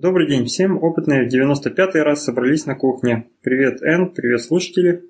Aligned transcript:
Добрый 0.00 0.28
день 0.28 0.46
всем. 0.46 0.80
Опытные 0.80 1.28
в 1.28 1.34
95-й 1.34 2.02
раз 2.02 2.22
собрались 2.22 2.66
на 2.66 2.76
кухне. 2.76 3.26
Привет, 3.42 3.82
Эн, 3.82 4.12
привет, 4.12 4.40
слушатели. 4.40 5.02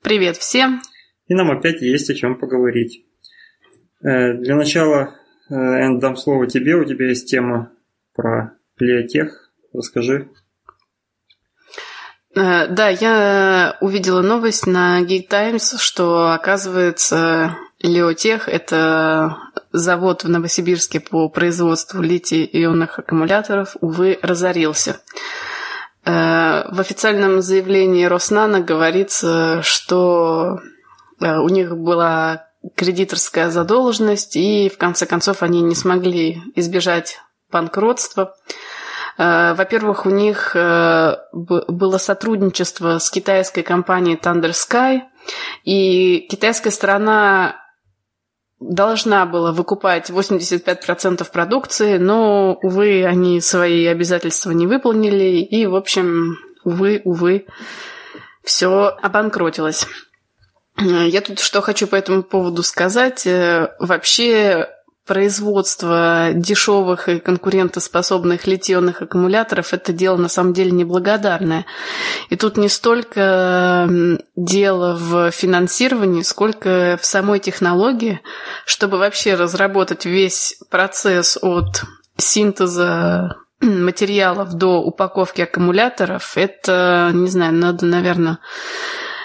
Привет 0.00 0.36
всем. 0.36 0.80
И 1.26 1.34
нам 1.34 1.50
опять 1.50 1.82
есть 1.82 2.08
о 2.08 2.14
чем 2.14 2.38
поговорить. 2.38 3.04
Э, 4.04 4.34
для 4.34 4.54
начала, 4.54 5.16
э, 5.50 5.54
Эн, 5.56 5.98
дам 5.98 6.14
слово 6.14 6.46
тебе. 6.46 6.76
У 6.76 6.84
тебя 6.84 7.08
есть 7.08 7.28
тема 7.28 7.72
про 8.14 8.52
Леотех. 8.78 9.50
Расскажи. 9.72 10.28
Э, 12.36 12.68
да, 12.68 12.88
я 12.90 13.76
увидела 13.80 14.22
новость 14.22 14.68
на 14.68 15.02
Geek 15.02 15.26
Times, 15.26 15.80
что, 15.80 16.32
оказывается, 16.32 17.56
Леотех– 17.82 18.48
это 18.50 19.36
завод 19.76 20.24
в 20.24 20.28
Новосибирске 20.28 21.00
по 21.00 21.28
производству 21.28 22.00
литий-ионных 22.02 22.98
аккумуляторов, 22.98 23.76
увы, 23.80 24.18
разорился. 24.22 25.00
Э, 26.06 26.64
в 26.70 26.80
официальном 26.80 27.42
заявлении 27.42 28.04
Роснана 28.04 28.60
говорится, 28.60 29.60
что 29.62 30.60
э, 31.20 31.36
у 31.36 31.48
них 31.48 31.76
была 31.76 32.46
кредиторская 32.76 33.50
задолженность, 33.50 34.36
и 34.36 34.68
в 34.68 34.78
конце 34.78 35.04
концов 35.06 35.42
они 35.42 35.62
не 35.62 35.74
смогли 35.74 36.42
избежать 36.54 37.20
банкротства. 37.50 38.36
Э, 39.18 39.54
во-первых, 39.54 40.06
у 40.06 40.10
них 40.10 40.54
было 40.54 41.98
сотрудничество 41.98 42.98
с 42.98 43.10
китайской 43.10 43.62
компанией 43.62 44.16
Thunder 44.16 44.52
Sky, 44.52 45.00
и 45.64 46.26
китайская 46.30 46.70
сторона 46.70 47.65
должна 48.60 49.26
была 49.26 49.52
выкупать 49.52 50.10
85% 50.10 51.30
продукции, 51.30 51.98
но, 51.98 52.58
увы, 52.62 53.04
они 53.04 53.40
свои 53.40 53.86
обязательства 53.86 54.50
не 54.52 54.66
выполнили, 54.66 55.40
и, 55.40 55.66
в 55.66 55.76
общем, 55.76 56.36
увы, 56.64 57.02
увы, 57.04 57.46
все 58.42 58.96
обанкротилось. 59.02 59.86
Я 60.78 61.20
тут 61.20 61.40
что 61.40 61.60
хочу 61.60 61.86
по 61.86 61.96
этому 61.96 62.22
поводу 62.22 62.62
сказать. 62.62 63.26
Э, 63.26 63.74
вообще 63.78 64.68
производство 65.06 66.30
дешевых 66.34 67.08
и 67.08 67.20
конкурентоспособных 67.20 68.46
литионных 68.46 69.02
аккумуляторов– 69.02 69.72
это 69.72 69.92
дело 69.92 70.16
на 70.16 70.28
самом 70.28 70.52
деле 70.52 70.72
неблагодарное. 70.72 71.64
И 72.28 72.36
тут 72.36 72.56
не 72.56 72.68
столько 72.68 73.88
дело 74.34 74.96
в 74.98 75.30
финансировании, 75.30 76.22
сколько 76.22 76.98
в 77.00 77.06
самой 77.06 77.38
технологии, 77.38 78.20
чтобы 78.64 78.98
вообще 78.98 79.34
разработать 79.34 80.04
весь 80.04 80.58
процесс 80.70 81.38
от 81.40 81.84
синтеза 82.18 83.36
материалов 83.60 84.54
до 84.54 84.82
упаковки 84.82 85.40
аккумуляторов, 85.40 86.36
это, 86.36 87.10
не 87.14 87.28
знаю, 87.28 87.54
надо, 87.54 87.86
наверное, 87.86 88.38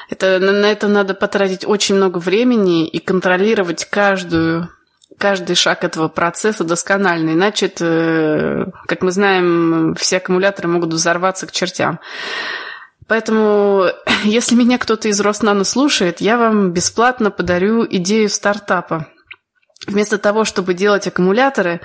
это, 0.09 0.39
на 0.39 0.65
это 0.71 0.87
надо 0.87 1.13
потратить 1.13 1.65
очень 1.65 1.95
много 1.95 2.19
времени 2.19 2.87
и 2.87 2.99
контролировать 2.99 3.85
каждую 3.85 4.69
каждый 5.17 5.55
шаг 5.55 5.83
этого 5.83 6.07
процесса 6.07 6.63
досконально. 6.63 7.31
Иначе, 7.31 7.67
это, 7.67 8.71
как 8.87 9.01
мы 9.01 9.11
знаем, 9.11 9.95
все 9.95 10.17
аккумуляторы 10.17 10.67
могут 10.67 10.93
взорваться 10.93 11.47
к 11.47 11.51
чертям. 11.51 11.99
Поэтому, 13.07 13.87
если 14.23 14.55
меня 14.55 14.77
кто-то 14.77 15.07
из 15.07 15.19
Роснано 15.19 15.63
слушает, 15.63 16.21
я 16.21 16.37
вам 16.37 16.71
бесплатно 16.71 17.31
подарю 17.31 17.85
идею 17.89 18.29
стартапа. 18.29 19.07
Вместо 19.87 20.19
того, 20.19 20.45
чтобы 20.45 20.75
делать 20.75 21.07
аккумуляторы, 21.07 21.81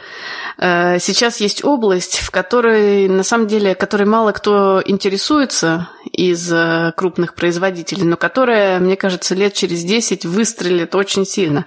э, 0.58 0.98
сейчас 0.98 1.40
есть 1.40 1.64
область, 1.64 2.18
в 2.18 2.30
которой, 2.30 3.08
на 3.08 3.22
самом 3.22 3.46
деле, 3.46 3.74
которой 3.74 4.04
мало 4.04 4.32
кто 4.32 4.82
интересуется 4.84 5.88
из 6.12 6.52
э, 6.52 6.92
крупных 6.94 7.34
производителей, 7.34 8.04
но 8.04 8.18
которая, 8.18 8.80
мне 8.80 8.96
кажется, 8.96 9.34
лет 9.34 9.54
через 9.54 9.82
10 9.82 10.26
выстрелит 10.26 10.94
очень 10.94 11.24
сильно. 11.24 11.64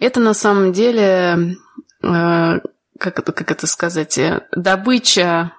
Это, 0.00 0.18
на 0.18 0.34
самом 0.34 0.72
деле, 0.72 1.56
э, 2.02 2.58
как 2.98 3.18
это, 3.20 3.30
как 3.30 3.50
это 3.52 3.68
сказать, 3.68 4.18
добыча 4.50 5.52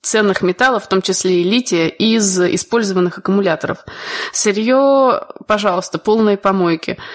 ценных 0.00 0.40
металлов, 0.40 0.84
в 0.84 0.88
том 0.88 1.02
числе 1.02 1.42
и 1.42 1.44
лития, 1.44 1.88
из 1.88 2.40
использованных 2.40 3.18
аккумуляторов. 3.18 3.84
Сырье, 4.32 5.20
пожалуйста, 5.46 5.98
полные 5.98 6.38
помойки– 6.38 6.96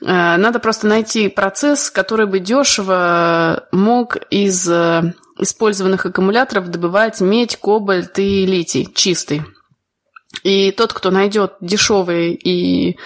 надо 0.00 0.58
просто 0.58 0.86
найти 0.86 1.28
процесс, 1.28 1.90
который 1.90 2.26
бы 2.26 2.40
дешево 2.40 3.68
мог 3.70 4.16
из 4.30 4.68
э, 4.68 5.14
использованных 5.38 6.06
аккумуляторов 6.06 6.68
добывать 6.68 7.20
медь, 7.20 7.56
кобальт 7.56 8.18
и 8.18 8.46
литий 8.46 8.88
чистый. 8.94 9.42
И 10.42 10.72
тот, 10.72 10.92
кто 10.92 11.10
найдет 11.10 11.54
дешевый 11.60 12.32
и 12.32 12.96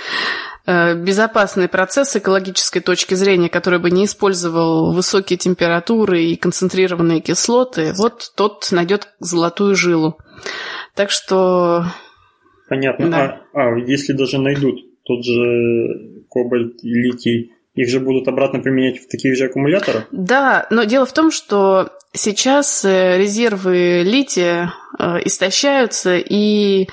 э, 0.67 0.95
безопасный 0.95 1.69
процесс 1.69 2.11
с 2.11 2.17
экологической 2.17 2.81
точки 2.81 3.15
зрения, 3.15 3.49
который 3.49 3.79
бы 3.79 3.91
не 3.91 4.07
использовал 4.07 4.93
высокие 4.93 5.37
температуры 5.37 6.23
и 6.23 6.37
концентрированные 6.37 7.21
кислоты, 7.21 7.93
вот 7.97 8.33
тот 8.35 8.69
найдет 8.73 9.09
золотую 9.21 9.75
жилу. 9.77 10.19
Так 10.95 11.11
что... 11.11 11.85
Понятно. 12.69 13.11
Да. 13.11 13.43
А, 13.53 13.69
а 13.69 13.79
если 13.79 14.13
даже 14.13 14.39
найдут 14.39 14.81
тот 15.05 15.25
же 15.25 16.18
кобальт 16.29 16.83
и 16.83 16.89
литий, 16.89 17.53
их 17.75 17.89
же 17.89 18.01
будут 18.01 18.27
обратно 18.27 18.61
применять 18.61 18.99
в 18.99 19.09
таких 19.09 19.37
же 19.37 19.47
аккумуляторах? 19.47 20.09
Да, 20.11 20.67
но 20.71 20.85
дело 20.85 21.07
в 21.07 21.13
том, 21.13 21.31
что 21.31 21.91
сейчас 22.13 22.85
э, 22.85 23.19
резервы 23.19 24.03
лития 24.05 24.73
э, 24.99 25.19
истощаются, 25.25 26.17
и 26.19 26.89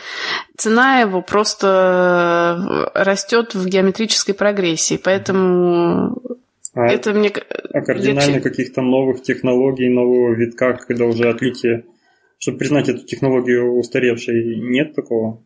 цена 0.57 0.99
его 1.01 1.21
просто 1.21 2.91
э, 2.93 3.03
растет 3.03 3.55
в 3.55 3.67
геометрической 3.67 4.35
прогрессии. 4.35 4.99
Поэтому 5.03 6.21
а, 6.75 6.87
это 6.87 7.13
мне... 7.13 7.29
А 7.29 7.81
кардинально 7.81 8.41
каких-то 8.41 8.81
новых 8.81 9.23
технологий, 9.23 9.89
нового 9.89 10.33
витка, 10.33 10.77
когда 10.87 11.05
уже 11.05 11.29
от 11.29 11.41
лития, 11.41 11.83
чтобы 12.37 12.59
признать 12.59 12.89
эту 12.89 13.05
технологию 13.05 13.77
устаревшей, 13.77 14.59
нет 14.59 14.93
такого? 14.93 15.43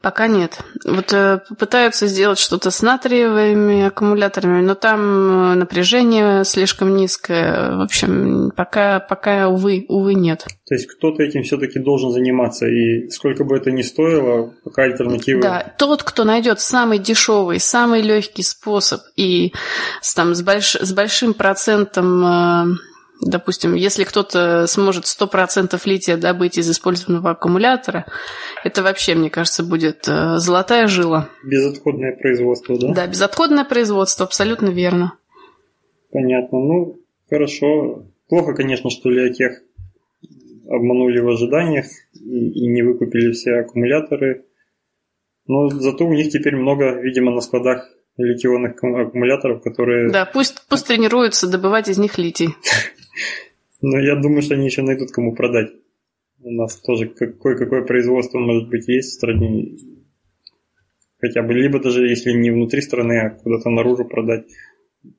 Пока 0.00 0.26
нет. 0.26 0.58
Вот 0.84 1.12
э, 1.12 1.40
пытаются 1.58 2.06
сделать 2.06 2.38
что-то 2.38 2.70
с 2.70 2.82
натриевыми 2.82 3.86
аккумуляторами, 3.86 4.62
но 4.62 4.74
там 4.74 5.00
э, 5.00 5.54
напряжение 5.54 6.44
слишком 6.44 6.96
низкое. 6.96 7.76
В 7.76 7.80
общем, 7.80 8.52
пока, 8.56 9.00
пока 9.00 9.48
увы, 9.48 9.84
увы, 9.88 10.14
нет. 10.14 10.46
То 10.66 10.74
есть 10.74 10.86
кто-то 10.86 11.22
этим 11.22 11.42
все-таки 11.42 11.78
должен 11.78 12.10
заниматься, 12.10 12.66
и 12.66 13.08
сколько 13.10 13.44
бы 13.44 13.56
это 13.56 13.70
ни 13.70 13.82
стоило, 13.82 14.54
пока 14.64 14.82
альтернативы. 14.82 15.42
Да, 15.42 15.72
тот, 15.78 16.02
кто 16.02 16.24
найдет 16.24 16.60
самый 16.60 16.98
дешевый, 16.98 17.60
самый 17.60 18.02
легкий 18.02 18.42
способ 18.42 19.00
и 19.16 19.52
с, 20.00 20.14
там, 20.14 20.34
с, 20.34 20.42
больш, 20.42 20.74
с 20.74 20.92
большим 20.92 21.34
процентом 21.34 22.24
э, 22.24 22.91
Допустим, 23.24 23.74
если 23.74 24.02
кто-то 24.02 24.66
сможет 24.66 25.04
100% 25.04 25.80
лития 25.84 26.16
добыть 26.16 26.58
из 26.58 26.68
использованного 26.68 27.30
аккумулятора, 27.30 28.04
это 28.64 28.82
вообще, 28.82 29.14
мне 29.14 29.30
кажется, 29.30 29.62
будет 29.62 30.08
э, 30.08 30.38
золотая 30.38 30.88
жила. 30.88 31.28
Безотходное 31.44 32.16
производство, 32.16 32.76
да? 32.76 32.92
Да, 32.92 33.06
безотходное 33.06 33.64
производство, 33.64 34.26
абсолютно 34.26 34.70
верно. 34.70 35.12
Понятно. 36.10 36.58
Ну, 36.58 36.98
хорошо. 37.30 38.06
Плохо, 38.28 38.54
конечно, 38.54 38.90
что 38.90 39.08
Леотех 39.08 39.62
обманули 40.68 41.20
в 41.20 41.28
ожиданиях 41.28 41.86
и, 42.14 42.50
и 42.50 42.66
не 42.66 42.82
выкупили 42.82 43.30
все 43.30 43.60
аккумуляторы. 43.60 44.46
Но 45.46 45.68
зато 45.68 46.04
у 46.04 46.12
них 46.12 46.30
теперь 46.30 46.56
много, 46.56 47.00
видимо, 47.00 47.30
на 47.30 47.40
складах 47.40 47.88
литионных 48.16 48.72
аккумуляторов, 48.82 49.62
которые... 49.62 50.10
Да, 50.10 50.26
пусть, 50.26 50.66
пусть 50.68 50.88
тренируются 50.88 51.48
добывать 51.48 51.88
из 51.88 51.98
них 51.98 52.18
литий. 52.18 52.48
Но 53.80 53.98
я 53.98 54.16
думаю, 54.16 54.42
что 54.42 54.54
они 54.54 54.66
еще 54.66 54.82
найдут 54.82 55.10
кому 55.10 55.34
продать. 55.34 55.70
У 56.40 56.50
нас 56.50 56.76
тоже 56.76 57.06
какое-какое 57.08 57.82
производство, 57.82 58.38
может 58.38 58.68
быть, 58.68 58.88
есть 58.88 59.10
в 59.10 59.14
стране. 59.14 59.76
Хотя 61.20 61.42
бы, 61.42 61.54
либо 61.54 61.78
даже 61.78 62.06
если 62.06 62.32
не 62.32 62.50
внутри 62.50 62.80
страны, 62.80 63.20
а 63.20 63.30
куда-то 63.30 63.70
наружу 63.70 64.04
продать. 64.04 64.46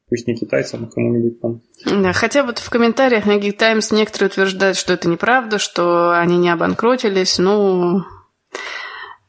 Пусть 0.10 0.28
не 0.28 0.36
китайцам, 0.36 0.86
а 0.86 0.88
кому-нибудь 0.88 1.42
там. 1.42 1.62
Да, 1.86 2.14
хотя 2.14 2.44
вот 2.44 2.60
в 2.60 2.70
комментариях 2.70 3.26
на 3.26 3.38
Geek 3.38 3.54
Times 3.54 3.92
некоторые 3.92 4.30
утверждают, 4.30 4.78
что 4.78 4.94
это 4.94 5.10
неправда, 5.10 5.60
что 5.60 6.18
они 6.18 6.38
не 6.38 6.50
обанкротились. 6.50 7.38
Ну, 7.38 8.04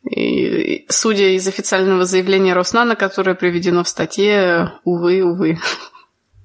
и, 0.09 0.85
судя 0.89 1.31
из 1.31 1.47
официального 1.49 2.05
заявления 2.05 2.55
Роснана, 2.55 2.97
которое 2.97 3.35
приведено 3.35 3.85
в 3.85 3.89
статье, 3.89 4.73
увы, 4.85 5.23
увы. 5.23 5.59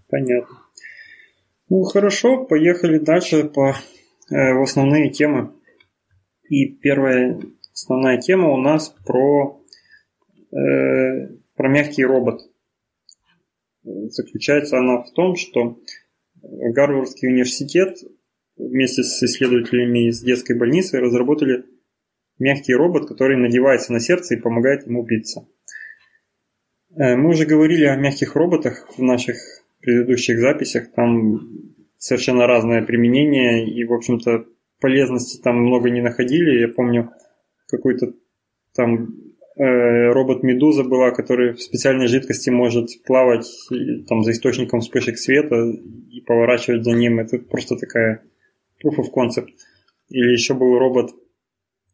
Понятно. 0.09 0.58
Ну 1.69 1.83
хорошо, 1.83 2.45
поехали 2.45 2.97
дальше 2.97 3.43
по 3.43 3.75
э, 4.31 4.53
в 4.53 4.63
основные 4.63 5.11
темы. 5.11 5.53
И 6.49 6.65
первая 6.65 7.39
основная 7.71 8.19
тема 8.19 8.49
у 8.49 8.57
нас 8.57 8.89
про, 9.05 9.63
э, 10.51 11.27
про 11.55 11.69
мягкий 11.69 12.03
робот. 12.03 12.41
Заключается 13.83 14.79
она 14.79 15.03
в 15.03 15.11
том, 15.11 15.35
что 15.35 15.79
Гарвардский 16.41 17.29
университет 17.29 17.99
вместе 18.57 19.03
с 19.03 19.21
исследователями 19.21 20.09
из 20.09 20.21
детской 20.21 20.57
больницы 20.57 20.99
разработали 20.99 21.65
мягкий 22.39 22.73
робот, 22.73 23.07
который 23.07 23.37
надевается 23.37 23.93
на 23.93 23.99
сердце 23.99 24.35
и 24.35 24.41
помогает 24.41 24.87
ему 24.87 25.03
биться. 25.03 25.47
Э, 26.95 27.15
мы 27.15 27.29
уже 27.29 27.45
говорили 27.45 27.85
о 27.85 27.95
мягких 27.95 28.35
роботах 28.35 28.89
в 28.97 29.03
наших 29.03 29.37
предыдущих 29.81 30.39
записях. 30.39 30.91
Там 30.91 31.39
совершенно 31.97 32.47
разное 32.47 32.81
применение 32.83 33.69
и, 33.69 33.83
в 33.83 33.93
общем-то, 33.93 34.45
полезности 34.79 35.41
там 35.41 35.57
много 35.57 35.89
не 35.89 36.01
находили. 36.01 36.61
Я 36.61 36.67
помню, 36.69 37.11
какой-то 37.67 38.13
там 38.73 39.15
э, 39.57 40.11
робот 40.11 40.43
Медуза 40.43 40.83
была, 40.83 41.11
который 41.11 41.53
в 41.53 41.61
специальной 41.61 42.07
жидкости 42.07 42.49
может 42.49 42.87
плавать 43.05 43.47
там 44.07 44.23
за 44.23 44.31
источником 44.31 44.79
вспышек 44.79 45.17
света 45.17 45.55
и 46.09 46.21
поворачивать 46.21 46.83
за 46.83 46.91
ним. 46.91 47.19
Это 47.19 47.37
просто 47.39 47.75
такая 47.75 48.23
proof 48.83 48.97
of 48.99 49.07
concept. 49.15 49.49
Или 50.09 50.31
еще 50.31 50.53
был 50.53 50.79
робот, 50.79 51.11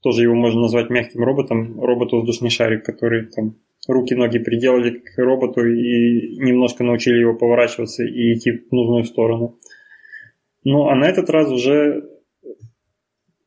тоже 0.02 0.24
его 0.24 0.36
можно 0.36 0.62
назвать 0.62 0.90
мягким 0.90 1.24
роботом, 1.24 1.82
робот-воздушный 1.82 2.50
шарик, 2.50 2.86
который 2.86 3.26
там 3.26 3.56
руки-ноги 3.88 4.40
приделали 4.40 5.00
к 5.00 5.18
роботу 5.18 5.66
и 5.66 6.38
немножко 6.38 6.84
научили 6.84 7.20
его 7.20 7.36
поворачиваться 7.36 8.04
и 8.04 8.34
идти 8.34 8.52
в 8.52 8.72
нужную 8.72 9.06
сторону. 9.06 9.60
Ну, 10.64 10.88
а 10.88 10.96
на 10.96 11.06
этот 11.06 11.30
раз 11.30 11.52
уже 11.52 12.10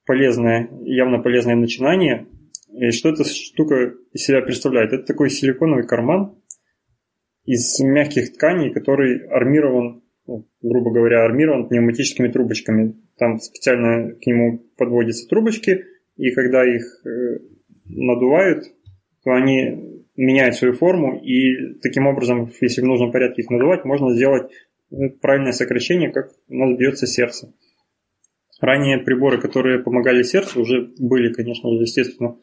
полезное, 0.06 0.69
явно 0.82 1.19
полезное 1.19 1.56
начинание. 1.56 2.26
И 2.73 2.90
что 2.90 3.08
эта 3.11 3.25
штука 3.25 3.94
из 4.12 4.23
себя 4.23 4.40
представляет? 4.40 4.93
Это 4.93 5.05
такой 5.05 5.31
силиконовый 5.31 5.87
карман 5.87 6.37
из 7.44 7.81
мягких 7.81 8.35
тканей, 8.35 8.70
который 8.70 9.26
армирован, 9.26 10.02
ну, 10.26 10.46
грубо 10.62 10.93
говоря, 10.93 11.25
армирован 11.25 11.69
пневматическими 11.69 12.29
трубочками. 12.29 12.94
Там 13.17 13.38
специально 13.38 14.12
к 14.12 14.26
нему 14.26 14.58
подводятся 14.76 15.26
трубочки, 15.29 15.85
и 16.17 16.31
когда 16.32 16.64
их 16.64 16.85
э, 17.05 17.38
надувают, 17.87 18.64
то 19.25 19.32
они 19.32 19.97
меняют 20.18 20.56
свою 20.56 20.74
форму, 20.74 21.16
и 21.16 21.74
таким 21.80 22.06
образом, 22.06 22.50
если 22.60 22.80
в 22.80 22.84
нужном 22.84 23.12
порядке 23.12 23.42
их 23.42 23.50
надувать, 23.50 23.84
можно 23.84 24.12
сделать 24.14 24.50
э, 24.90 25.10
правильное 25.20 25.52
сокращение, 25.52 26.10
как 26.10 26.32
у 26.48 26.54
нас 26.54 26.76
бьется 26.76 27.06
сердце. 27.06 27.54
Ранее 28.60 28.98
приборы, 28.98 29.40
которые 29.40 29.78
помогали 29.78 30.24
сердцу, 30.24 30.60
уже 30.60 30.92
были, 30.98 31.32
конечно 31.32 31.68
естественно, 31.68 32.36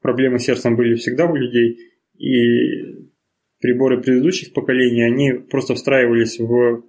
проблемы 0.00 0.38
с 0.38 0.44
сердцем 0.44 0.76
были 0.76 0.94
всегда 0.94 1.26
у 1.26 1.36
людей, 1.36 1.78
и 2.16 3.10
приборы 3.60 4.00
предыдущих 4.00 4.54
поколений, 4.54 5.02
они 5.02 5.32
просто 5.32 5.74
встраивались 5.74 6.38
в 6.38 6.84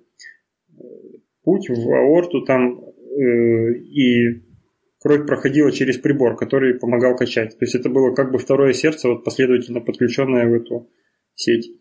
путь, 1.44 1.68
в 1.68 1.92
аорту 1.92 2.46
там, 2.46 2.80
э, 2.80 3.74
и 3.80 4.49
кровь 5.02 5.26
проходила 5.26 5.72
через 5.72 5.98
прибор, 5.98 6.36
который 6.36 6.78
помогал 6.78 7.16
качать. 7.16 7.58
То 7.58 7.66
есть 7.66 7.76
это 7.76 7.90
было 7.90 8.14
как 8.14 8.32
бы 8.32 8.38
второе 8.38 8.74
сердце, 8.74 9.10
вот 9.10 9.24
последовательно 9.24 9.82
подключенное 9.82 10.48
в 10.48 10.54
эту 10.54 10.90
сеть. 11.36 11.72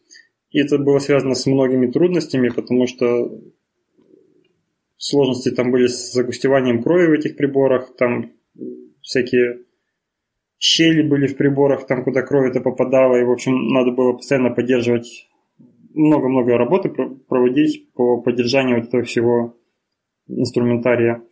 И 0.51 0.61
это 0.61 0.79
было 0.79 0.99
связано 0.99 1.35
с 1.35 1.47
многими 1.47 1.91
трудностями, 1.91 2.49
потому 2.49 2.87
что 2.87 3.31
сложности 4.97 5.51
там 5.51 5.71
были 5.71 5.87
с 5.87 6.13
загустеванием 6.13 6.83
крови 6.83 7.09
в 7.09 7.13
этих 7.13 7.37
приборах, 7.37 7.95
там 7.97 8.33
всякие 9.03 9.61
щели 10.59 11.03
были 11.03 11.27
в 11.27 11.37
приборах, 11.37 11.87
там 11.87 12.05
куда 12.05 12.23
кровь 12.23 12.51
это 12.51 12.61
попадала, 12.61 13.17
и, 13.17 13.25
в 13.25 13.31
общем, 13.31 13.69
надо 13.69 13.93
было 13.93 14.13
постоянно 14.15 14.51
поддерживать 14.51 15.29
много-много 15.95 16.57
работы 16.57 16.89
проводить 17.29 17.93
по 17.93 18.21
поддержанию 18.21 18.79
вот 18.79 18.89
этого 18.89 19.03
всего 19.03 19.57
инструментария. 20.29 21.23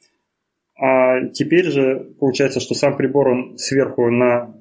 А 0.79 1.29
теперь 1.29 1.71
же 1.71 2.15
получается, 2.21 2.61
что 2.61 2.75
сам 2.75 2.97
прибор 2.97 3.29
он 3.29 3.59
сверху 3.59 4.11
на 4.11 4.55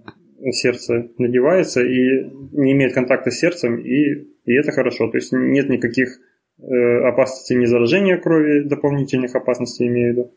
сердце 0.51 1.09
надевается 1.17 1.81
и 1.81 2.23
не 2.51 2.71
имеет 2.71 2.93
контакта 2.93 3.31
с 3.31 3.39
сердцем, 3.39 3.77
и, 3.77 4.27
и 4.45 4.53
это 4.53 4.71
хорошо. 4.71 5.09
То 5.09 5.17
есть 5.17 5.31
нет 5.33 5.69
никаких 5.69 6.19
Э, 6.57 7.07
опасности 7.09 7.53
не 7.53 7.65
заражения 7.65 8.17
крови, 8.17 8.61
дополнительных 8.61 9.35
опасностей 9.35 9.87
имею 9.87 10.13
в 10.13 10.17
виду, 10.17 10.35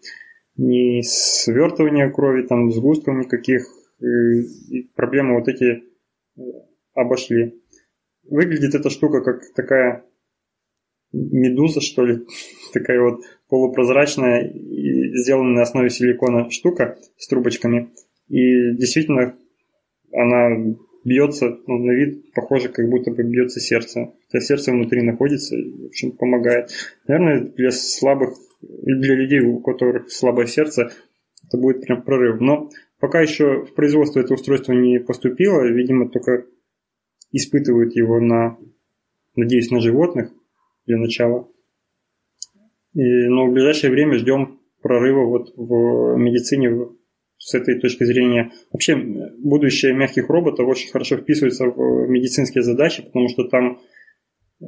ни 0.56 1.00
свертывания 1.02 2.10
крови, 2.10 2.42
там, 2.42 2.72
сгустков 2.72 3.14
никаких, 3.16 3.62
э, 4.00 4.04
и 4.04 4.90
проблемы 4.96 5.38
вот 5.38 5.46
эти 5.46 5.64
э, 5.64 6.40
обошли. 6.94 7.62
Выглядит 8.24 8.74
эта 8.74 8.90
штука 8.90 9.20
как 9.20 9.42
такая 9.54 10.04
медуза, 11.12 11.80
что 11.80 12.04
ли, 12.04 12.24
такая 12.72 13.00
вот 13.00 13.22
полупрозрачная, 13.48 14.52
сделанная 14.52 15.56
на 15.56 15.62
основе 15.62 15.90
силикона 15.90 16.50
штука 16.50 16.98
с 17.16 17.26
трубочками. 17.28 17.90
И 18.28 18.74
действительно, 18.74 19.36
она 20.12 20.74
бьется, 21.04 21.58
ну, 21.66 21.78
на 21.78 21.92
вид 21.92 22.32
похоже, 22.34 22.68
как 22.68 22.88
будто 22.88 23.10
бы 23.10 23.22
бьется 23.22 23.60
сердце. 23.60 24.12
Хотя 24.26 24.44
сердце 24.44 24.72
внутри 24.72 25.02
находится 25.02 25.56
в 25.56 25.86
общем, 25.86 26.12
помогает. 26.12 26.70
Наверное, 27.06 27.40
для 27.40 27.70
слабых, 27.70 28.34
для 28.60 29.14
людей, 29.14 29.40
у 29.40 29.60
которых 29.60 30.10
слабое 30.10 30.46
сердце, 30.46 30.92
это 31.46 31.56
будет 31.56 31.82
прям 31.82 32.02
прорыв. 32.02 32.40
Но 32.40 32.70
пока 33.00 33.20
еще 33.20 33.64
в 33.64 33.74
производство 33.74 34.20
это 34.20 34.34
устройство 34.34 34.72
не 34.72 35.00
поступило, 35.00 35.66
видимо, 35.66 36.10
только 36.10 36.44
испытывают 37.32 37.94
его 37.96 38.20
на, 38.20 38.58
надеюсь, 39.34 39.70
на 39.70 39.80
животных 39.80 40.32
для 40.88 40.98
начала. 40.98 41.48
И, 42.94 43.00
но 43.00 43.46
в 43.46 43.52
ближайшее 43.52 43.92
время 43.92 44.18
ждем 44.18 44.60
прорыва 44.82 45.24
вот 45.24 45.52
в 45.56 46.16
медицине 46.16 46.88
с 47.38 47.54
этой 47.54 47.78
точки 47.78 48.04
зрения. 48.04 48.50
Вообще, 48.72 48.96
будущее 49.38 49.94
мягких 49.94 50.28
роботов 50.28 50.66
очень 50.66 50.90
хорошо 50.90 51.16
вписывается 51.16 51.66
в 51.66 52.08
медицинские 52.08 52.62
задачи, 52.62 53.02
потому 53.04 53.28
что 53.28 53.44
там 53.44 53.80
э, 54.60 54.64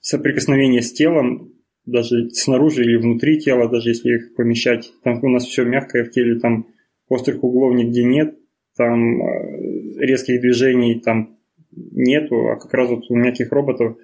соприкосновение 0.00 0.80
с 0.80 0.92
телом, 0.92 1.52
даже 1.84 2.30
снаружи 2.30 2.82
или 2.82 2.96
внутри 2.96 3.40
тела, 3.40 3.68
даже 3.68 3.90
если 3.90 4.16
их 4.16 4.34
помещать, 4.36 4.92
там 5.02 5.22
у 5.22 5.28
нас 5.28 5.44
все 5.44 5.64
мягкое 5.64 6.04
в 6.04 6.10
теле, 6.10 6.38
там 6.38 6.68
острых 7.08 7.42
углов 7.42 7.74
нигде 7.74 8.04
нет, 8.04 8.38
там 8.76 9.22
э, 9.22 9.98
резких 9.98 10.40
движений 10.40 11.00
там 11.00 11.38
нету, 11.72 12.48
а 12.48 12.56
как 12.56 12.72
раз 12.72 12.90
вот 12.90 13.10
у 13.10 13.16
мягких 13.16 13.52
роботов 13.52 13.96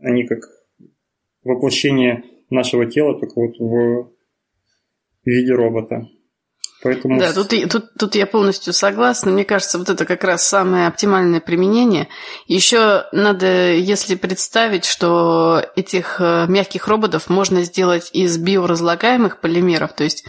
они 0.00 0.26
как 0.26 0.40
воплощение 1.44 2.24
нашего 2.50 2.86
тела, 2.86 3.18
только 3.18 3.34
вот 3.36 3.58
в 3.58 4.12
виде 5.24 5.52
робота. 5.52 6.08
Поэтому... 6.80 7.18
Да, 7.18 7.32
тут, 7.32 7.48
тут, 7.70 7.94
тут 7.98 8.14
я 8.14 8.24
полностью 8.24 8.72
согласна. 8.72 9.32
Мне 9.32 9.44
кажется, 9.44 9.78
вот 9.78 9.88
это 9.88 10.04
как 10.04 10.22
раз 10.22 10.46
самое 10.46 10.86
оптимальное 10.86 11.40
применение. 11.40 12.08
Еще 12.46 13.04
надо, 13.10 13.72
если 13.72 14.14
представить, 14.14 14.84
что 14.84 15.60
этих 15.74 16.20
э, 16.20 16.46
мягких 16.48 16.86
роботов 16.86 17.28
можно 17.28 17.62
сделать 17.62 18.10
из 18.12 18.38
биоразлагаемых 18.38 19.40
полимеров, 19.40 19.92
то 19.92 20.04
есть, 20.04 20.24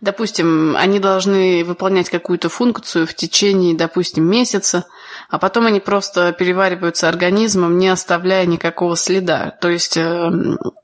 допустим, 0.00 0.76
они 0.76 0.98
должны 0.98 1.64
выполнять 1.64 2.10
какую-то 2.10 2.48
функцию 2.48 3.06
в 3.06 3.14
течение, 3.14 3.76
допустим, 3.76 4.28
месяца, 4.28 4.86
а 5.32 5.38
потом 5.38 5.64
они 5.64 5.80
просто 5.80 6.36
перевариваются 6.38 7.08
организмом, 7.08 7.78
не 7.78 7.88
оставляя 7.88 8.44
никакого 8.44 8.96
следа. 8.96 9.56
То 9.62 9.70
есть 9.70 9.96
э, 9.96 10.30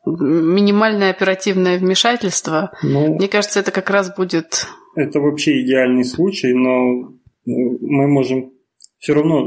минимальное 0.07 1.11
оперативное 1.11 1.79
вмешательство, 1.79 2.73
ну, 2.83 3.15
мне 3.15 3.29
кажется, 3.29 3.61
это 3.61 3.73
как 3.73 3.91
раз 3.91 4.17
будет... 4.17 4.67
Это 4.97 5.21
вообще 5.21 5.61
идеальный 5.61 6.03
случай, 6.03 6.55
но 6.55 7.13
ну, 7.45 7.79
мы 7.83 8.09
можем... 8.09 8.53
Все 8.97 9.13
равно 9.13 9.45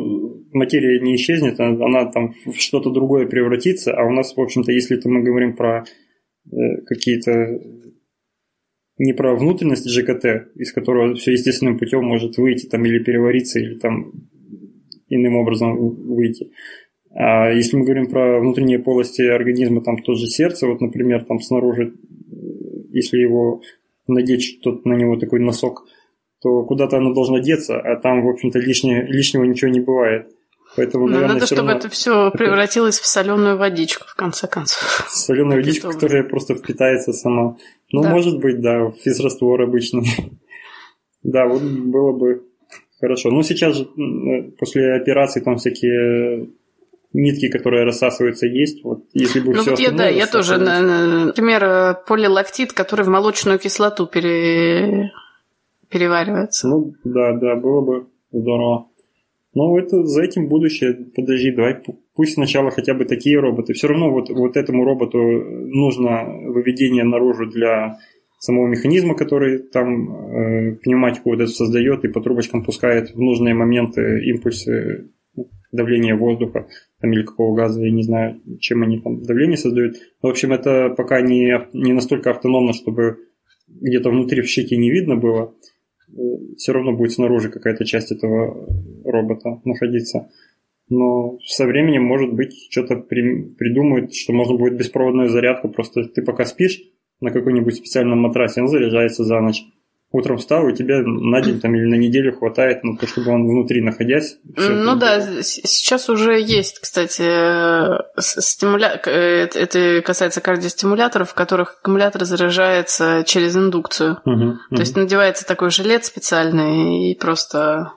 материя 0.54 1.02
не 1.02 1.16
исчезнет, 1.16 1.60
она 1.60 2.06
там 2.12 2.36
в 2.46 2.54
что-то 2.60 2.92
другое 2.92 3.26
превратится, 3.26 3.94
а 3.94 4.06
у 4.06 4.12
нас, 4.12 4.38
в 4.38 4.40
общем-то, 4.40 4.72
если 4.72 5.00
это 5.00 5.10
мы 5.10 5.24
говорим 5.24 5.56
про 5.56 5.84
э, 6.46 6.52
какие-то 6.86 7.60
не 9.00 9.14
про 9.14 9.36
внутренность 9.36 9.90
ЖКТ, 9.90 10.54
из 10.54 10.72
которого 10.72 11.16
все 11.16 11.32
естественным 11.32 11.80
путем 11.80 12.04
может 12.04 12.38
выйти 12.38 12.68
там 12.68 12.86
или 12.86 13.04
перевариться, 13.04 13.60
или 13.60 13.80
там 13.80 14.12
иным 15.12 15.36
образом 15.36 15.78
выйти. 15.78 16.52
А 17.14 17.50
если 17.52 17.78
мы 17.78 17.84
говорим 17.84 18.08
про 18.08 18.40
внутренние 18.40 18.80
полости 18.80 19.22
организма, 19.22 19.82
там 19.82 19.98
тоже 19.98 20.28
сердце, 20.28 20.68
вот, 20.68 20.80
например, 20.82 21.26
там 21.26 21.40
снаружи, 21.40 21.94
если 22.90 23.18
его 23.18 23.62
надеть 24.08 24.44
что-то 24.44 24.88
на 24.88 24.94
него 24.94 25.18
такой 25.18 25.40
носок, 25.40 25.86
то 26.42 26.64
куда-то 26.64 26.98
оно 26.98 27.14
должно 27.14 27.40
деться, 27.40 27.80
а 27.80 27.98
там, 27.98 28.26
в 28.26 28.30
общем-то, 28.30 28.60
лишнего, 28.60 29.02
лишнего 29.02 29.44
ничего 29.44 29.70
не 29.70 29.80
бывает. 29.80 30.32
Поэтому, 30.76 31.06
Но 31.06 31.14
наверное, 31.16 31.34
надо, 31.34 31.46
чтобы 31.48 31.62
равно... 31.64 31.78
это 31.78 31.90
все 31.90 32.32
превратилось 32.32 33.00
в 33.00 33.06
соленую 33.06 33.58
водичку, 33.58 34.06
в 34.08 34.16
конце 34.16 34.48
концов. 34.48 35.06
Соленая 35.10 35.58
водичка, 35.58 35.92
которая 35.92 36.24
просто 36.24 36.56
впитается 36.56 37.12
сама. 37.12 37.58
Ну, 37.92 38.02
да. 38.02 38.10
может 38.10 38.40
быть, 38.40 38.62
да, 38.62 38.90
физраствор 39.04 39.62
обычный. 39.62 40.08
да, 41.24 41.46
вот 41.46 41.62
было 41.62 42.14
бы 42.14 42.46
Хорошо. 43.02 43.32
Ну, 43.32 43.42
сейчас 43.42 43.76
же 43.76 43.88
после 44.60 44.94
операции 44.94 45.42
там 45.42 45.58
всякие 45.58 46.50
нитки, 47.14 47.50
которые 47.50 47.84
рассасываются, 47.84 48.46
есть. 48.46 48.84
Вот 48.84 49.06
если 49.14 49.40
бы 49.40 49.54
ну, 49.54 49.62
все 49.62 49.72
вот 49.72 49.80
я, 49.80 49.92
да, 49.92 50.08
я 50.08 50.28
тоже, 50.28 50.58
например, 50.58 51.98
полилактит, 52.08 52.74
который 52.74 53.04
в 53.04 53.10
молочную 53.10 53.58
кислоту 53.58 54.06
пере... 54.06 55.12
переваривается. 55.90 56.68
Ну, 56.68 56.94
да, 57.04 57.34
да, 57.34 57.56
было 57.56 57.82
бы 57.82 58.08
здорово. 58.32 58.88
Ну, 59.56 59.78
это 59.78 60.06
за 60.06 60.22
этим 60.22 60.48
будущее. 60.48 60.94
Подожди, 61.16 61.52
давай 61.52 61.82
пусть 62.16 62.36
сначала 62.36 62.70
хотя 62.70 62.94
бы 62.94 63.06
такие 63.06 63.40
роботы. 63.40 63.74
Все 63.74 63.88
равно 63.88 64.12
вот, 64.12 64.30
вот 64.30 64.56
этому 64.56 64.86
роботу 64.86 65.18
нужно 65.18 66.24
выведение 66.46 67.04
наружу 67.04 67.48
для 67.48 67.98
самого 68.42 68.68
механизма, 68.68 69.14
который 69.16 69.60
там 69.60 70.10
э, 70.10 70.76
пневматику 70.78 71.30
вот 71.30 71.42
эту 71.42 71.52
создает 71.52 72.04
и 72.04 72.08
по 72.08 72.22
трубочкам 72.22 72.64
пускает 72.64 73.12
в 73.12 73.20
нужные 73.22 73.54
моменты 73.54 74.24
импульсы 74.26 75.12
давления 75.72 76.16
воздуха 76.16 76.68
там, 77.00 77.14
или 77.14 77.22
какого 77.22 77.56
газа, 77.56 77.82
я 77.82 77.92
не 77.92 78.02
знаю, 78.02 78.42
чем 78.60 78.82
они 78.82 79.00
там 79.00 79.22
давление 79.22 79.58
создают. 79.58 79.96
В 80.24 80.28
общем, 80.28 80.54
это 80.54 80.90
пока 80.90 81.22
не, 81.22 81.54
не 81.74 81.94
настолько 81.94 82.32
автономно, 82.32 82.74
чтобы 82.74 83.20
где-то 83.68 84.10
внутри 84.10 84.42
в 84.42 84.48
щеке 84.48 84.76
не 84.76 84.90
видно 84.90 85.18
было. 85.18 85.54
Э, 86.10 86.22
Все 86.58 86.74
равно 86.74 86.94
будет 86.94 87.12
снаружи 87.12 87.50
какая-то 87.50 87.86
часть 87.86 88.12
этого 88.12 88.68
робота 89.06 89.62
находиться. 89.66 90.32
Но 90.90 91.38
со 91.46 91.68
временем, 91.68 92.04
может 92.04 92.34
быть, 92.34 92.56
что-то 92.72 92.96
при, 92.96 93.44
придумают, 93.54 94.16
что 94.16 94.34
можно 94.34 94.58
будет 94.58 94.78
беспроводную 94.78 95.30
зарядку. 95.30 95.70
Просто 95.70 96.06
ты 96.06 96.24
пока 96.24 96.46
спишь 96.46 96.82
на 97.22 97.32
какой-нибудь 97.32 97.76
специальном 97.76 98.20
матрасе, 98.20 98.62
он 98.62 98.68
заряжается 98.68 99.24
за 99.24 99.40
ночь 99.40 99.64
утром 100.12 100.38
встал, 100.38 100.68
и 100.68 100.76
тебе 100.76 101.02
на 101.02 101.42
день 101.42 101.60
там, 101.60 101.74
или 101.74 101.86
на 101.86 101.96
неделю 101.96 102.34
хватает, 102.34 102.84
ну, 102.84 102.98
то, 102.98 103.08
чтобы 103.08 103.32
он 103.32 103.48
внутри 103.48 103.82
находясь. 103.82 104.38
Ну 104.44 104.96
да, 104.98 105.42
сейчас 105.42 106.10
уже 106.10 106.40
есть, 106.40 106.80
кстати, 106.80 107.24
стимуля... 108.20 109.02
Э, 109.06 109.48
это 109.54 110.02
касается 110.06 110.42
кардиостимуляторов, 110.42 111.30
в 111.30 111.34
которых 111.34 111.78
аккумулятор 111.80 112.26
заряжается 112.26 113.24
через 113.26 113.56
индукцию. 113.56 114.18
Угу, 114.26 114.36
то 114.36 114.58
угу. 114.72 114.80
есть 114.80 114.98
надевается 114.98 115.48
такой 115.48 115.70
жилет 115.70 116.04
специальный 116.04 117.12
и 117.12 117.16
просто... 117.16 117.94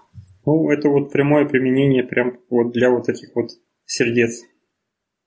Ну, 0.46 0.70
это 0.70 0.88
вот 0.88 1.10
прямое 1.10 1.46
применение 1.46 2.04
прям 2.04 2.38
вот 2.48 2.72
для 2.72 2.90
вот 2.90 3.06
таких 3.06 3.30
вот 3.34 3.48
сердец. 3.86 4.42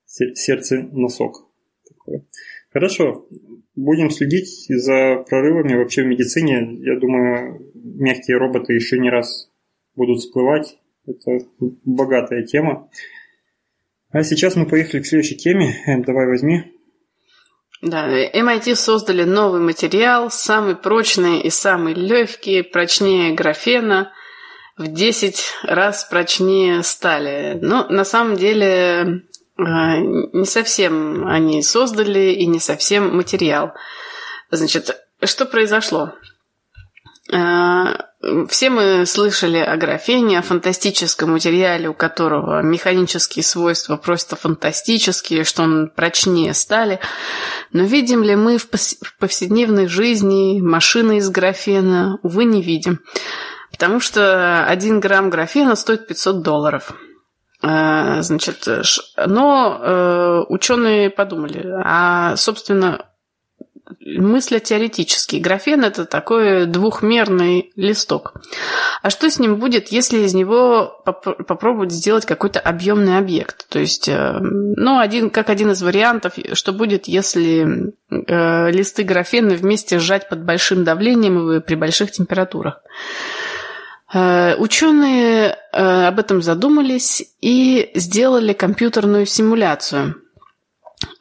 Сердце-носок. 0.06 1.48
Хорошо 2.72 3.26
будем 3.78 4.10
следить 4.10 4.66
за 4.68 5.24
прорывами 5.28 5.76
вообще 5.76 6.02
в 6.02 6.06
медицине. 6.06 6.78
Я 6.80 6.98
думаю, 6.98 7.72
мягкие 7.74 8.36
роботы 8.36 8.72
еще 8.72 8.98
не 8.98 9.10
раз 9.10 9.50
будут 9.94 10.18
всплывать. 10.18 10.78
Это 11.06 11.38
богатая 11.84 12.44
тема. 12.44 12.88
А 14.10 14.22
сейчас 14.22 14.56
мы 14.56 14.66
поехали 14.66 15.02
к 15.02 15.06
следующей 15.06 15.36
теме. 15.36 15.76
Эм, 15.86 16.02
давай 16.02 16.26
возьми. 16.26 16.64
Да, 17.80 18.08
MIT 18.08 18.74
создали 18.74 19.22
новый 19.22 19.60
материал, 19.60 20.30
самый 20.30 20.74
прочный 20.74 21.40
и 21.40 21.50
самый 21.50 21.94
легкий, 21.94 22.62
прочнее 22.62 23.34
графена, 23.34 24.12
в 24.76 24.88
10 24.88 25.40
раз 25.62 26.04
прочнее 26.04 26.82
стали. 26.82 27.58
Но 27.60 27.86
на 27.88 28.04
самом 28.04 28.36
деле 28.36 29.22
не 29.58 30.44
совсем 30.44 31.26
они 31.26 31.62
создали 31.62 32.30
и 32.32 32.46
не 32.46 32.60
совсем 32.60 33.16
материал. 33.16 33.72
Значит, 34.50 34.96
что 35.24 35.46
произошло? 35.46 36.12
А, 37.30 38.06
все 38.48 38.70
мы 38.70 39.04
слышали 39.04 39.58
о 39.58 39.76
графене, 39.76 40.38
о 40.38 40.42
фантастическом 40.42 41.32
материале, 41.32 41.88
у 41.88 41.94
которого 41.94 42.62
механические 42.62 43.42
свойства 43.42 43.96
просто 43.96 44.36
фантастические, 44.36 45.44
что 45.44 45.64
он 45.64 45.90
прочнее 45.94 46.54
стали. 46.54 47.00
Но 47.72 47.82
видим 47.82 48.22
ли 48.22 48.36
мы 48.36 48.58
в 48.58 48.68
повседневной 49.18 49.88
жизни 49.88 50.60
машины 50.60 51.18
из 51.18 51.28
графена? 51.28 52.18
Увы, 52.22 52.44
не 52.44 52.62
видим. 52.62 53.00
Потому 53.72 54.00
что 54.00 54.64
один 54.64 55.00
грамм 55.00 55.30
графена 55.30 55.76
стоит 55.76 56.06
500 56.06 56.42
долларов– 56.42 56.94
значит, 57.60 58.68
но 59.16 59.78
э, 59.80 60.44
ученые 60.48 61.10
подумали, 61.10 61.66
а, 61.84 62.36
собственно, 62.36 63.04
мыслят 64.00 64.64
теоретически. 64.64 65.36
Графен– 65.36 65.84
это 65.84 66.04
такой 66.04 66.66
двухмерный 66.66 67.72
листок. 67.76 68.34
А 69.02 69.10
что 69.10 69.30
с 69.30 69.38
ним 69.38 69.56
будет, 69.56 69.88
если 69.88 70.18
из 70.18 70.34
него 70.34 71.02
поп- 71.04 71.46
попробовать 71.46 71.92
сделать 71.92 72.26
какой-то 72.26 72.60
объемный 72.60 73.18
объект? 73.18 73.68
То 73.68 73.78
есть, 73.78 74.08
э, 74.08 74.38
ну, 74.40 74.98
один, 74.98 75.30
как 75.30 75.50
один 75.50 75.70
из 75.72 75.82
вариантов, 75.82 76.34
что 76.52 76.72
будет, 76.72 77.06
если 77.06 77.94
э, 78.10 78.70
листы 78.70 79.02
графена 79.02 79.54
вместе 79.54 79.98
сжать 79.98 80.28
под 80.28 80.44
большим 80.44 80.84
давлением 80.84 81.50
и 81.52 81.60
при 81.60 81.74
больших 81.74 82.10
температурах? 82.10 82.80
Э, 84.12 84.54
ученые 84.56 85.58
э, 85.72 86.06
об 86.06 86.18
этом 86.18 86.40
задумались 86.40 87.22
и 87.40 87.90
сделали 87.94 88.54
компьютерную 88.54 89.26
симуляцию. 89.26 90.16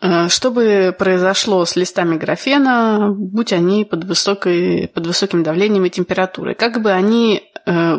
Э, 0.02 0.30
что 0.30 0.52
бы 0.52 0.96
произошло 0.98 1.66
с 1.66 1.76
листами 1.76 2.16
графена, 2.16 3.14
будь 3.14 3.52
они 3.52 3.84
под, 3.84 4.06
высокой, 4.06 4.90
под 4.94 5.06
высоким 5.06 5.44
давлением 5.44 5.86
и 5.86 5.90
температурой? 5.90 6.56
Как 6.56 6.82
бы 6.82 6.92
они 6.92 7.44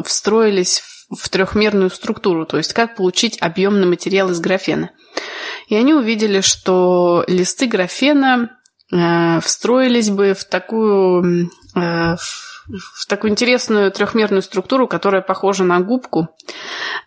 встроились 0.06 0.82
в 1.14 1.28
трехмерную 1.28 1.90
структуру, 1.90 2.46
то 2.46 2.56
есть 2.56 2.72
как 2.72 2.96
получить 2.96 3.36
объемный 3.42 3.86
материал 3.86 4.30
из 4.30 4.40
графена? 4.40 4.92
И 5.68 5.76
они 5.76 5.92
увидели, 5.92 6.40
что 6.40 7.22
листы 7.28 7.66
графена 7.66 8.56
встроились 9.42 10.08
бы 10.08 10.32
в 10.32 10.44
такую 10.44 11.50
такую 13.08 13.30
интересную 13.30 13.90
трехмерную 13.90 14.42
структуру, 14.42 14.86
которая 14.86 15.22
похожа 15.22 15.64
на 15.64 15.80
губку. 15.80 16.28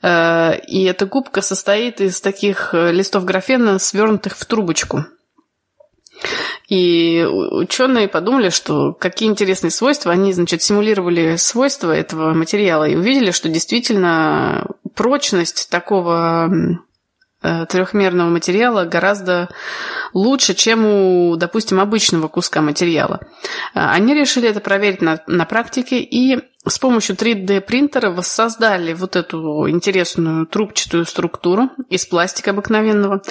Э, 0.02 0.58
и 0.68 0.84
эта 0.84 1.06
губка 1.06 1.42
состоит 1.42 2.02
из 2.02 2.22
таких 2.22 2.74
э, 2.74 2.92
листов 2.92 3.26
графена, 3.26 3.80
свернутых 3.80 4.38
в 4.38 4.46
трубочку. 4.46 5.06
И 6.68 7.26
ученые 7.26 8.08
подумали, 8.08 8.50
что 8.50 8.94
какие 8.94 9.30
интересные 9.30 9.72
свойства. 9.72 10.12
Они, 10.12 10.34
значит, 10.34 10.62
симулировали 10.62 11.36
свойства 11.36 11.92
этого 11.92 12.34
материала 12.34 12.88
и 12.88 12.96
увидели, 12.96 13.32
что 13.32 13.50
действительно 13.50 14.68
прочность 14.96 15.70
такого 15.70 16.50
трехмерного 17.42 18.30
материала 18.30 18.86
гораздо 18.86 19.50
лучше, 20.14 20.54
чем 20.54 20.86
у, 20.86 21.36
допустим, 21.36 21.80
обычного 21.80 22.28
куска 22.28 22.62
материала. 22.62 23.20
Э, 23.74 23.86
они 23.92 24.14
решили 24.14 24.50
это 24.50 24.60
проверить 24.60 25.02
на, 25.02 25.22
на 25.28 25.46
практике 25.46 26.00
и 26.00 26.40
с 26.66 26.78
помощью 26.78 27.16
3D 27.16 27.62
принтера 27.62 28.12
воссоздали 28.12 28.94
вот 28.94 29.16
эту 29.16 29.68
интересную 29.68 30.46
трубчатую 30.46 31.06
структуру 31.06 31.72
из 31.90 32.06
пластика 32.06 32.52
обыкновенного 32.52 33.24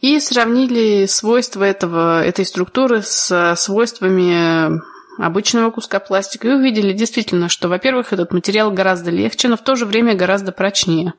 и 0.00 0.20
сравнили 0.20 1.06
свойства 1.06 1.64
этого, 1.64 2.24
этой 2.24 2.46
структуры 2.46 3.02
с 3.02 3.54
свойствами 3.56 4.80
обычного 5.18 5.70
куска 5.70 5.98
пластика 5.98 6.46
и 6.46 6.52
увидели 6.52 6.92
действительно, 6.92 7.48
что, 7.48 7.68
во-первых, 7.68 8.12
этот 8.12 8.32
материал 8.32 8.70
гораздо 8.70 9.10
легче, 9.10 9.48
но 9.48 9.56
в 9.56 9.62
то 9.62 9.74
же 9.74 9.84
время 9.84 10.14
гораздо 10.14 10.52
прочнее. 10.52 11.14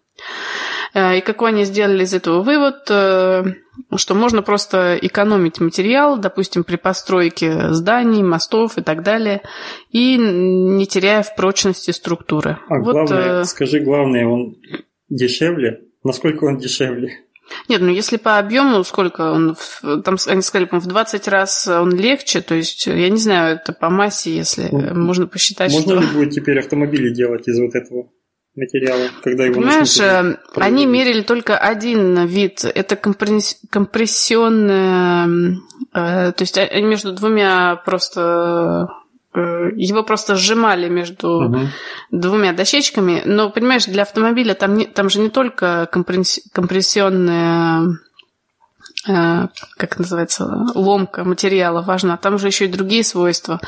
Э, 0.97 1.19
и 1.19 1.21
какой 1.21 1.51
они 1.51 1.63
сделали 1.63 2.03
из 2.03 2.13
этого 2.15 2.41
вывод, 2.41 2.87
э, 2.89 3.43
что 3.95 4.15
можно 4.15 4.41
просто 4.41 4.97
экономить 4.99 5.59
материал, 5.59 6.17
допустим, 6.17 6.63
при 6.63 6.75
постройке 6.75 7.71
зданий, 7.71 8.23
мостов 8.23 8.79
и 8.79 8.81
так 8.81 9.03
далее, 9.03 9.43
и 9.91 10.17
не 10.17 10.87
теряя 10.87 11.21
в 11.21 11.35
прочности 11.35 11.91
структуры. 11.91 12.57
А 12.67 12.79
вот, 12.79 12.93
главное, 12.93 13.41
э... 13.41 13.45
скажи, 13.45 13.79
главное, 13.79 14.25
он 14.25 14.57
дешевле? 15.07 15.81
Насколько 16.03 16.45
он 16.45 16.57
дешевле? 16.57 17.11
Нет, 17.69 17.81
ну 17.81 17.89
если 17.89 18.17
по 18.17 18.39
объему, 18.39 18.83
сколько 18.83 19.31
он, 19.31 19.55
там 20.03 20.17
они 20.27 20.41
сказали, 20.41 20.65
по 20.65 20.79
в 20.79 20.87
20 20.87 21.27
раз 21.27 21.67
он 21.67 21.95
легче, 21.95 22.41
то 22.41 22.55
есть, 22.55 22.87
я 22.87 23.09
не 23.09 23.17
знаю, 23.17 23.57
это 23.57 23.71
по 23.71 23.91
массе, 23.91 24.35
если 24.35 24.67
ну, 24.71 24.95
можно 24.95 25.27
посчитать, 25.27 25.71
можно 25.71 25.91
что... 25.91 25.95
Можно 25.95 26.09
ли 26.09 26.25
будет 26.25 26.33
теперь 26.33 26.59
автомобили 26.59 27.13
делать 27.13 27.47
из 27.47 27.59
вот 27.59 27.75
этого? 27.75 28.09
Материала, 28.57 29.09
когда 29.23 29.45
его 29.45 29.55
Понимаешь, 29.55 29.97
э, 29.99 30.37
они 30.55 30.85
мерили 30.85 31.21
только 31.21 31.57
один 31.57 32.25
вид. 32.25 32.65
Это 32.65 32.97
компрессионная... 32.97 35.59
Э, 35.93 36.31
то 36.31 36.41
есть 36.41 36.57
они 36.57 36.87
между 36.87 37.13
двумя 37.13 37.75
просто... 37.85 38.89
Э, 39.33 39.69
его 39.75 40.03
просто 40.03 40.35
сжимали 40.35 40.89
между 40.89 41.29
угу. 41.29 41.59
двумя 42.11 42.51
дощечками. 42.51 43.21
Но, 43.25 43.49
понимаешь, 43.51 43.85
для 43.85 44.01
автомобиля 44.01 44.55
там, 44.55 44.75
не, 44.75 44.85
там 44.85 45.09
же 45.09 45.19
не 45.19 45.29
только 45.29 45.87
компрессионная 45.91 47.99
как 49.05 49.99
называется, 49.99 50.45
ломка 50.75 51.23
материала 51.23 51.81
важна. 51.81 52.17
Там 52.17 52.37
же 52.37 52.47
еще 52.47 52.65
и 52.65 52.67
другие 52.67 53.05
свойства, 53.05 53.61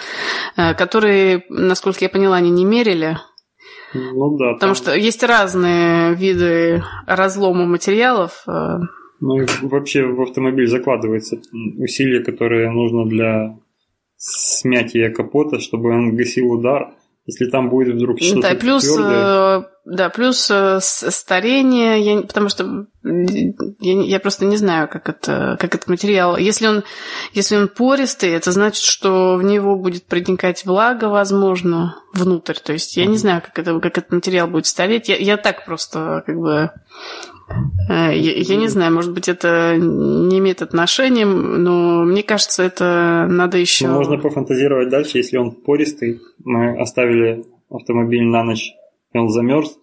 которые, 0.55 1.45
насколько 1.47 2.03
я 2.03 2.09
поняла, 2.09 2.35
они 2.35 2.49
не 2.49 2.65
мерили. 2.65 3.17
Ну 3.93 4.37
да. 4.37 4.53
Потому 4.53 4.73
там... 4.73 4.75
что 4.75 4.95
есть 4.95 5.23
разные 5.23 6.13
виды 6.15 6.83
разлома 7.05 7.65
материалов. 7.65 8.43
Э. 8.47 8.79
Ну 9.19 9.41
и 9.41 9.45
вообще 9.61 10.05
в 10.05 10.21
автомобиль 10.21 10.67
закладывается 10.67 11.39
усилие, 11.77 12.23
которое 12.23 12.71
нужно 12.71 13.05
для 13.05 13.57
смятия 14.17 15.09
капота, 15.09 15.59
чтобы 15.59 15.89
он 15.89 16.15
гасил 16.15 16.51
удар. 16.51 16.93
Если 17.29 17.45
там 17.45 17.69
будет 17.69 17.95
вдруг 17.95 18.19
что-то 18.19 18.41
Да, 18.41 18.55
плюс, 18.55 18.83
твердое... 18.83 19.59
Э, 19.59 19.63
да, 19.85 20.09
плюс 20.09 20.49
э, 20.49 20.79
старение, 20.81 22.01
я, 22.01 22.21
потому 22.21 22.49
что 22.49 22.87
я, 23.03 24.01
я 24.01 24.19
просто 24.19 24.45
не 24.45 24.57
знаю, 24.57 24.87
как 24.87 25.09
это, 25.09 25.57
как 25.59 25.75
этот 25.75 25.87
материал. 25.87 26.37
Если 26.37 26.65
он, 26.65 26.83
если 27.33 27.55
он 27.55 27.67
пористый, 27.67 28.31
это 28.31 28.51
значит, 28.51 28.83
что 28.83 29.35
в 29.35 29.43
него 29.43 29.75
будет 29.75 30.05
проникать 30.05 30.65
влага, 30.65 31.05
возможно, 31.05 32.01
внутрь. 32.13 32.55
То 32.55 32.73
есть 32.73 32.97
я 32.97 33.03
mm-hmm. 33.03 33.07
не 33.07 33.17
знаю, 33.17 33.41
как, 33.41 33.59
это, 33.59 33.79
как 33.79 33.97
этот 33.99 34.11
материал 34.11 34.47
будет 34.47 34.65
стареть. 34.65 35.07
Я, 35.07 35.17
я 35.17 35.37
так 35.37 35.65
просто 35.65 36.23
как 36.25 36.35
бы 36.35 36.71
я, 37.89 38.11
я 38.11 38.55
не 38.55 38.67
знаю, 38.67 38.93
может 38.93 39.13
быть, 39.13 39.27
это 39.27 39.75
не 39.77 40.39
имеет 40.39 40.61
отношения, 40.61 41.25
но 41.25 42.03
мне 42.03 42.23
кажется, 42.23 42.63
это 42.63 43.27
надо 43.29 43.57
еще... 43.57 43.87
Ну, 43.87 43.95
можно 43.95 44.17
пофантазировать 44.17 44.89
дальше, 44.89 45.17
если 45.17 45.37
он 45.37 45.51
пористый, 45.51 46.19
мы 46.43 46.79
оставили 46.79 47.45
автомобиль 47.69 48.23
на 48.23 48.43
ночь, 48.43 48.71
и 49.13 49.17
он 49.17 49.29
замерз, 49.29 49.77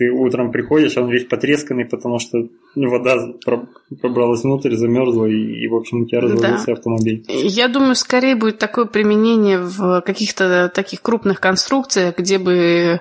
ты 0.00 0.10
утром 0.10 0.50
приходишь, 0.50 0.96
а 0.96 1.02
он 1.02 1.10
весь 1.10 1.26
потресканный, 1.26 1.84
потому 1.84 2.18
что 2.18 2.48
вода 2.74 3.18
пробралась 4.00 4.42
внутрь, 4.42 4.74
замерзла, 4.74 5.26
и, 5.26 5.36
и 5.36 5.68
в 5.68 5.74
общем, 5.74 6.00
у 6.00 6.06
тебя 6.06 6.22
развалился 6.22 6.66
да. 6.68 6.72
автомобиль. 6.72 7.22
Я 7.28 7.68
думаю, 7.68 7.94
скорее 7.94 8.34
будет 8.34 8.56
такое 8.56 8.86
применение 8.86 9.58
в 9.58 10.00
каких-то 10.00 10.72
таких 10.74 11.02
крупных 11.02 11.38
конструкциях, 11.38 12.16
где 12.16 12.38
бы 12.38 13.00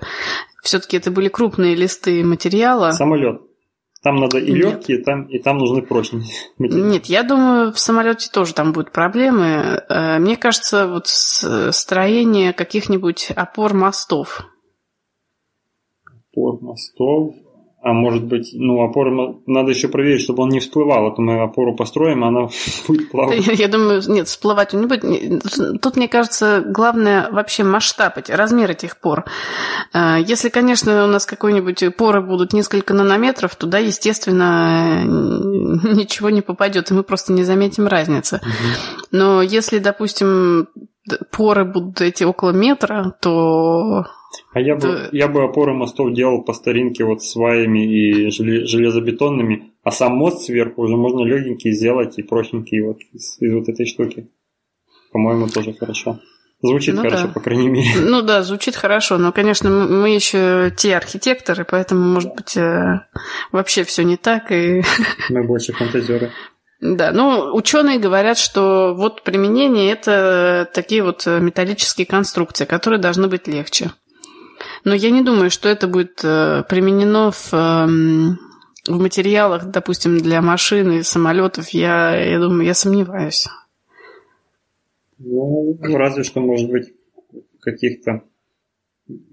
все-таки 0.63 0.97
это 0.97 1.11
были 1.11 1.29
крупные 1.29 1.75
листы 1.75 2.23
материала. 2.23 2.91
Самолет. 2.91 3.41
Там 4.01 4.15
надо 4.15 4.37
и 4.37 4.53
легкие, 4.53 5.03
там, 5.03 5.25
и 5.25 5.39
там 5.39 5.57
нужны 5.57 5.81
прочные 5.81 6.23
материалы. 6.57 6.89
Нет, 6.89 7.05
я 7.07 7.23
думаю, 7.23 7.73
в 7.73 7.79
самолете 7.79 8.29
тоже 8.31 8.53
там 8.53 8.71
будут 8.71 8.91
проблемы. 8.91 9.83
Э, 9.89 10.19
мне 10.19 10.37
кажется, 10.37 10.87
вот 10.87 11.07
строение 11.07 12.53
каких-нибудь 12.53 13.31
опор 13.35 13.73
мостов. 13.73 14.45
Опор 16.31 16.61
мостов. 16.61 17.35
А 17.81 17.93
может 17.93 18.25
быть, 18.25 18.49
ну, 18.53 18.83
опору 18.83 19.41
надо 19.45 19.71
еще 19.71 19.87
проверить, 19.87 20.21
чтобы 20.21 20.43
он 20.43 20.49
не 20.49 20.59
всплывал. 20.59 21.07
А 21.07 21.15
то 21.15 21.21
мы 21.21 21.41
опору 21.41 21.75
построим, 21.75 22.25
а 22.25 22.27
она 22.27 22.49
будет 22.87 23.09
плавать. 23.09 23.47
Я 23.57 23.69
думаю, 23.69 24.01
нет, 24.07 24.27
всплывать 24.27 24.73
он 24.73 24.81
не 24.81 24.87
будет. 24.87 25.81
Тут, 25.81 25.95
мне 25.95 26.09
кажется, 26.09 26.61
главное 26.65 27.31
вообще 27.31 27.63
масштаб, 27.63 28.17
размер 28.27 28.71
этих 28.71 28.99
пор. 28.99 29.23
А, 29.93 30.17
если, 30.17 30.49
конечно, 30.49 31.05
у 31.05 31.07
нас 31.07 31.25
какой-нибудь 31.25 31.95
поры 31.95 32.21
будут 32.21 32.51
несколько 32.51 32.93
нанометров, 32.93 33.55
туда, 33.55 33.77
естественно, 33.77 35.01
ничего 35.05 36.29
не 36.29 36.41
попадет, 36.41 36.91
и 36.91 36.93
мы 36.93 37.03
просто 37.03 37.31
не 37.31 37.43
заметим 37.43 37.87
разницы. 37.87 38.41
Но 39.11 39.41
если, 39.41 39.79
допустим, 39.79 40.67
поры 41.31 41.63
будут 41.63 42.01
эти 42.01 42.25
около 42.25 42.51
метра, 42.51 43.15
то 43.21 44.05
а 44.53 44.59
я 44.61 44.75
бы, 44.75 45.09
я 45.11 45.27
бы 45.27 45.43
опоры 45.43 45.73
мостов 45.73 46.13
делал 46.13 46.43
по 46.43 46.53
старинке 46.53 47.03
вот 47.03 47.23
сваями 47.23 47.85
и 47.85 48.29
железобетонными, 48.29 49.73
а 49.83 49.91
сам 49.91 50.13
мост 50.13 50.43
сверху 50.43 50.83
уже 50.83 50.95
можно 50.97 51.23
легенький 51.23 51.71
сделать 51.71 52.17
и 52.17 52.23
прочненький 52.23 52.81
вот 52.81 52.99
из, 53.13 53.41
из 53.41 53.53
вот 53.53 53.69
этой 53.69 53.85
штуки. 53.85 54.29
По-моему, 55.11 55.47
тоже 55.47 55.73
хорошо. 55.73 56.19
Звучит 56.61 56.93
ну, 56.93 57.03
хорошо, 57.03 57.27
да. 57.27 57.33
по 57.33 57.39
крайней 57.39 57.69
мере. 57.69 57.89
Ну 58.01 58.21
да, 58.21 58.43
звучит 58.43 58.75
хорошо, 58.75 59.17
но, 59.17 59.31
конечно, 59.31 59.69
мы 59.69 60.09
еще 60.09 60.73
те 60.75 60.97
архитекторы, 60.97 61.63
поэтому, 61.63 62.01
может 62.01 62.35
быть, 62.35 62.57
э, 62.57 63.01
вообще 63.53 63.85
все 63.85 64.03
не 64.03 64.17
так. 64.17 64.51
И... 64.51 64.83
Мы 65.29 65.47
больше 65.47 65.71
фантазеры. 65.71 66.31
Да, 66.81 67.11
ну, 67.13 67.55
ученые 67.55 67.97
говорят, 67.97 68.37
что 68.37 68.93
вот 68.93 69.23
применение 69.23 69.91
это 69.91 70.69
такие 70.73 71.01
вот 71.01 71.25
металлические 71.25 72.05
конструкции, 72.05 72.65
которые 72.65 72.99
должны 72.99 73.27
быть 73.27 73.47
легче. 73.47 73.91
Но 74.83 74.93
я 74.93 75.09
не 75.09 75.21
думаю, 75.21 75.49
что 75.51 75.69
это 75.69 75.87
будет 75.87 76.21
э, 76.23 76.63
применено 76.69 77.31
в, 77.31 77.53
эм, 77.53 78.39
в 78.87 78.99
материалах, 78.99 79.65
допустим, 79.65 80.17
для 80.17 80.41
машин 80.41 80.91
и 80.91 81.03
самолетов. 81.03 81.69
Я, 81.69 82.15
я 82.15 82.39
думаю, 82.39 82.65
я 82.65 82.73
сомневаюсь. 82.73 83.47
Ну, 85.17 85.77
разве 85.97 86.23
что, 86.23 86.39
может 86.39 86.69
быть, 86.69 86.93
в 87.31 87.59
каких-то 87.59 88.23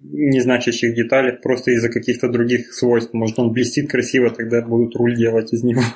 незначащих 0.02 0.94
деталях, 0.94 1.42
просто 1.42 1.72
из-за 1.72 1.88
каких-то 1.88 2.28
других 2.28 2.72
свойств. 2.72 3.12
Может, 3.12 3.38
он 3.38 3.52
блестит 3.52 3.90
красиво, 3.90 4.30
тогда 4.30 4.62
будут 4.62 4.96
руль 4.96 5.16
делать 5.16 5.52
из 5.52 5.62
него. 5.62 5.82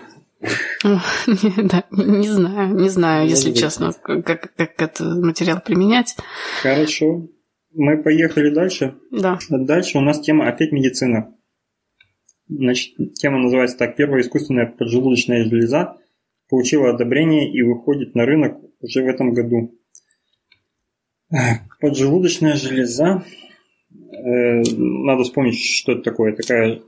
Да, 0.82 1.84
не 1.90 2.28
знаю, 2.28 2.74
не 2.74 2.88
знаю, 2.88 3.28
если 3.28 3.52
честно, 3.52 3.92
как 3.92 4.52
этот 4.56 5.00
материал 5.00 5.60
применять. 5.60 6.16
Хорошо. 6.62 7.28
Мы 7.72 8.02
поехали 8.02 8.50
дальше. 8.50 8.96
Да. 9.10 9.38
Дальше 9.48 9.98
у 9.98 10.00
нас 10.00 10.20
тема 10.20 10.48
опять 10.48 10.72
медицина. 10.72 11.34
Значит, 12.48 12.94
тема 13.14 13.38
называется 13.38 13.78
так. 13.78 13.96
Первая 13.96 14.22
искусственная 14.22 14.66
поджелудочная 14.66 15.44
железа 15.44 15.96
получила 16.48 16.90
одобрение 16.90 17.50
и 17.50 17.62
выходит 17.62 18.14
на 18.14 18.26
рынок 18.26 18.58
уже 18.80 19.02
в 19.02 19.06
этом 19.06 19.32
году. 19.32 19.78
Поджелудочная 21.80 22.54
железа. 22.54 23.24
Э, 23.92 24.62
надо 24.76 25.22
вспомнить, 25.22 25.60
что 25.62 25.92
это 25.92 26.02
такое. 26.02 26.34
Такая 26.34 26.82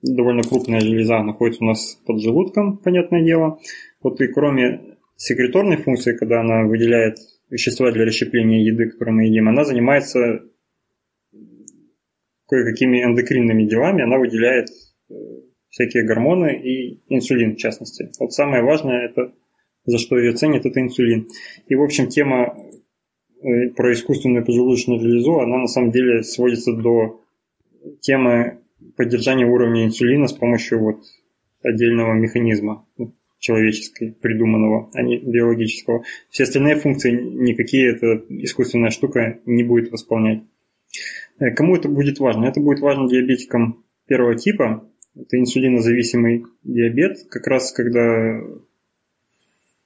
довольно 0.00 0.42
крупная 0.42 0.80
железа 0.80 1.22
находится 1.22 1.62
у 1.62 1.66
нас 1.66 2.00
под 2.06 2.20
желудком, 2.20 2.78
понятное 2.78 3.22
дело. 3.22 3.58
Вот 4.02 4.20
и 4.20 4.26
кроме 4.26 4.96
секреторной 5.16 5.76
функции, 5.76 6.16
когда 6.16 6.40
она 6.40 6.64
выделяет 6.64 7.18
вещества 7.52 7.92
для 7.92 8.06
расщепления 8.06 8.64
еды, 8.64 8.88
которые 8.88 9.14
мы 9.14 9.24
едим, 9.26 9.48
она 9.48 9.64
занимается 9.64 10.42
кое-какими 12.48 13.04
эндокринными 13.04 13.64
делами, 13.64 14.02
она 14.02 14.18
выделяет 14.18 14.68
э, 15.10 15.14
всякие 15.68 16.04
гормоны 16.04 16.56
и 16.56 17.00
инсулин 17.08 17.54
в 17.54 17.58
частности. 17.58 18.10
Вот 18.18 18.32
самое 18.32 18.62
важное, 18.62 19.06
это 19.06 19.32
за 19.84 19.98
что 19.98 20.18
ее 20.18 20.32
ценят, 20.32 20.64
это 20.64 20.80
инсулин. 20.80 21.28
И, 21.66 21.74
в 21.74 21.82
общем, 21.82 22.08
тема 22.08 22.56
э, 23.42 23.68
про 23.76 23.92
искусственную 23.92 24.44
поджелудочную 24.44 25.00
железу, 25.00 25.40
она 25.40 25.58
на 25.58 25.66
самом 25.66 25.90
деле 25.90 26.22
сводится 26.22 26.72
до 26.72 27.20
темы 28.00 28.60
поддержания 28.96 29.46
уровня 29.46 29.84
инсулина 29.84 30.26
с 30.26 30.32
помощью 30.32 30.80
вот 30.80 31.02
отдельного 31.62 32.14
механизма 32.14 32.86
человеческой, 33.42 34.12
придуманного, 34.12 34.88
а 34.94 35.02
не 35.02 35.18
биологического. 35.18 36.04
Все 36.30 36.44
остальные 36.44 36.76
функции 36.76 37.10
никакие 37.10 37.90
эта 37.90 38.24
искусственная 38.28 38.90
штука 38.90 39.40
не 39.46 39.64
будет 39.64 39.90
восполнять. 39.90 40.44
Э, 41.40 41.50
кому 41.50 41.74
это 41.74 41.88
будет 41.88 42.20
важно? 42.20 42.46
Это 42.46 42.60
будет 42.60 42.78
важно 42.78 43.08
диабетикам 43.08 43.84
первого 44.06 44.36
типа. 44.36 44.88
Это 45.16 45.38
инсулинозависимый 45.38 46.44
диабет, 46.62 47.18
как 47.30 47.48
раз 47.48 47.72
когда 47.72 48.40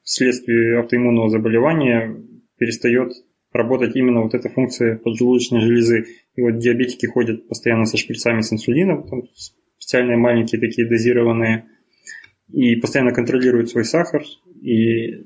вследствие 0.02 0.78
автоиммунного 0.78 1.30
заболевания 1.30 2.14
перестает 2.58 3.12
работать 3.52 3.96
именно 3.96 4.20
вот 4.20 4.34
эта 4.34 4.50
функция 4.50 4.98
поджелудочной 4.98 5.62
железы. 5.62 6.04
И 6.34 6.42
вот 6.42 6.58
диабетики 6.58 7.06
ходят 7.06 7.48
постоянно 7.48 7.86
со 7.86 7.96
шприцами 7.96 8.42
с 8.42 8.52
инсулином, 8.52 9.06
специальные 9.78 10.18
маленькие 10.18 10.60
такие 10.60 10.86
дозированные 10.86 11.64
и 12.48 12.76
постоянно 12.76 13.12
контролируют 13.12 13.70
свой 13.70 13.84
сахар 13.84 14.22
и 14.62 15.24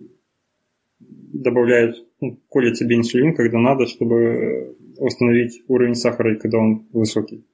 добавляют, 0.99 1.97
ну, 2.21 2.41
колят 2.49 2.77
себе 2.77 2.97
инсулин, 2.97 3.35
когда 3.35 3.59
надо, 3.59 3.87
чтобы 3.87 4.77
восстановить 4.99 5.63
уровень 5.69 5.95
сахара, 5.95 6.37
когда 6.37 6.59
он 6.59 6.89
высокий. 6.93 7.47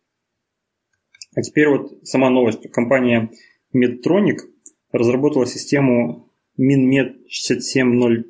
А 1.34 1.42
теперь 1.42 1.68
вот 1.68 1.98
сама 2.04 2.30
новость. 2.30 2.70
Компания 2.70 3.30
Medtronic 3.74 4.38
разработала 4.90 5.46
систему 5.46 6.30
MinMed 6.58 7.16
670G. 7.28 8.24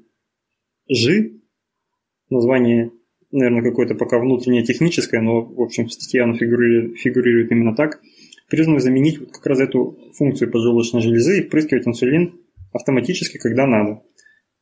Название, 2.29 2.90
наверное, 3.31 3.62
какое-то 3.62 3.94
пока 3.94 4.18
внутреннее 4.18 4.64
техническое, 4.64 5.20
но, 5.20 5.42
в 5.42 5.61
общем, 5.61 5.87
в 5.87 5.92
статье 5.92 6.22
оно 6.22 6.35
фигурирует, 6.37 6.99
фигурирует 6.99 7.53
именно 7.53 7.75
так– 7.75 8.01
призваны 8.48 8.80
заменить 8.80 9.18
вот 9.18 9.32
как 9.32 9.46
раз 9.46 9.61
эту 9.61 9.98
функцию 10.16 10.50
поджелудочной 10.50 11.02
железы 11.02 11.40
и 11.40 11.42
впрыскивать 11.42 11.87
инсулин 11.87 12.40
автоматически, 12.72 13.38
когда 13.38 13.66
надо. 13.66 14.02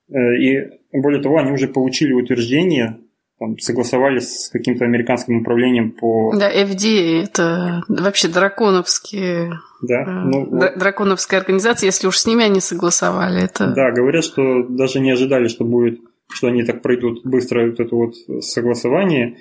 Э, 0.08 0.36
и 0.36 0.70
более 0.92 1.22
того, 1.22 1.38
они 1.38 1.52
уже 1.52 1.68
получили 1.68 2.12
утверждение, 2.12 2.98
там, 3.38 3.58
согласовали 3.58 4.20
с 4.20 4.48
каким-то 4.50 4.84
американским 4.84 5.40
управлением 5.40 5.92
по... 5.92 6.32
Да, 6.36 6.50
FDA, 6.50 7.24
это 7.24 7.82
вообще 7.88 8.28
драконовские... 8.28 9.52
Да, 9.82 10.02
э, 10.02 10.24
ну, 10.24 10.46
драконовская 10.76 11.40
организация, 11.40 11.88
если 11.88 12.06
уж 12.06 12.18
с 12.18 12.26
ними 12.26 12.44
они 12.44 12.60
согласовали, 12.60 13.44
это... 13.44 13.72
Да, 13.74 13.90
говорят, 13.90 14.24
что 14.24 14.62
даже 14.68 15.00
не 15.00 15.10
ожидали, 15.10 15.48
что 15.48 15.64
будет, 15.64 16.00
что 16.32 16.46
они 16.46 16.62
так 16.62 16.80
пройдут 16.80 17.24
быстро 17.24 17.66
вот 17.66 17.80
это 17.80 17.94
вот 17.94 18.14
согласование, 18.40 19.36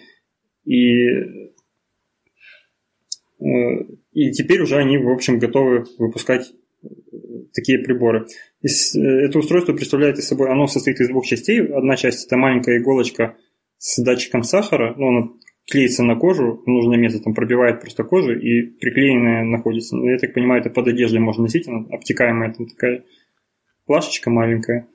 и 0.65 1.53
И 3.43 4.32
теперь 4.32 4.62
уже 4.62 4.77
они, 4.77 4.97
в 4.97 5.10
общем, 5.10 5.39
готовы 5.39 5.86
выпускать 5.97 6.53
такие 7.53 7.79
приборы. 7.79 8.27
Это 8.62 9.39
устройство 9.39 9.73
представляет 9.73 10.17
из 10.17 10.27
собой, 10.27 10.49
оно 10.49 10.67
состоит 10.67 10.99
из 11.01 11.10
двух 11.10 11.25
частей. 11.25 11.62
Одна 11.62 11.95
часть– 11.97 12.25
это 12.27 12.38
маленькая 12.38 12.77
иголочка 12.77 13.36
с 13.77 14.01
датчиком 14.01 14.43
сахара, 14.43 14.95
ну, 14.97 15.08
она 15.10 15.29
клеится 15.69 16.03
на 16.03 16.15
кожу 16.15 16.62
нужное 16.65 16.97
место, 16.97 17.21
там 17.21 17.34
пробивает 17.34 17.82
просто 17.82 18.03
кожу 18.03 18.32
и 18.38 18.63
приклеенная 18.79 19.43
находится. 19.43 19.97
Я 19.97 20.17
так 20.17 20.34
понимаю, 20.34 20.62
это 20.62 20.69
под 20.69 20.88
одеждой 20.88 21.19
можно 21.19 21.43
носить, 21.43 21.67
она 21.67 21.86
обтекаемая, 21.91 22.53
там 22.53 22.67
такая 22.67 23.03
плашечка 23.86 24.29
маленькая. 24.29 24.88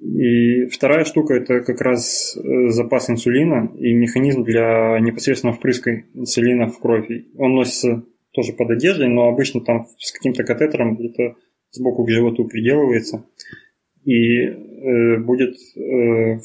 И 0.00 0.66
вторая 0.66 1.04
штука– 1.04 1.34
это 1.36 1.60
как 1.60 1.80
раз 1.80 2.36
э, 2.36 2.68
запас 2.68 3.10
инсулина 3.10 3.70
и 3.78 3.92
механизм 3.92 4.42
для 4.42 4.98
непосредственно 5.00 5.52
впрыска 5.52 6.04
инсулина 6.14 6.68
в 6.68 6.78
кровь. 6.78 7.08
Он 7.36 7.54
носится 7.54 8.04
тоже 8.32 8.52
под 8.54 8.70
одеждой, 8.70 9.08
но 9.08 9.28
обычно 9.28 9.60
там 9.60 9.86
с 9.98 10.12
каким-то 10.12 10.44
катетером 10.44 10.96
где-то 10.96 11.36
сбоку 11.70 12.04
к 12.04 12.10
животу 12.10 12.46
приделывается 12.46 13.24
и 14.04 14.38
э, 14.46 15.18
будет 15.18 15.56
э, 15.76 16.40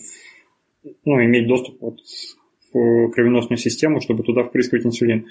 ну, 1.06 1.24
иметь 1.26 1.48
доступ 1.48 1.82
вот 1.82 2.00
в 2.74 3.10
кровеносную 3.12 3.58
систему, 3.58 4.02
чтобы 4.02 4.24
туда 4.24 4.44
впрыскивать 4.44 4.86
инсулин. 4.86 5.28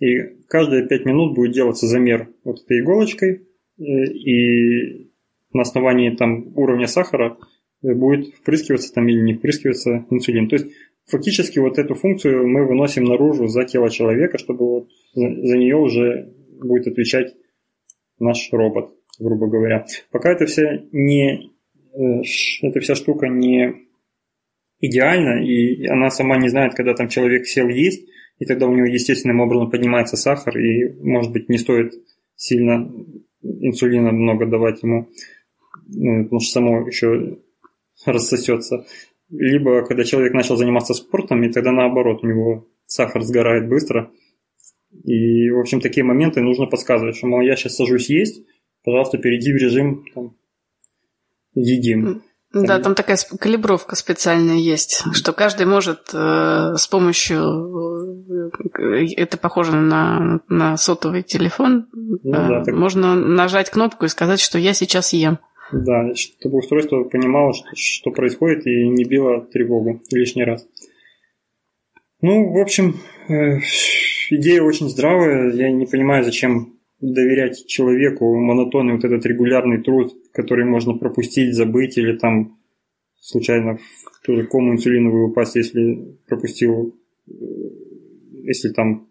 И 0.00 0.18
каждые 0.48 0.86
5 0.86 1.04
минут 1.06 1.34
будет 1.34 1.52
делаться 1.52 1.86
замер 1.86 2.28
вот 2.44 2.62
этой 2.62 2.80
иголочкой, 2.80 3.46
э, 3.78 3.82
и 3.82 5.11
на 5.54 5.62
основании 5.62 6.10
там 6.10 6.56
уровня 6.56 6.86
сахара 6.86 7.38
э, 7.82 7.94
будет 7.94 8.34
впрыскиваться 8.34 8.92
там 8.92 9.08
или 9.08 9.20
не 9.20 9.34
впрыскиваться 9.34 10.06
инсулин. 10.10 10.48
То 10.48 10.56
есть 10.56 10.72
фактически 11.06 11.58
вот 11.58 11.78
эту 11.78 11.94
функцию 11.94 12.46
мы 12.46 12.66
выносим 12.66 13.04
наружу 13.04 13.46
за 13.46 13.64
тело 13.64 13.90
человека, 13.90 14.38
чтобы 14.38 14.66
вот 14.66 14.88
за, 15.14 15.56
нее 15.56 15.76
уже 15.76 16.32
будет 16.60 16.86
отвечать 16.86 17.34
наш 18.18 18.48
робот, 18.52 18.90
грубо 19.18 19.48
говоря. 19.48 19.86
Пока 20.10 20.32
это 20.32 20.46
вся 20.46 20.82
не 20.92 21.50
э, 21.94 22.22
эта 22.62 22.80
вся 22.80 22.94
штука 22.94 23.28
не 23.28 23.74
идеально, 24.80 25.44
и 25.44 25.86
она 25.86 26.10
сама 26.10 26.36
не 26.36 26.48
знает, 26.48 26.74
когда 26.74 26.94
там 26.94 27.08
человек 27.08 27.46
сел 27.46 27.68
есть, 27.68 28.08
и 28.38 28.44
тогда 28.44 28.66
у 28.66 28.74
него 28.74 28.86
естественным 28.86 29.40
образом 29.40 29.70
поднимается 29.70 30.16
сахар, 30.16 30.58
и, 30.58 30.92
может 31.00 31.32
быть, 31.32 31.48
не 31.48 31.58
стоит 31.58 31.92
сильно 32.34 32.90
инсулина 33.42 34.10
много 34.10 34.46
давать 34.46 34.82
ему, 34.82 35.08
потому 35.86 36.40
что 36.40 36.52
само 36.52 36.86
еще 36.86 37.38
рассосется. 38.06 38.86
Либо 39.30 39.84
когда 39.86 40.04
человек 40.04 40.34
начал 40.34 40.56
заниматься 40.56 40.94
спортом, 40.94 41.42
и 41.42 41.52
тогда 41.52 41.72
наоборот, 41.72 42.22
у 42.22 42.26
него 42.26 42.68
сахар 42.86 43.22
сгорает 43.22 43.68
быстро. 43.68 44.10
И, 45.04 45.50
в 45.50 45.58
общем, 45.58 45.80
такие 45.80 46.04
моменты 46.04 46.42
нужно 46.42 46.66
подсказывать, 46.66 47.16
что, 47.16 47.26
мол, 47.26 47.40
я 47.40 47.56
сейчас 47.56 47.76
сажусь 47.76 48.10
есть, 48.10 48.44
пожалуйста, 48.84 49.18
перейди 49.18 49.52
в 49.52 49.56
режим 49.56 50.04
там, 50.14 50.36
едим. 51.54 52.22
Да, 52.52 52.78
там 52.80 52.94
такая 52.94 53.16
калибровка 53.40 53.96
специальная 53.96 54.56
есть, 54.56 55.04
что 55.14 55.32
каждый 55.32 55.64
может 55.64 56.10
э, 56.12 56.74
с 56.76 56.86
помощью, 56.86 58.50
э, 58.78 59.06
это 59.16 59.38
похоже 59.38 59.72
на, 59.74 60.40
на 60.48 60.76
сотовый 60.76 61.22
телефон, 61.22 61.88
ну, 61.92 62.18
да, 62.22 62.60
э, 62.60 62.64
так... 62.64 62.74
можно 62.74 63.14
нажать 63.14 63.70
кнопку 63.70 64.04
и 64.04 64.08
сказать, 64.08 64.38
что 64.38 64.58
я 64.58 64.74
сейчас 64.74 65.14
ем. 65.14 65.38
Да, 65.72 66.14
чтобы 66.14 66.58
устройство 66.58 67.04
понимало, 67.04 67.54
что, 67.54 67.68
что 67.74 68.10
происходит 68.10 68.66
и 68.66 68.88
не 68.88 69.04
било 69.04 69.40
тревогу 69.40 70.02
лишний 70.10 70.44
раз. 70.44 70.66
Ну, 72.20 72.52
в 72.52 72.58
общем, 72.58 72.96
э, 73.28 73.58
идея 74.30 74.62
очень 74.62 74.88
здравая. 74.88 75.50
Я 75.52 75.72
не 75.72 75.86
понимаю, 75.86 76.24
зачем 76.24 76.78
доверять 77.00 77.66
человеку 77.66 78.38
монотонный 78.38 78.94
вот 78.94 79.04
этот 79.04 79.26
регулярный 79.26 79.82
труд, 79.82 80.14
который 80.32 80.64
можно 80.64 80.94
пропустить, 80.94 81.54
забыть 81.54 81.98
или 81.98 82.16
там 82.16 82.58
случайно 83.18 83.76
в 83.76 84.26
ту 84.26 84.36
же 84.36 84.46
кому 84.46 84.72
инсулиновую 84.72 85.30
упасть, 85.30 85.56
если 85.56 86.16
пропустил, 86.28 86.94
э, 87.26 87.32
если 88.44 88.68
там 88.68 89.08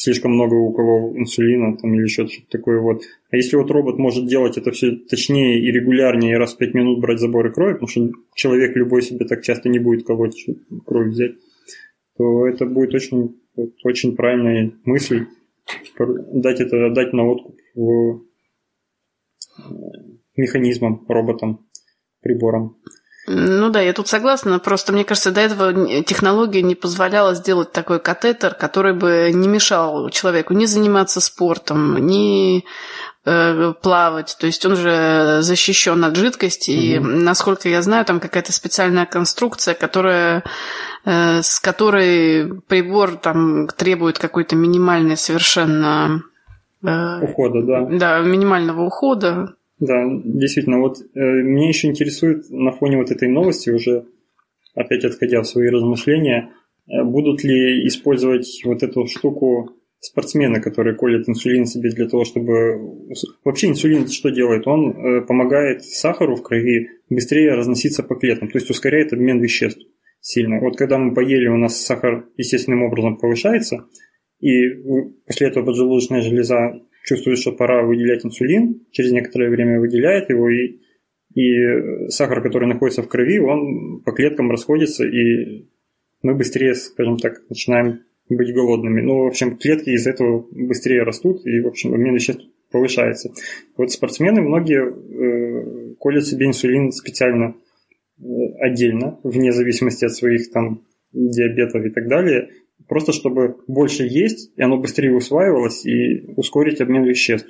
слишком 0.00 0.32
много 0.32 0.54
у 0.54 0.72
кого 0.72 1.12
инсулина 1.14 1.76
там, 1.76 1.92
или 1.94 2.06
что-то 2.06 2.32
такое 2.48 2.80
вот. 2.80 3.02
А 3.30 3.36
если 3.36 3.56
вот 3.56 3.70
робот 3.70 3.98
может 3.98 4.26
делать 4.26 4.56
это 4.56 4.70
все 4.70 4.92
точнее 4.92 5.60
и 5.60 5.70
регулярнее, 5.70 6.32
и 6.32 6.36
раз 6.36 6.54
в 6.54 6.56
5 6.56 6.72
минут 6.72 7.00
брать 7.00 7.20
заборы 7.20 7.52
крови, 7.52 7.74
потому 7.74 7.88
что 7.88 8.10
человек 8.34 8.74
любой 8.76 9.02
себе 9.02 9.26
так 9.26 9.42
часто 9.42 9.68
не 9.68 9.78
будет 9.78 10.06
колоть 10.06 10.46
кровь 10.86 11.08
взять, 11.08 11.32
то 12.16 12.46
это 12.46 12.64
будет 12.64 12.94
очень, 12.94 13.36
очень 13.84 14.16
правильная 14.16 14.72
мысль 14.86 15.26
дать 16.32 16.60
это, 16.60 16.90
дать 16.90 17.12
на 17.12 17.28
откуп 17.28 17.58
в 17.74 18.22
э, 19.58 19.62
механизмам, 20.34 21.04
роботам, 21.08 21.66
приборам. 22.22 22.78
Ну 23.32 23.70
да, 23.70 23.80
я 23.80 23.92
тут 23.92 24.08
согласна. 24.08 24.58
Просто 24.58 24.92
мне 24.92 25.04
кажется, 25.04 25.30
до 25.30 25.40
этого 25.40 26.02
технология 26.02 26.62
не 26.62 26.74
позволяла 26.74 27.34
сделать 27.34 27.70
такой 27.70 28.00
катетер, 28.00 28.54
который 28.54 28.92
бы 28.92 29.30
не 29.32 29.46
мешал 29.46 30.10
человеку 30.10 30.52
ни 30.52 30.64
заниматься 30.64 31.20
спортом, 31.20 32.04
ни 32.04 32.64
э, 33.24 33.72
плавать. 33.80 34.36
То 34.40 34.46
есть 34.46 34.66
он 34.66 34.74
же 34.74 35.38
защищен 35.42 36.04
от 36.04 36.16
жидкости. 36.16 36.70
Угу. 36.70 36.80
И 36.80 36.98
насколько 36.98 37.68
я 37.68 37.82
знаю, 37.82 38.04
там 38.04 38.18
какая-то 38.18 38.52
специальная 38.52 39.06
конструкция, 39.06 39.74
которая 39.74 40.42
э, 41.04 41.40
с 41.42 41.60
которой 41.60 42.60
прибор 42.62 43.14
там 43.14 43.68
требует 43.68 44.18
какой-то 44.18 44.56
минимальной 44.56 45.16
совершенно 45.16 46.24
э, 46.82 47.20
ухода, 47.20 47.62
да. 47.62 47.86
Да, 47.90 48.18
минимального 48.22 48.82
ухода. 48.82 49.54
Да, 49.80 50.04
действительно, 50.24 50.78
вот 50.78 50.98
э, 50.98 51.20
меня 51.20 51.68
еще 51.68 51.88
интересует 51.88 52.50
на 52.50 52.70
фоне 52.70 52.98
вот 52.98 53.10
этой 53.10 53.28
новости, 53.28 53.70
уже 53.70 54.04
опять 54.74 55.04
отходя 55.04 55.40
в 55.40 55.46
свои 55.46 55.68
размышления, 55.68 56.50
э, 56.86 57.02
будут 57.02 57.42
ли 57.42 57.86
использовать 57.86 58.60
вот 58.64 58.82
эту 58.82 59.06
штуку 59.06 59.70
спортсмены, 59.98 60.60
которые 60.60 60.96
колят 60.96 61.28
инсулин 61.28 61.64
себе 61.64 61.90
для 61.90 62.08
того, 62.08 62.24
чтобы... 62.24 63.08
Вообще 63.42 63.68
инсулин 63.68 64.06
что 64.08 64.30
делает? 64.30 64.66
Он 64.66 64.90
э, 64.90 65.22
помогает 65.22 65.82
сахару 65.82 66.36
в 66.36 66.42
крови 66.42 66.88
быстрее 67.08 67.54
разноситься 67.54 68.02
по 68.02 68.16
клеткам, 68.16 68.48
то 68.48 68.58
есть 68.58 68.68
ускоряет 68.68 69.14
обмен 69.14 69.40
веществ 69.40 69.82
сильно. 70.20 70.60
Вот 70.60 70.76
когда 70.76 70.98
мы 70.98 71.14
поели, 71.14 71.48
у 71.48 71.56
нас 71.56 71.80
сахар 71.80 72.26
естественным 72.36 72.82
образом 72.82 73.16
повышается, 73.16 73.86
и 74.40 74.68
после 75.26 75.48
этого 75.48 75.64
поджелудочная 75.64 76.20
железа 76.20 76.82
чувствует, 77.04 77.38
что 77.38 77.52
пора 77.52 77.82
выделять 77.84 78.24
инсулин, 78.24 78.86
через 78.90 79.12
некоторое 79.12 79.50
время 79.50 79.80
выделяет 79.80 80.30
его, 80.30 80.48
и, 80.48 80.78
и 81.34 82.08
сахар, 82.08 82.42
который 82.42 82.68
находится 82.68 83.02
в 83.02 83.08
крови, 83.08 83.38
он 83.38 84.02
по 84.02 84.12
клеткам 84.12 84.50
расходится, 84.50 85.04
и 85.06 85.66
мы 86.22 86.34
быстрее, 86.34 86.74
скажем 86.74 87.16
так, 87.16 87.42
начинаем 87.48 88.00
быть 88.28 88.54
голодными. 88.54 89.00
Ну, 89.00 89.24
в 89.24 89.26
общем, 89.26 89.56
клетки 89.56 89.90
из 89.90 90.06
этого 90.06 90.46
быстрее 90.50 91.02
растут, 91.02 91.44
и, 91.46 91.60
в 91.60 91.66
общем, 91.66 91.94
обмен 91.94 92.14
веществ 92.14 92.44
повышается. 92.70 93.32
Вот 93.76 93.90
спортсмены 93.90 94.42
многие 94.42 94.86
э, 94.86 95.94
колят 95.98 96.24
себе 96.26 96.46
инсулин 96.46 96.92
специально 96.92 97.56
э, 98.18 98.22
отдельно, 98.60 99.18
вне 99.24 99.52
зависимости 99.52 100.04
от 100.04 100.14
своих 100.14 100.50
там 100.52 100.84
диабетов 101.12 101.84
и 101.84 101.90
так 101.90 102.06
далее, 102.08 102.50
просто 102.90 103.12
чтобы 103.12 103.56
больше 103.68 104.02
есть, 104.02 104.50
и 104.56 104.62
оно 104.62 104.76
быстрее 104.76 105.14
усваивалось, 105.14 105.86
и 105.86 106.24
ускорить 106.36 106.80
обмен 106.80 107.04
веществ. 107.04 107.48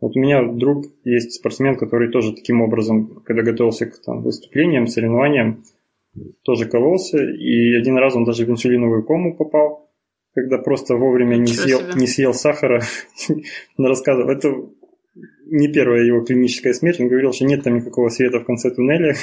Вот 0.00 0.16
у 0.16 0.20
меня 0.20 0.44
друг 0.44 0.86
есть 1.04 1.32
спортсмен, 1.32 1.76
который 1.76 2.08
тоже 2.08 2.32
таким 2.32 2.62
образом, 2.62 3.20
когда 3.24 3.42
готовился 3.42 3.86
к 3.86 4.00
там, 4.00 4.22
выступлениям, 4.22 4.86
соревнованиям, 4.86 5.64
тоже 6.42 6.66
кололся, 6.66 7.18
и 7.18 7.74
один 7.74 7.98
раз 7.98 8.14
он 8.14 8.24
даже 8.24 8.46
в 8.46 8.50
инсулиновую 8.50 9.02
кому 9.02 9.36
попал, 9.36 9.90
когда 10.34 10.56
просто 10.56 10.94
вовремя 10.94 11.34
не 11.34 11.48
съел, 11.48 11.80
не 11.96 12.06
съел 12.06 12.32
сахара. 12.32 12.80
Он 13.76 13.86
рассказывал, 13.86 14.30
это 14.30 14.54
не 15.46 15.66
первая 15.66 16.04
его 16.04 16.24
клиническая 16.24 16.74
смерть, 16.74 17.00
он 17.00 17.08
говорил, 17.08 17.32
что 17.32 17.44
нет 17.44 17.64
там 17.64 17.74
никакого 17.74 18.08
света 18.08 18.38
в 18.38 18.44
конце 18.44 18.70
туннеля, 18.70 19.16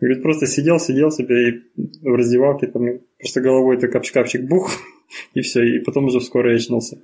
Говорит, 0.00 0.22
просто 0.22 0.46
сидел, 0.46 0.78
сидел 0.78 1.10
себе 1.10 1.48
и 1.48 1.62
в 2.02 2.14
раздевалке 2.14 2.66
там 2.66 3.00
просто 3.18 3.40
головой 3.40 3.78
так 3.78 3.92
капчик 3.92 4.42
бух, 4.42 4.70
и 5.34 5.40
все, 5.40 5.62
и 5.62 5.78
потом 5.80 6.06
уже 6.06 6.20
вскоре 6.20 6.56
очнулся. 6.56 7.00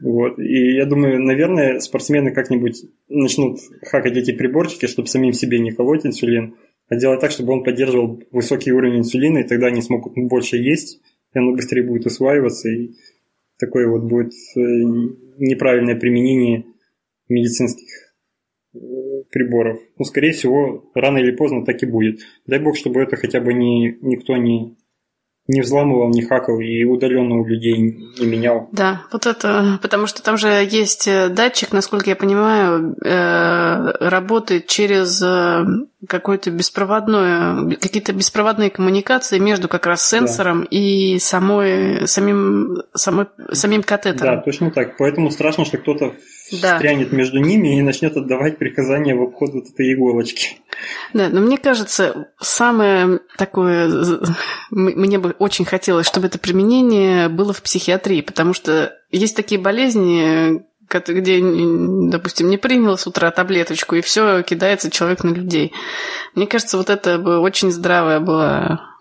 Вот. 0.00 0.38
И 0.38 0.74
я 0.74 0.84
думаю, 0.84 1.22
наверное, 1.22 1.78
спортсмены 1.78 2.32
как-нибудь 2.32 2.84
начнут 3.08 3.60
хакать 3.82 4.16
эти 4.16 4.32
приборчики, 4.32 4.86
чтобы 4.86 5.08
самим 5.08 5.32
себе 5.32 5.60
не 5.60 5.70
колоть 5.70 6.04
инсулин, 6.04 6.56
а 6.88 6.96
делать 6.96 7.20
так, 7.20 7.30
чтобы 7.30 7.52
он 7.52 7.62
поддерживал 7.62 8.20
высокий 8.32 8.72
уровень 8.72 8.98
инсулина, 8.98 9.38
и 9.38 9.46
тогда 9.46 9.68
они 9.68 9.80
смогут 9.80 10.14
больше 10.16 10.56
есть, 10.56 11.00
и 11.34 11.38
оно 11.38 11.52
быстрее 11.52 11.84
будет 11.84 12.06
усваиваться, 12.06 12.68
и 12.68 12.90
такое 13.58 13.88
вот 13.88 14.02
будет 14.02 14.32
э, 14.56 14.60
неправильное 15.38 15.94
применение 15.94 16.64
медицинских 17.28 18.11
приборов. 19.32 19.80
Ну, 19.98 20.04
скорее 20.04 20.32
всего, 20.32 20.84
рано 20.94 21.18
или 21.18 21.32
поздно 21.32 21.64
так 21.64 21.82
и 21.82 21.86
будет. 21.86 22.20
Дай 22.46 22.60
бог, 22.60 22.76
чтобы 22.76 23.00
это 23.00 23.16
хотя 23.16 23.40
бы 23.40 23.54
не, 23.54 23.98
никто 24.02 24.36
не, 24.36 24.76
не 25.48 25.60
взламывал, 25.62 26.10
не 26.10 26.22
хакал 26.22 26.60
и 26.60 26.84
удаленно 26.84 27.40
у 27.40 27.44
людей 27.44 27.76
не 27.76 28.26
менял. 28.26 28.68
Да, 28.72 29.02
вот 29.10 29.26
это, 29.26 29.78
потому 29.82 30.06
что 30.06 30.22
там 30.22 30.36
же 30.36 30.48
есть 30.48 31.08
датчик, 31.30 31.72
насколько 31.72 32.10
я 32.10 32.16
понимаю, 32.16 32.94
э, 33.02 34.08
работает 34.08 34.66
через 34.66 35.20
э, 35.22 35.64
какое-то 36.08 36.50
беспроводное, 36.50 37.76
какие-то 37.76 38.12
беспроводные 38.12 38.70
коммуникации 38.70 39.38
между 39.38 39.68
как 39.68 39.86
раз 39.86 40.06
сенсором 40.06 40.62
да. 40.62 40.66
и 40.70 41.18
самой, 41.18 42.08
самим, 42.08 42.82
самой, 42.94 43.26
самим 43.52 43.82
катетером. 43.82 44.36
Да, 44.36 44.42
точно 44.42 44.70
так. 44.70 44.96
Поэтому 44.96 45.30
страшно, 45.30 45.64
что 45.64 45.78
кто-то 45.78 46.14
да. 46.60 46.74
встрянет 46.74 47.12
между 47.12 47.38
ними 47.38 47.78
и 47.78 47.82
начнет 47.82 48.16
отдавать 48.16 48.58
приказания 48.58 49.14
в 49.14 49.22
обход 49.22 49.52
вот 49.52 49.68
этой 49.68 49.94
иголочки. 49.94 50.58
Да, 51.12 51.28
но 51.28 51.40
мне 51.40 51.58
кажется, 51.58 52.28
самое 52.40 53.20
такое... 53.38 53.88
Мне 54.70 55.18
бы 55.18 55.36
очень 55.38 55.64
хотелось, 55.64 56.06
чтобы 56.06 56.26
это 56.26 56.38
применение 56.38 57.28
было 57.28 57.52
в 57.52 57.62
психиатрии, 57.62 58.22
потому 58.22 58.54
что 58.54 58.98
есть 59.10 59.36
такие 59.36 59.60
болезни, 59.60 60.64
где, 61.00 61.40
допустим, 61.42 62.48
не 62.48 62.58
принял 62.58 62.96
с 62.96 63.06
утра 63.06 63.30
таблеточку, 63.30 63.96
и 63.96 64.00
все 64.00 64.42
кидается 64.42 64.90
человек 64.90 65.24
на 65.24 65.30
людей. 65.30 65.72
Мне 66.34 66.46
кажется, 66.46 66.76
вот 66.76 66.90
это 66.90 67.18
бы 67.18 67.38
очень 67.38 67.70
здравая 67.70 68.20
была 68.20 68.92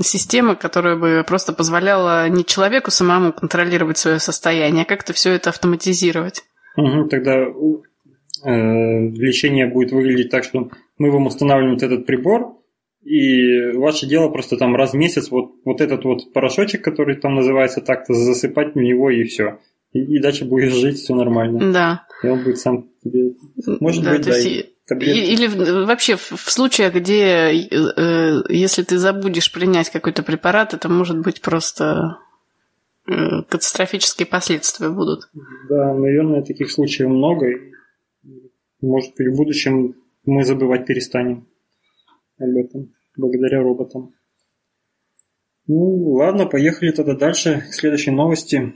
система, 0.00 0.56
которая 0.56 0.96
бы 0.96 1.24
просто 1.26 1.52
позволяла 1.52 2.28
не 2.28 2.44
человеку 2.44 2.90
самому 2.90 3.32
контролировать 3.32 3.98
свое 3.98 4.18
состояние, 4.18 4.82
а 4.82 4.86
как-то 4.86 5.12
все 5.12 5.32
это 5.32 5.50
автоматизировать. 5.50 6.42
Угу, 6.76 7.08
тогда 7.08 7.36
э, 7.36 7.48
лечение 8.44 9.66
будет 9.66 9.92
выглядеть 9.92 10.30
так, 10.30 10.44
что 10.44 10.70
мы 10.98 11.10
вам 11.10 11.26
устанавливаем 11.26 11.74
вот 11.74 11.82
этот 11.82 12.06
прибор, 12.06 12.58
и 13.04 13.72
ваше 13.72 14.06
дело 14.06 14.30
просто 14.30 14.56
там 14.56 14.74
раз 14.74 14.92
в 14.92 14.96
месяц 14.96 15.30
вот, 15.30 15.52
вот 15.64 15.80
этот 15.80 16.04
вот 16.04 16.32
порошочек, 16.32 16.82
который 16.82 17.16
там 17.16 17.34
называется 17.34 17.80
так-то, 17.80 18.14
засыпать 18.14 18.74
в 18.74 18.78
него 18.78 19.10
и 19.10 19.24
все. 19.24 19.58
И, 19.94 20.20
дальше 20.20 20.44
будешь 20.44 20.74
жить, 20.74 20.98
все 20.98 21.14
нормально. 21.14 21.72
Да. 21.72 22.06
И 22.22 22.26
он 22.26 22.42
будет 22.42 22.58
сам 22.58 22.90
тебе... 23.02 23.34
Может 23.80 24.04
да, 24.04 24.10
быть, 24.12 24.26
да, 24.26 24.36
есть... 24.36 24.70
Или 24.90 25.46
вообще 25.86 26.16
в 26.16 26.50
случаях, 26.50 26.94
где 26.94 27.50
э, 27.70 28.42
если 28.50 28.82
ты 28.82 28.98
забудешь 28.98 29.50
принять 29.50 29.88
какой-то 29.88 30.22
препарат, 30.22 30.74
это 30.74 30.90
может 30.90 31.18
быть 31.20 31.40
просто 31.40 32.18
Э, 33.06 33.42
катастрофические 33.42 34.26
последствия 34.26 34.88
будут. 34.88 35.28
Да, 35.68 35.92
наверное, 35.92 36.42
таких 36.42 36.70
случаев 36.70 37.10
много. 37.10 37.46
Может 38.80 39.14
быть, 39.16 39.28
в 39.28 39.36
будущем 39.36 39.94
мы 40.24 40.44
забывать 40.44 40.86
перестанем 40.86 41.46
об 42.38 42.56
этом, 42.56 42.94
благодаря 43.16 43.62
роботам. 43.62 44.14
Ну, 45.66 46.14
ладно, 46.14 46.46
поехали 46.46 46.92
тогда 46.92 47.14
дальше 47.14 47.62
к 47.68 47.74
следующей 47.74 48.10
новости. 48.10 48.74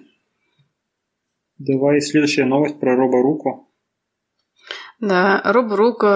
Давай 1.58 2.00
следующая 2.00 2.44
новость 2.44 2.78
про 2.78 2.96
роборуку. 2.96 3.68
Да, 5.00 5.40
роборука, 5.44 6.06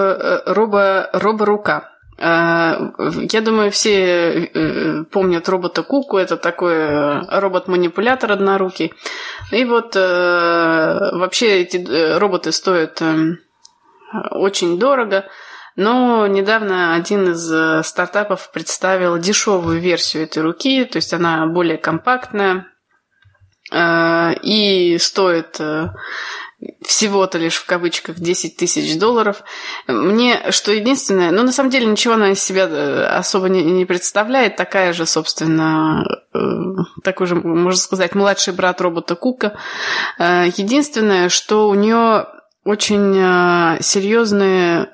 э, 0.47 0.53
робо, 0.53 1.09
роборука. 1.13 1.89
Э, 2.17 2.91
я 3.31 3.41
думаю, 3.41 3.71
все 3.71 4.45
э, 4.45 5.03
помнят 5.05 5.47
робота 5.49 5.83
Куку. 5.83 6.17
Это 6.17 6.37
такой 6.37 7.27
робот-манипулятор 7.27 8.31
однорукий. 8.31 8.93
И 9.51 9.65
вот 9.65 9.95
вообще 9.95 11.61
эти 11.61 12.17
роботы 12.17 12.51
стоят 12.51 13.01
очень 14.31 14.79
дорого. 14.79 15.25
Но 15.75 16.27
недавно 16.27 16.93
один 16.93 17.31
из 17.31 17.85
стартапов 17.85 18.51
представил 18.51 19.17
дешевую 19.17 19.79
версию 19.79 20.23
этой 20.23 20.43
руки, 20.43 20.85
то 20.85 20.97
есть 20.97 21.13
она 21.13 21.47
более 21.47 21.77
компактная 21.79 22.67
и 23.73 24.97
стоит 24.99 25.59
всего-то 26.81 27.37
лишь 27.37 27.55
в 27.55 27.65
кавычках 27.65 28.19
10 28.19 28.57
тысяч 28.57 28.97
долларов. 28.97 29.43
Мне, 29.87 30.51
что 30.51 30.71
единственное, 30.71 31.31
ну, 31.31 31.43
на 31.43 31.51
самом 31.51 31.69
деле 31.69 31.85
ничего 31.85 32.13
она 32.13 32.31
из 32.31 32.43
себя 32.43 32.67
э, 32.67 33.05
особо 33.05 33.49
не, 33.49 33.63
не 33.63 33.85
представляет. 33.85 34.55
Такая 34.55 34.93
же, 34.93 35.05
собственно, 35.05 36.05
э, 36.33 36.39
такой 37.03 37.27
же, 37.27 37.35
можно 37.35 37.79
сказать, 37.79 38.15
младший 38.15 38.53
брат 38.53 38.81
робота 38.81 39.15
Кука. 39.15 39.57
Э, 40.19 40.45
единственное, 40.55 41.29
что 41.29 41.69
у 41.69 41.73
нее 41.73 42.27
очень 42.63 43.13
серьезные 43.81 44.89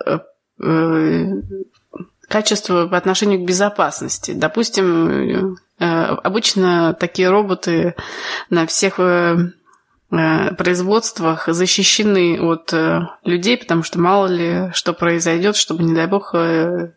качества 2.30 2.88
по 2.88 2.96
отношению 2.96 3.39
к 3.39 3.46
безопасности. 3.46 4.32
Допустим, 4.32 5.58
обычно 5.78 6.94
такие 6.94 7.30
роботы 7.30 7.96
на 8.50 8.65
всех 8.65 9.00
Э, 10.12 10.56
производствах 10.56 11.48
защищены 11.48 12.42
от 12.42 12.74
э, 12.74 13.02
людей, 13.24 13.58
потому 13.58 13.84
что 13.84 14.00
мало 14.00 14.26
ли 14.26 14.72
что 14.74 14.94
произойдет, 14.94 15.56
чтобы, 15.56 15.84
не 15.84 15.94
дай 15.94 16.08
бог, 16.08 16.34
э, 16.34 16.94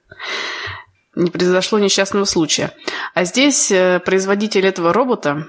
не 1.14 1.31
произошло 1.31 1.79
несчастного 1.79 2.25
случая. 2.25 2.73
А 3.12 3.25
здесь 3.25 3.71
производитель 4.07 4.66
этого 4.66 4.95
робота 4.95 5.49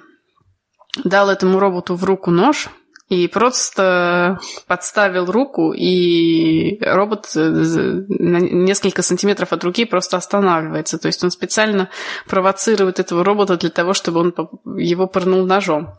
дал 1.06 1.30
этому 1.30 1.58
роботу 1.58 1.96
в 1.96 2.04
руку 2.04 2.32
нож 2.32 2.68
и 3.14 3.28
просто 3.28 4.40
подставил 4.68 5.26
руку, 5.32 5.74
и 5.74 6.80
робот 6.84 7.30
на 7.36 8.40
несколько 8.40 9.02
сантиметров 9.04 9.54
от 9.54 9.64
руки 9.64 9.86
просто 9.86 10.18
останавливается. 10.18 10.98
То 10.98 11.08
есть 11.08 11.24
он 11.24 11.32
специально 11.32 11.90
провоцирует 12.28 13.00
этого 13.00 13.24
робота 13.24 13.58
для 13.58 13.70
того, 13.70 13.94
чтобы 13.94 14.20
он 14.20 14.36
его 14.78 15.08
пырнул 15.08 15.46
ножом. 15.46 15.94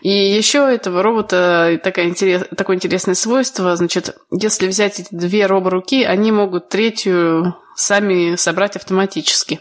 И 0.00 0.10
еще 0.10 0.58
этого 0.58 1.02
робота 1.02 1.80
такое, 1.82 2.06
интерес, 2.06 2.44
такое 2.56 2.76
интересное 2.76 3.14
свойство, 3.14 3.76
значит, 3.76 4.16
если 4.30 4.66
взять 4.66 4.98
эти 5.00 5.08
две 5.12 5.46
роборуки, 5.46 6.02
они 6.02 6.32
могут 6.32 6.68
третью 6.68 7.54
сами 7.76 8.34
собрать 8.36 8.76
автоматически. 8.76 9.60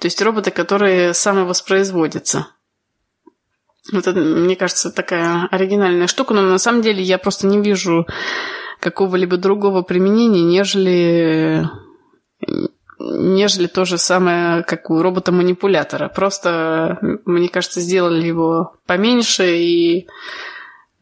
То 0.00 0.06
есть 0.06 0.20
роботы, 0.22 0.50
которые 0.50 1.12
самовоспроизводятся. 1.14 2.48
Вот 3.92 4.06
это, 4.06 4.18
мне 4.18 4.56
кажется, 4.56 4.90
такая 4.90 5.46
оригинальная 5.50 6.06
штука, 6.06 6.34
но 6.34 6.42
на 6.42 6.58
самом 6.58 6.82
деле 6.82 7.02
я 7.02 7.18
просто 7.18 7.46
не 7.46 7.60
вижу 7.60 8.06
какого-либо 8.80 9.36
другого 9.36 9.82
применения, 9.82 10.42
нежели 10.42 11.68
нежели 12.98 13.66
то 13.66 13.84
же 13.84 13.98
самое, 13.98 14.62
как 14.62 14.90
у 14.90 15.02
робота-манипулятора. 15.02 16.08
Просто, 16.08 16.98
мне 17.24 17.48
кажется, 17.48 17.80
сделали 17.80 18.26
его 18.26 18.74
поменьше 18.86 19.56
и... 19.58 20.06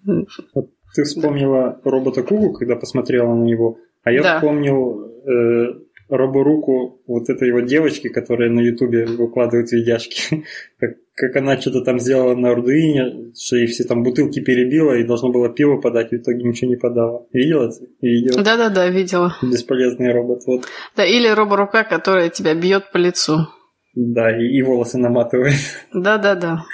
Вот 0.04 0.70
ты 0.94 1.04
вспомнила 1.04 1.80
робота 1.84 2.22
Кугу, 2.22 2.52
когда 2.52 2.76
посмотрела 2.76 3.34
на 3.34 3.44
него, 3.44 3.78
а 4.02 4.10
я 4.10 4.22
да. 4.22 4.34
вспомнил 4.36 5.04
э, 5.04 5.74
роборуку 6.16 7.02
вот 7.06 7.30
этой 7.30 7.48
его 7.48 7.60
девочки, 7.60 8.08
которая 8.08 8.50
на 8.50 8.60
ютубе 8.60 9.06
выкладывает 9.06 9.72
видяшки, 9.72 10.44
как, 10.78 10.96
как 11.14 11.36
она 11.36 11.60
что-то 11.60 11.80
там 11.80 11.98
сделала 11.98 12.34
на 12.34 12.52
Arduino, 12.52 13.32
что 13.34 13.56
ей 13.56 13.66
все 13.66 13.84
там 13.84 14.02
бутылки 14.02 14.40
перебила 14.40 14.92
и 14.92 15.04
должно 15.04 15.30
было 15.30 15.48
пиво 15.48 15.78
подать, 15.80 16.10
в 16.10 16.16
итоге 16.16 16.42
ничего 16.44 16.70
не 16.70 16.76
подала. 16.76 17.26
Видела 17.32 17.70
ты? 17.70 17.88
Видела? 18.00 18.42
Да-да-да, 18.42 18.88
видела. 18.88 19.34
Бесполезный 19.42 20.12
робот, 20.12 20.42
вот. 20.46 20.66
Да, 20.96 21.04
или 21.04 21.28
роборука, 21.28 21.84
которая 21.84 22.28
тебя 22.28 22.54
бьет 22.54 22.92
по 22.92 22.98
лицу. 22.98 23.48
Да, 23.94 24.30
и, 24.36 24.44
и 24.44 24.62
волосы 24.62 24.98
наматывает. 24.98 25.54
Да-да-да. 25.92 26.64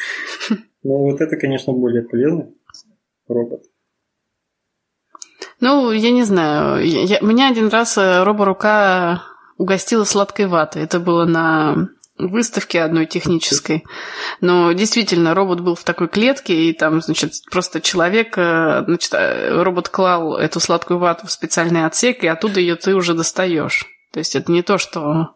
Ну, 0.82 1.10
вот 1.10 1.20
это, 1.20 1.36
конечно, 1.36 1.72
более 1.72 2.02
полезный 2.02 2.54
робот. 3.28 3.62
Ну, 5.60 5.90
я 5.90 6.10
не 6.12 6.22
знаю. 6.22 6.84
Я, 6.86 7.18
меня 7.20 7.50
один 7.50 7.68
раз 7.68 7.98
э, 7.98 8.22
роборука 8.22 9.22
угостила 9.58 10.04
сладкой 10.04 10.46
ватой. 10.46 10.82
Это 10.82 10.98
было 11.00 11.26
на 11.26 11.88
выставке 12.16 12.82
одной 12.82 13.06
технической. 13.06 13.84
Но 14.40 14.72
действительно, 14.72 15.34
робот 15.34 15.60
был 15.60 15.74
в 15.74 15.84
такой 15.84 16.08
клетке, 16.08 16.68
и 16.68 16.72
там, 16.72 17.00
значит, 17.00 17.32
просто 17.50 17.80
человек, 17.80 18.36
э, 18.36 18.84
значит, 18.86 19.14
э, 19.14 19.62
робот 19.62 19.88
клал 19.88 20.36
эту 20.36 20.58
сладкую 20.58 20.98
вату 20.98 21.26
в 21.26 21.30
специальный 21.30 21.86
отсек, 21.86 22.24
и 22.24 22.26
оттуда 22.26 22.60
ее 22.60 22.74
ты 22.74 22.94
уже 22.94 23.14
достаешь. 23.14 23.86
То 24.12 24.18
есть 24.18 24.34
это 24.34 24.50
не 24.50 24.62
то, 24.62 24.78
что 24.78 25.34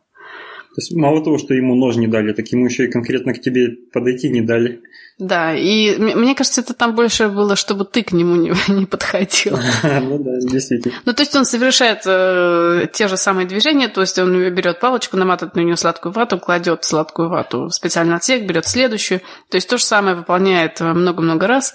то 0.75 0.81
есть 0.81 0.95
мало 0.95 1.23
того, 1.23 1.37
что 1.37 1.53
ему 1.53 1.75
нож 1.75 1.97
не 1.97 2.07
дали, 2.07 2.33
так 2.33 2.49
ему 2.49 2.65
еще 2.65 2.87
и 2.87 2.91
конкретно 2.91 3.35
к 3.35 3.41
тебе 3.43 3.77
подойти 3.93 4.31
не 4.31 4.41
дали. 4.41 4.81
Да, 5.19 5.55
и 5.55 5.99
мне 5.99 6.35
кажется, 6.35 6.63
это 6.63 6.73
там 6.73 6.95
больше 6.95 7.29
было, 7.29 7.57
чтобы 7.57 7.85
ты 7.85 8.03
к 8.03 8.13
нему 8.13 8.37
не, 8.37 8.55
не 8.73 8.87
подходил. 8.87 9.59
Ну 9.83 10.19
да, 10.19 10.39
действительно. 10.41 10.95
Ну, 11.05 11.13
то 11.13 11.23
есть 11.23 11.37
он 11.37 11.45
совершает 11.45 12.03
э, 12.07 12.87
те 12.91 13.07
же 13.07 13.19
самые 13.19 13.47
движения, 13.47 13.89
то 13.89 14.01
есть 14.01 14.19
он 14.19 14.33
берет 14.55 14.81
палочку, 14.81 15.19
наматывает 15.19 15.55
на 15.57 15.61
нее 15.61 15.77
сладкую 15.77 16.13
вату, 16.13 16.39
кладет 16.39 16.85
сладкую 16.85 17.29
вату 17.29 17.67
в 17.67 17.75
специальный 17.75 18.17
отсек, 18.17 18.47
берет 18.47 18.67
следующую. 18.67 19.21
То 19.51 19.57
есть 19.57 19.69
то 19.69 19.77
же 19.77 19.85
самое 19.85 20.17
выполняет 20.17 20.81
много-много 20.81 21.47
раз. 21.47 21.75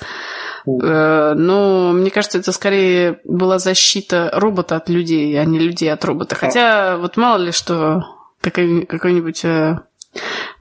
Э, 0.66 1.34
но 1.38 1.92
мне 1.94 2.10
кажется, 2.10 2.40
это 2.40 2.52
скорее 2.52 3.20
была 3.26 3.60
защита 3.60 4.32
робота 4.34 4.76
от 4.76 4.90
людей, 4.90 5.40
а 5.40 5.46
не 5.46 5.60
людей 5.60 5.94
от 5.94 6.04
робота. 6.04 6.36
Хотя 6.36 6.98
вот 6.98 7.16
мало 7.16 7.38
ли 7.38 7.52
что 7.52 8.17
какой-нибудь 8.52 9.46
э, 9.46 9.80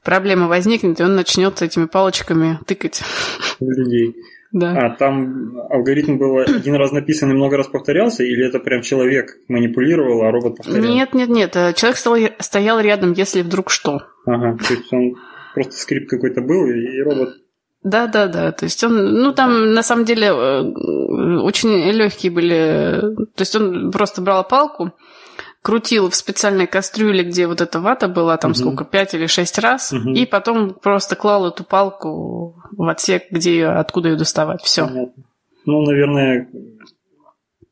проблема 0.03 0.49
возникнет, 0.49 1.01
и 1.01 1.03
он 1.03 1.17
начнет 1.17 1.61
этими 1.63 1.87
палочками 1.87 2.59
тыкать. 2.67 3.03
Людей. 3.61 4.17
Да. 4.53 4.73
А 4.73 4.91
там 4.97 5.59
алгоритм 5.71 6.19
был 6.19 6.39
один 6.39 6.77
раз 6.77 6.93
написан 6.93 7.31
и 7.31 7.35
много 7.35 7.57
раз 7.57 7.67
повторялся, 7.67 8.23
или 8.23 8.47
это 8.47 8.59
прям 8.59 8.83
человек 8.83 9.37
манипулировал, 9.49 10.23
а 10.23 10.31
робот 10.31 10.57
повторял? 10.57 10.85
Нет, 10.85 11.15
нет, 11.15 11.29
нет. 11.29 11.53
Человек 11.77 11.99
стоял, 11.99 12.31
стоял 12.39 12.81
рядом, 12.81 13.13
если 13.13 13.43
вдруг 13.43 13.71
что. 13.71 14.03
Ага, 14.25 14.57
то 14.57 14.73
есть 14.73 14.93
он 14.93 15.17
просто 15.55 15.75
скрипт 15.75 16.09
какой-то 16.09 16.41
был, 16.41 16.67
и 16.67 17.01
робот 17.03 17.35
да, 17.87 18.09
да, 18.09 18.27
да. 18.27 18.51
То 18.51 18.65
есть 18.65 18.83
он, 18.83 19.23
ну 19.23 19.33
там 19.33 19.73
на 19.73 19.83
самом 19.85 20.05
деле 20.05 20.27
э, 20.27 20.61
очень 21.39 21.71
легкие 21.93 22.33
были. 22.33 23.01
То 23.37 23.43
есть 23.43 23.55
он 23.55 23.93
просто 23.93 24.21
брал 24.21 24.43
палку, 24.43 24.93
крутил 25.67 26.11
в 26.11 26.15
специальной 26.15 26.69
кастрюле, 26.69 27.25
где 27.25 27.49
вот 27.49 27.61
эта 27.61 27.81
вата 27.81 28.07
была, 28.07 28.37
там 28.37 28.53
угу. 28.53 28.59
сколько, 28.59 28.85
пять 28.85 29.15
или 29.15 29.27
шесть 29.27 29.59
раз, 29.59 29.93
угу. 29.93 30.11
и 30.11 30.25
потом 30.25 30.75
просто 30.75 31.17
клал 31.17 31.49
эту 31.49 31.65
палку 31.65 32.55
в 32.71 32.89
отсек, 32.89 33.25
где 33.33 33.51
ее, 33.51 33.69
откуда 33.71 34.11
ее 34.11 34.17
доставать. 34.17 34.63
Все. 34.63 34.87
Ну, 35.67 35.83
наверное, 35.83 36.49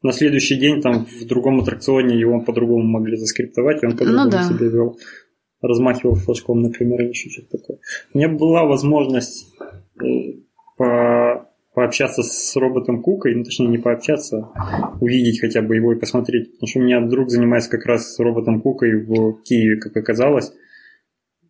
на 0.03 0.11
следующий 0.11 0.57
день 0.57 0.83
там 0.83 1.05
в 1.05 1.25
другом 1.25 1.61
аттракционе 1.61 2.19
его 2.19 2.41
по-другому 2.41 2.83
могли 2.83 3.17
заскриптовать, 3.17 3.85
и 3.85 3.87
он 3.87 3.93
по-другому 3.93 4.25
ну, 4.25 4.31
да. 4.33 4.43
себя 4.43 4.67
вел. 4.67 4.99
Размахивал 5.63 6.17
флажком, 6.17 6.63
например, 6.63 7.01
или 7.01 7.11
еще 7.11 7.31
что-то 7.31 7.59
такое. 7.59 7.79
У 8.13 8.19
меня 8.19 8.29
была 8.29 8.65
возможность 8.65 9.47
Э, 10.03 10.33
по, 10.77 11.44
пообщаться 11.75 12.23
с 12.23 12.57
роботом 12.57 13.03
Кукой, 13.03 13.35
ну, 13.35 13.45
точнее, 13.45 13.69
не 13.69 13.79
пообщаться, 13.79 14.51
увидеть 15.01 15.41
хотя 15.41 15.61
бы 15.61 15.77
его 15.77 15.93
и 15.93 15.99
посмотреть. 15.99 16.53
Потому 16.53 16.69
что 16.69 16.79
у 16.79 16.83
меня 16.83 17.01
друг 17.01 17.31
занимается 17.31 17.71
как 17.71 17.85
раз 17.87 18.19
роботом 18.19 18.63
Кукой 18.63 19.05
в 19.05 19.43
Киеве, 19.43 19.81
как 19.81 19.97
оказалось. 19.97 20.53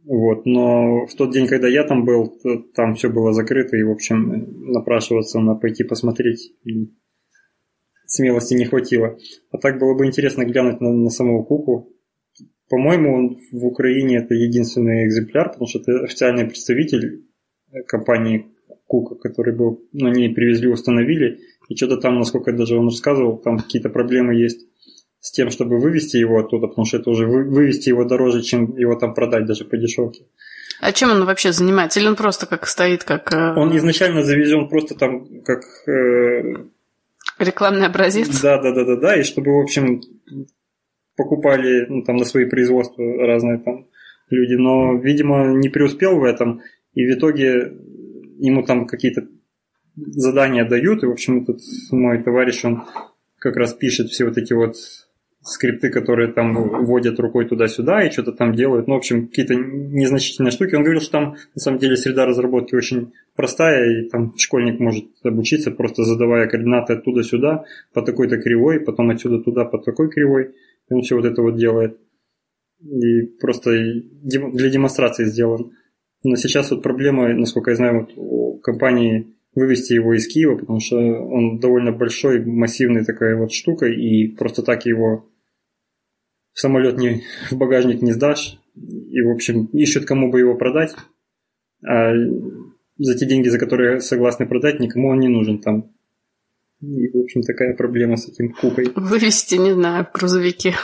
Вот, 0.06 0.44
но 0.44 1.06
в 1.06 1.14
тот 1.14 1.32
день, 1.32 1.46
когда 1.46 1.68
я 1.68 1.84
там 1.84 2.04
был, 2.04 2.38
там 2.74 2.94
все 2.94 3.08
было 3.08 3.32
закрыто, 3.32 3.76
и, 3.76 3.82
в 3.82 3.90
общем, 3.90 4.72
напрашиваться 4.72 5.40
на 5.40 5.54
пойти 5.54 5.84
посмотреть 5.84 6.52
смелости 8.06 8.54
не 8.54 8.64
хватило. 8.64 9.18
А 9.50 9.58
так 9.58 9.78
было 9.78 9.96
бы 9.96 10.06
интересно 10.06 10.44
глянуть 10.44 10.80
на, 10.80 10.92
на 10.92 11.10
самого 11.10 11.42
Куку. 11.42 11.90
По-моему, 12.68 13.14
он 13.14 13.36
в 13.52 13.64
Украине 13.66 14.18
это 14.18 14.34
единственный 14.34 15.06
экземпляр, 15.06 15.50
потому 15.50 15.66
что 15.66 15.80
это 15.80 16.04
официальный 16.04 16.46
представитель 16.46 17.24
компании 17.86 18.53
Кука, 18.86 19.14
который 19.14 19.54
был, 19.54 19.82
на 19.92 20.08
ней 20.08 20.34
привезли, 20.34 20.68
установили, 20.68 21.40
и 21.68 21.76
что-то 21.76 21.96
там, 21.96 22.18
насколько 22.18 22.52
даже 22.52 22.76
он 22.76 22.86
рассказывал, 22.86 23.38
там 23.38 23.58
какие-то 23.58 23.88
проблемы 23.88 24.34
есть 24.34 24.66
с 25.20 25.30
тем, 25.30 25.50
чтобы 25.50 25.78
вывести 25.78 26.18
его 26.18 26.38
оттуда, 26.38 26.66
потому 26.66 26.84
что 26.84 26.98
это 26.98 27.08
уже 27.08 27.26
вывести 27.26 27.88
его 27.88 28.04
дороже, 28.04 28.42
чем 28.42 28.76
его 28.76 28.94
там 28.94 29.14
продать 29.14 29.46
даже 29.46 29.64
по 29.64 29.76
дешевке. 29.78 30.26
А 30.80 30.92
чем 30.92 31.12
он 31.12 31.24
вообще 31.24 31.52
занимается? 31.52 31.98
Или 31.98 32.08
он 32.08 32.16
просто 32.16 32.46
как 32.46 32.66
стоит, 32.66 33.04
как... 33.04 33.32
Э, 33.32 33.54
он 33.58 33.74
изначально 33.76 34.22
завезен 34.22 34.68
просто 34.68 34.94
там 34.94 35.42
как... 35.42 35.62
Э... 35.88 36.66
Рекламный 37.38 37.86
образец? 37.86 38.40
Да, 38.42 38.60
да, 38.60 38.72
да, 38.72 38.84
да, 38.84 38.96
да, 38.96 39.16
и 39.16 39.22
чтобы, 39.22 39.56
в 39.56 39.62
общем, 39.62 40.02
покупали 41.16 41.86
ну, 41.88 42.02
там 42.02 42.16
на 42.16 42.24
свои 42.26 42.44
производства 42.44 43.02
разные 43.26 43.58
там 43.58 43.86
люди, 44.28 44.54
но, 44.54 44.98
видимо, 44.98 45.54
не 45.54 45.68
преуспел 45.68 46.18
в 46.18 46.24
этом, 46.24 46.60
и 46.92 47.06
в 47.06 47.16
итоге 47.16 47.72
ему 48.38 48.62
там 48.62 48.86
какие-то 48.86 49.26
задания 49.96 50.68
дают, 50.68 51.02
и, 51.02 51.06
в 51.06 51.12
общем, 51.12 51.42
этот 51.42 51.60
мой 51.90 52.22
товарищ, 52.22 52.64
он 52.64 52.84
как 53.38 53.56
раз 53.56 53.74
пишет 53.74 54.08
все 54.08 54.24
вот 54.24 54.38
эти 54.38 54.52
вот 54.52 54.76
скрипты, 55.44 55.90
которые 55.90 56.32
там 56.32 56.54
вводят 56.54 57.20
рукой 57.20 57.46
туда-сюда 57.46 58.02
и 58.02 58.10
что-то 58.10 58.32
там 58.32 58.54
делают. 58.54 58.86
Ну, 58.86 58.94
в 58.94 58.96
общем, 58.96 59.28
какие-то 59.28 59.54
незначительные 59.54 60.50
штуки. 60.50 60.74
Он 60.74 60.82
говорил, 60.82 61.02
что 61.02 61.12
там 61.12 61.36
на 61.54 61.60
самом 61.60 61.78
деле 61.78 61.96
среда 61.96 62.24
разработки 62.24 62.74
очень 62.74 63.12
простая, 63.36 64.04
и 64.04 64.08
там 64.08 64.32
школьник 64.38 64.80
может 64.80 65.04
обучиться, 65.22 65.70
просто 65.70 66.04
задавая 66.04 66.48
координаты 66.48 66.94
оттуда 66.94 67.22
сюда 67.22 67.66
по 67.92 68.00
такой-то 68.00 68.38
кривой, 68.38 68.80
потом 68.80 69.10
отсюда 69.10 69.42
туда 69.42 69.66
по 69.66 69.78
такой 69.78 70.10
кривой. 70.10 70.54
И 70.88 70.94
он 70.94 71.02
все 71.02 71.16
вот 71.16 71.26
это 71.26 71.42
вот 71.42 71.56
делает. 71.56 71.98
И 72.80 73.22
просто 73.40 73.70
для 73.70 74.70
демонстрации 74.70 75.26
сделан. 75.26 75.72
Но 76.24 76.36
сейчас 76.36 76.70
вот 76.70 76.82
проблема, 76.82 77.32
насколько 77.34 77.70
я 77.70 77.76
знаю, 77.76 78.00
вот 78.00 78.12
у 78.16 78.58
компании 78.58 79.34
вывести 79.54 79.92
его 79.92 80.14
из 80.14 80.26
Киева, 80.26 80.56
потому 80.56 80.80
что 80.80 80.96
он 80.96 81.60
довольно 81.60 81.92
большой, 81.92 82.44
массивный 82.44 83.04
такая 83.04 83.36
вот 83.36 83.52
штука, 83.52 83.86
и 83.86 84.28
просто 84.28 84.62
так 84.62 84.86
его 84.86 85.28
в 86.52 86.60
самолет 86.60 86.96
не, 86.98 87.22
в 87.50 87.56
багажник 87.56 88.00
не 88.00 88.12
сдашь. 88.12 88.58
И, 88.74 89.20
в 89.20 89.30
общем, 89.30 89.66
ищут, 89.66 90.06
кому 90.06 90.30
бы 90.30 90.40
его 90.40 90.56
продать. 90.56 90.94
А 91.86 92.12
за 92.96 93.18
те 93.18 93.26
деньги, 93.26 93.48
за 93.48 93.58
которые 93.58 94.00
согласны 94.00 94.46
продать, 94.46 94.80
никому 94.80 95.08
он 95.08 95.20
не 95.20 95.28
нужен 95.28 95.58
там. 95.60 95.92
И, 96.80 97.08
в 97.08 97.22
общем, 97.22 97.42
такая 97.42 97.76
проблема 97.76 98.16
с 98.16 98.28
этим 98.28 98.52
кукой. 98.52 98.90
Вывести, 98.96 99.56
не 99.56 99.72
знаю, 99.72 100.06
в 100.06 100.16
грузовике. 100.16 100.74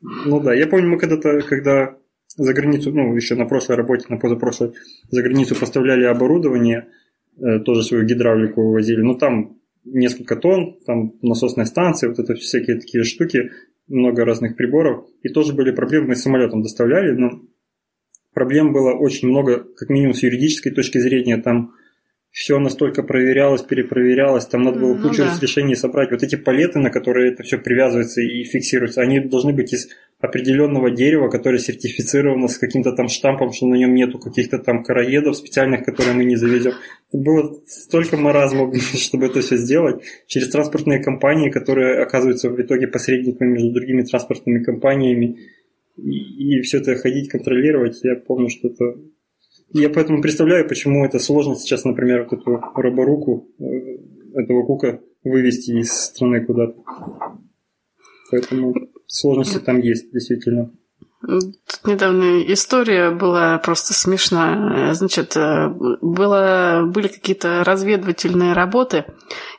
Ну 0.00 0.40
да, 0.40 0.54
я 0.54 0.66
помню, 0.66 0.88
мы 0.88 0.98
когда-то, 0.98 1.40
когда 1.40 1.97
за 2.38 2.54
границу, 2.54 2.92
ну, 2.92 3.14
еще 3.14 3.34
на 3.34 3.44
прошлой 3.44 3.76
работе, 3.76 4.06
на 4.08 4.16
позапрошлой, 4.16 4.72
за 5.10 5.22
границу 5.22 5.56
поставляли 5.56 6.04
оборудование, 6.04 6.88
э, 7.36 7.58
тоже 7.60 7.82
свою 7.82 8.04
гидравлику 8.04 8.62
вывозили, 8.62 9.02
ну, 9.02 9.16
там 9.18 9.58
несколько 9.84 10.36
тонн, 10.36 10.78
там 10.86 11.14
насосная 11.20 11.66
станция, 11.66 12.08
вот 12.08 12.18
это 12.18 12.34
всякие 12.34 12.76
такие 12.76 13.04
штуки, 13.04 13.50
много 13.88 14.24
разных 14.24 14.56
приборов, 14.56 15.06
и 15.22 15.28
тоже 15.28 15.52
были 15.52 15.72
проблемы, 15.72 16.08
мы 16.08 16.16
самолетом 16.16 16.62
доставляли, 16.62 17.12
но 17.12 17.42
проблем 18.34 18.72
было 18.72 18.92
очень 18.92 19.28
много, 19.28 19.64
как 19.76 19.88
минимум 19.88 20.14
с 20.14 20.22
юридической 20.22 20.70
точки 20.70 20.98
зрения, 20.98 21.38
там 21.38 21.72
все 22.30 22.58
настолько 22.58 23.02
проверялось, 23.02 23.62
перепроверялось, 23.62 24.46
там 24.46 24.62
надо 24.62 24.78
было 24.78 24.94
ну, 24.94 25.08
кучу 25.08 25.24
да. 25.24 25.38
решений 25.40 25.74
собрать. 25.74 26.10
Вот 26.10 26.22
эти 26.22 26.36
палеты, 26.36 26.78
на 26.78 26.90
которые 26.90 27.32
это 27.32 27.42
все 27.42 27.58
привязывается 27.58 28.20
и 28.20 28.44
фиксируется, 28.44 29.00
они 29.00 29.20
должны 29.20 29.52
быть 29.54 29.72
из 29.72 29.88
определенного 30.20 30.90
дерева, 30.90 31.28
которое 31.28 31.58
сертифицировано 31.58 32.48
с 32.48 32.58
каким-то 32.58 32.92
там 32.92 33.08
штампом, 33.08 33.52
что 33.52 33.66
на 33.66 33.76
нем 33.76 33.94
нету 33.94 34.18
каких-то 34.18 34.58
там 34.58 34.82
короедов 34.82 35.36
специальных, 35.36 35.84
которые 35.84 36.14
мы 36.14 36.24
не 36.24 36.36
завезем. 36.36 36.72
Было 37.12 37.56
столько 37.66 38.16
маразма, 38.16 38.72
чтобы 38.94 39.26
это 39.26 39.40
все 39.40 39.56
сделать, 39.56 40.02
через 40.26 40.48
транспортные 40.48 41.02
компании, 41.02 41.50
которые 41.50 42.02
оказываются 42.02 42.50
в 42.50 42.60
итоге 42.60 42.88
посредниками 42.88 43.52
между 43.52 43.72
другими 43.72 44.02
транспортными 44.02 44.62
компаниями. 44.62 45.38
И, 45.96 46.58
и 46.58 46.62
все 46.62 46.78
это 46.78 46.96
ходить, 46.96 47.28
контролировать, 47.28 48.00
я 48.02 48.16
помню, 48.16 48.48
что 48.48 48.68
это 48.68 48.98
я 49.70 49.90
поэтому 49.90 50.22
представляю, 50.22 50.66
почему 50.66 51.04
это 51.04 51.18
сложно 51.18 51.54
сейчас, 51.54 51.84
например, 51.84 52.26
вот 52.30 52.40
эту 52.40 52.58
роборуку, 52.74 53.48
э, 53.58 53.64
этого 54.34 54.64
кука 54.64 55.00
вывести 55.24 55.72
из 55.72 55.92
страны 55.92 56.44
куда-то. 56.44 56.74
Поэтому 58.30 58.74
сложности 59.08 59.58
там 59.58 59.80
есть, 59.80 60.12
действительно. 60.12 60.70
Тут 61.20 61.84
недавно 61.84 62.42
история 62.52 63.10
была 63.10 63.58
просто 63.58 63.92
смешная. 63.92 64.94
Значит, 64.94 65.36
э, 65.36 65.68
было, 66.00 66.84
были 66.86 67.08
какие-то 67.08 67.64
разведывательные 67.64 68.52
работы, 68.52 69.04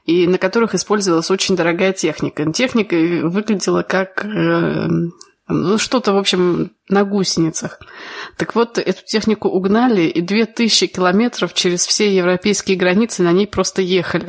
и 0.06 0.26
на 0.26 0.38
которых 0.38 0.74
использовалась 0.74 1.30
очень 1.30 1.58
дорогая 1.58 1.92
техника. 1.92 2.50
Техника 2.54 2.96
выглядела 2.96 3.84
как 3.84 4.26
э, 4.26 4.88
ну, 5.50 5.78
что-то, 5.78 6.14
в 6.14 6.18
общем, 6.18 6.72
на 6.88 7.04
гусеницах. 7.04 7.80
Так 8.38 8.56
вот, 8.56 8.78
эту 8.78 9.04
технику 9.06 9.50
угнали, 9.50 10.04
и 10.04 10.22
две 10.22 10.46
тысячи 10.46 10.88
километров 10.88 11.54
через 11.54 11.86
все 11.86 12.16
европейские 12.16 12.78
границы 12.78 13.24
на 13.24 13.34
ней 13.34 13.48
просто 13.48 13.82
ехали. 13.82 14.28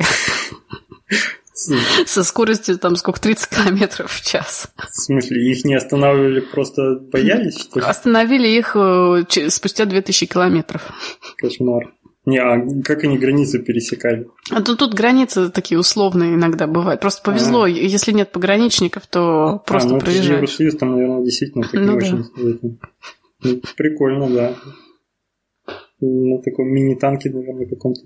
Со 1.53 2.23
скоростью 2.23 2.77
там 2.77 2.95
сколько, 2.95 3.19
30 3.19 3.49
километров 3.49 4.11
в 4.11 4.25
час. 4.25 4.71
В 4.77 5.01
смысле, 5.01 5.51
их 5.51 5.65
не 5.65 5.75
останавливали, 5.75 6.39
просто 6.39 6.95
боялись, 7.11 7.59
что 7.59 7.79
ли? 7.79 7.85
Остановили 7.85 8.47
их 8.47 8.75
э, 8.75 9.49
спустя 9.49 9.85
2000 9.85 10.25
километров. 10.27 10.91
Кошмар. 11.37 11.93
Не, 12.25 12.37
а 12.37 12.61
как 12.83 13.03
они 13.03 13.17
границы 13.17 13.59
пересекали? 13.59 14.27
А 14.51 14.61
тут, 14.61 14.77
тут 14.77 14.93
границы 14.93 15.49
такие 15.49 15.79
условные 15.79 16.35
иногда 16.35 16.67
бывают. 16.67 17.01
Просто 17.01 17.23
повезло, 17.23 17.63
а. 17.63 17.69
если 17.69 18.11
нет 18.11 18.31
пограничников, 18.31 19.07
то 19.07 19.63
просто 19.65 19.89
а, 19.89 19.93
ну, 19.93 19.99
проезжаешь. 19.99 20.29
Евросоюз 20.29 20.75
там, 20.75 20.91
наверное, 20.91 21.23
действительно 21.23 21.63
такие 21.63 21.81
ну, 21.81 21.95
очень... 21.95 22.17
Да. 22.17 22.77
Ну, 23.43 23.61
прикольно, 23.75 24.29
да. 24.29 24.55
На 25.99 26.41
таком 26.41 26.67
мини-танке, 26.67 27.31
наверное, 27.31 27.67
каком-то. 27.67 28.01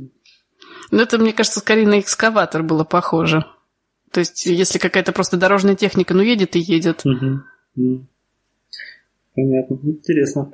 Ну, 0.92 1.02
это, 1.02 1.18
мне 1.18 1.34
кажется, 1.34 1.60
скорее 1.60 1.88
на 1.88 2.00
экскаватор 2.00 2.64
было 2.64 2.84
похоже. 2.84 3.46
То 4.12 4.20
есть, 4.20 4.46
если 4.46 4.80
какая-то 4.80 5.12
просто 5.12 5.38
дорожная 5.38 5.76
техника, 5.76 6.14
ну, 6.14 6.22
едет 6.22 6.56
и 6.56 6.60
едет. 6.60 7.04
Угу. 7.06 8.08
Понятно. 9.36 9.80
Интересно. 9.84 10.52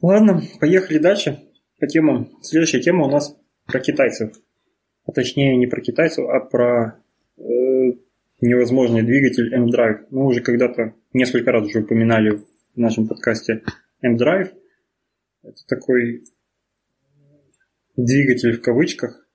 Ладно, 0.00 0.42
поехали 0.60 0.98
дальше 0.98 1.40
по 1.78 1.86
темам. 1.86 2.30
Следующая 2.42 2.80
тема 2.80 3.06
у 3.06 3.10
нас 3.10 3.36
про 3.66 3.78
китайцев. 3.80 4.32
А 5.06 5.12
точнее 5.12 5.56
не 5.56 5.66
про 5.66 5.80
китайцев, 5.80 6.28
а 6.28 6.40
про 6.40 7.00
э, 7.38 7.42
невозможный 8.40 9.02
двигатель 9.02 9.54
M-Drive. 9.54 10.06
Мы 10.10 10.26
уже 10.26 10.40
когда-то 10.40 10.94
несколько 11.12 11.52
раз 11.52 11.66
уже 11.66 11.80
упоминали 11.80 12.40
в 12.74 12.76
нашем 12.76 13.06
подкасте 13.06 13.62
M-Drive. 14.00 14.52
Это 15.44 15.66
такой 15.68 16.24
двигатель 17.96 18.52
в 18.52 18.62
кавычках. 18.62 19.26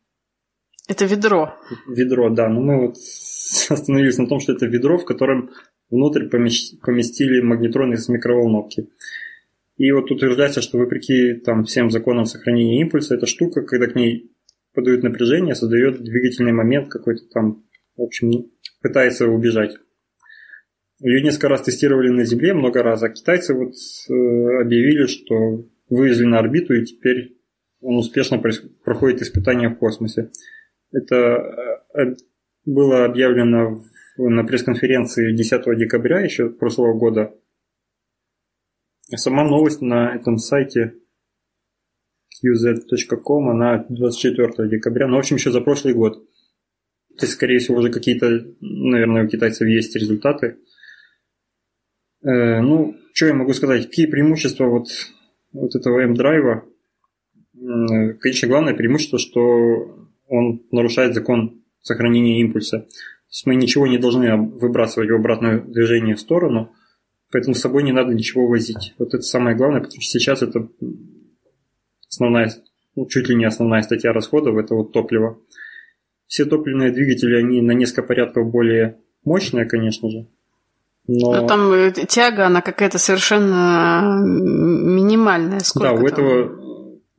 Это 0.88 1.06
ведро. 1.06 1.54
Ведро, 1.88 2.30
да. 2.30 2.48
Но 2.48 2.62
мы 2.62 2.88
вот 2.88 2.96
остановились 3.70 4.18
на 4.18 4.28
том, 4.28 4.40
что 4.40 4.54
это 4.54 4.66
ведро, 4.66 4.98
в 4.98 5.06
котором 5.06 5.52
внутрь 5.90 6.28
поместили 6.28 7.42
магнитроны 7.42 7.98
с 7.98 8.10
микроволновки. 8.10 8.90
И 9.78 9.92
вот 9.92 10.10
утверждается, 10.10 10.62
что 10.62 10.80
вопреки 10.80 11.36
там, 11.36 11.64
всем 11.64 11.92
законам 11.92 12.26
сохранения 12.26 12.82
импульса, 12.82 13.16
эта 13.16 13.28
штука, 13.28 13.62
когда 13.62 13.88
к 13.88 13.96
ней 13.96 14.32
подают 14.74 15.04
напряжение, 15.04 15.56
создает 15.56 16.02
двигательный 16.02 16.52
момент 16.52 16.90
какой-то 16.90 17.24
там, 17.32 17.64
в 17.96 18.02
общем, 18.02 18.52
пытается 18.82 19.28
убежать. 19.28 19.76
Ее 21.00 21.22
несколько 21.22 21.50
раз 21.50 21.62
тестировали 21.62 22.10
на 22.10 22.24
Земле, 22.26 22.56
много 22.56 22.82
раз, 22.82 23.04
а 23.04 23.10
китайцы 23.10 23.54
вот 23.54 23.74
э, 23.74 24.62
объявили, 24.62 25.06
что 25.06 25.68
вывезли 25.90 26.26
на 26.26 26.40
орбиту, 26.40 26.74
и 26.74 26.86
теперь 26.86 27.37
он 27.82 27.98
успешно 27.98 28.42
проходит 28.84 29.22
испытания 29.22 29.70
в 29.70 29.78
космосе. 29.78 30.32
Это 30.92 31.86
э, 31.94 32.16
было 32.66 33.06
объявлено 33.06 33.84
на 34.18 34.44
пресс-конференции 34.44 35.36
10 35.36 35.78
декабря 35.78 36.22
еще 36.22 36.50
прошлого 36.50 36.98
года. 36.98 37.36
Сама 39.16 39.44
новость 39.44 39.82
на 39.82 40.16
этом 40.16 40.38
сайте 40.38 40.96
qz.com, 42.44 43.50
она 43.50 43.86
24 43.90 44.70
декабря, 44.70 45.08
ну, 45.08 45.16
в 45.16 45.20
общем, 45.20 45.38
еще 45.38 45.52
за 45.52 45.62
прошлый 45.62 45.94
год. 45.94 46.16
То 47.18 47.26
есть, 47.26 47.34
скорее 47.34 47.60
всего, 47.60 47.78
уже 47.78 47.92
какие-то, 47.92 48.46
наверное, 48.60 49.26
у 49.26 49.28
китайцев 49.28 49.68
есть 49.68 49.96
результаты. 49.96 50.58
Э, 52.24 52.62
ну, 52.62 52.96
что 53.14 53.28
я 53.28 53.34
могу 53.34 53.54
сказать? 53.54 53.88
Какие 53.88 54.06
преимущества 54.08 54.66
вот, 54.66 54.88
вот 55.52 55.76
этого 55.76 56.02
M-драйва? 56.02 56.66
Э, 57.68 58.14
конечно, 58.14 58.48
главное 58.48 58.74
преимущество, 58.74 59.20
что 59.20 60.08
он 60.28 60.62
нарушает 60.72 61.14
закон 61.14 61.62
сохранения 61.82 62.40
импульса. 62.42 62.80
То 62.80 63.32
есть 63.32 63.46
мы 63.46 63.56
ничего 63.56 63.88
не 63.88 63.98
должны 63.98 64.36
выбрасывать 64.38 65.10
в 65.10 65.16
обратное 65.16 65.60
движение 65.60 66.16
в 66.16 66.20
сторону, 66.20 66.72
поэтому 67.32 67.56
с 67.56 67.60
собой 67.60 67.84
не 67.84 67.92
надо 67.92 68.14
ничего 68.14 68.48
возить. 68.48 68.94
Вот 68.98 69.14
это 69.14 69.22
самое 69.22 69.56
главное, 69.56 69.82
потому 69.82 70.02
что 70.02 70.20
сейчас 70.20 70.42
это 70.42 70.70
основная, 72.10 72.52
ну, 72.96 73.06
чуть 73.08 73.28
ли 73.30 73.36
не 73.36 73.46
основная 73.46 73.82
статья 73.82 74.14
расходов, 74.14 74.58
это 74.58 74.76
вот 74.76 74.94
топливо. 74.94 75.40
Все 76.28 76.46
топливные 76.46 76.92
двигатели, 76.92 77.36
они 77.36 77.62
на 77.62 77.72
несколько 77.72 78.04
порядков 78.04 78.50
более 78.50 78.98
мощные, 79.24 79.66
конечно 79.66 80.10
же, 80.10 80.28
но... 81.08 81.42
но 81.42 81.48
там 81.48 81.72
э, 81.72 81.92
тяга, 81.92 82.48
она 82.48 82.62
какая-то 82.62 82.98
совершенно 82.98 84.20
минимальная. 84.22 85.60
Сколько 85.60 85.88
да, 85.88 85.94
у 85.94 86.06
этого 86.06 86.67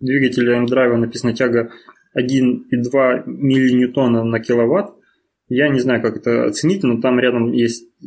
двигателя 0.00 0.56
M-Drive 0.56 0.96
написано 0.96 1.34
тяга 1.34 1.70
1,2 2.16 3.22
миллиньютона 3.26 4.24
на 4.24 4.40
киловатт. 4.40 4.94
Я 5.48 5.68
не 5.68 5.80
знаю, 5.80 6.02
как 6.02 6.16
это 6.16 6.44
оценить, 6.44 6.82
но 6.82 7.00
там 7.00 7.18
рядом 7.18 7.52
есть, 7.52 7.88
э, 8.02 8.06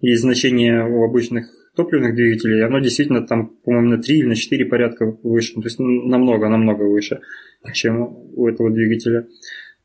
есть 0.00 0.22
значение 0.22 0.84
у 0.84 1.04
обычных 1.04 1.50
топливных 1.74 2.14
двигателей. 2.14 2.64
Оно 2.64 2.78
действительно 2.78 3.26
там, 3.26 3.48
по-моему, 3.48 3.90
на 3.90 4.02
3 4.02 4.18
или 4.18 4.26
на 4.26 4.34
4 4.34 4.64
порядка 4.66 5.18
выше. 5.22 5.54
То 5.54 5.64
есть 5.64 5.78
намного-намного 5.78 6.84
выше, 6.84 7.20
чем 7.72 8.16
у 8.34 8.48
этого 8.48 8.70
двигателя. 8.70 9.26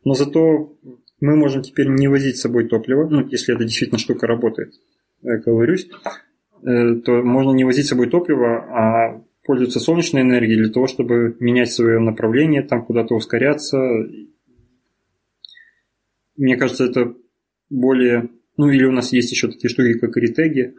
Но 0.04 0.14
зато 0.14 0.76
мы 1.20 1.36
можем 1.36 1.62
теперь 1.62 1.88
не 1.88 2.08
возить 2.08 2.38
с 2.38 2.42
собой 2.42 2.68
топливо, 2.68 3.08
ну, 3.08 3.28
если 3.28 3.54
это 3.54 3.64
действительно 3.64 4.00
штука 4.00 4.26
работает, 4.26 4.74
я 5.22 5.38
говорюсь, 5.38 5.88
э, 6.64 6.96
то 6.96 7.22
можно 7.22 7.52
не 7.52 7.64
возить 7.64 7.86
с 7.86 7.90
собой 7.90 8.10
топливо, 8.10 8.66
а 8.70 9.01
пользоваться 9.52 9.82
солнечной 9.82 10.22
энергией 10.22 10.62
для 10.62 10.72
того, 10.72 10.88
чтобы 10.88 11.36
менять 11.42 11.74
свое 11.74 12.00
направление, 12.00 12.62
там 12.62 12.86
куда-то 12.86 13.16
ускоряться. 13.16 13.78
Мне 16.38 16.56
кажется, 16.56 16.86
это 16.86 17.14
более... 17.70 18.30
Ну, 18.56 18.70
или 18.70 18.86
у 18.86 18.94
нас 18.94 19.12
есть 19.12 19.30
еще 19.30 19.50
такие 19.50 19.70
штуки, 19.70 20.00
как 20.00 20.16
ретеги, 20.16 20.76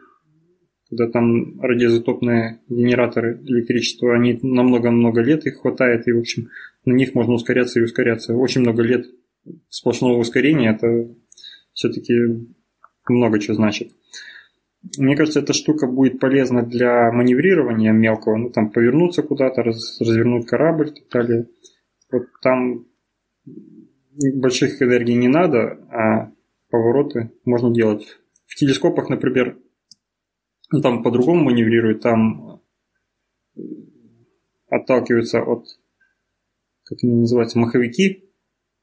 когда 0.89 1.07
там 1.07 1.61
радиоизотопные 1.61 2.61
генераторы 2.67 3.43
электричества, 3.45 4.15
они 4.15 4.39
на 4.41 4.63
много-много 4.63 5.21
лет 5.21 5.45
их 5.45 5.57
хватает, 5.57 6.07
и, 6.07 6.11
в 6.11 6.17
общем, 6.17 6.49
на 6.83 6.93
них 6.93 7.13
можно 7.13 7.35
ускоряться 7.35 7.79
и 7.79 7.83
ускоряться. 7.83 8.33
Очень 8.33 8.61
много 8.61 8.81
лет 8.81 9.05
сплошного 9.69 10.17
ускорения, 10.17 10.71
это 10.71 11.13
все-таки 11.73 12.15
много 13.07 13.39
чего 13.39 13.53
значит. 13.53 13.91
Мне 14.97 15.15
кажется, 15.15 15.39
эта 15.39 15.53
штука 15.53 15.87
будет 15.87 16.19
полезна 16.19 16.61
для 16.61 17.11
маневрирования 17.11 17.93
мелкого, 17.93 18.35
ну 18.35 18.49
там 18.49 18.69
повернуться 18.69 19.23
куда-то, 19.23 19.63
раз, 19.63 19.99
развернуть 20.01 20.45
корабль 20.45 20.89
и 20.89 20.91
так 20.91 21.07
далее. 21.09 21.47
Вот 22.11 22.23
там 22.41 22.85
больших 24.35 24.81
энергий 24.81 25.15
не 25.15 25.29
надо, 25.29 25.79
а 25.89 26.31
повороты 26.69 27.31
можно 27.45 27.73
делать. 27.73 28.19
В 28.45 28.55
телескопах, 28.55 29.09
например, 29.09 29.57
ну, 30.71 30.81
там 30.81 31.01
по-другому 31.01 31.45
маневрируют, 31.45 32.01
там 32.01 32.61
отталкиваются 34.69 35.41
от, 35.41 35.65
как 36.83 36.97
они 37.03 37.13
называются, 37.15 37.57
маховики, 37.57 38.29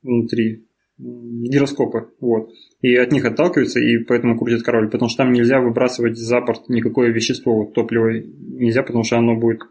внутри 0.03 0.70
гироскопы, 1.01 2.09
вот. 2.21 2.51
И 2.83 2.95
от 2.95 3.13
них 3.13 3.25
отталкиваются, 3.25 3.81
и 3.81 3.99
поэтому 3.99 4.39
крутит 4.39 4.63
корабль, 4.63 4.91
потому 4.91 5.09
что 5.09 5.25
там 5.25 5.33
нельзя 5.33 5.61
выбрасывать 5.61 6.19
за 6.19 6.41
борт 6.41 6.69
никакое 6.69 7.11
вещество, 7.11 7.55
вот, 7.55 7.75
топливо 7.75 8.11
нельзя, 8.11 8.83
потому 8.83 9.05
что 9.05 9.19
оно 9.19 9.37
будет 9.37 9.63
э, 9.63 9.67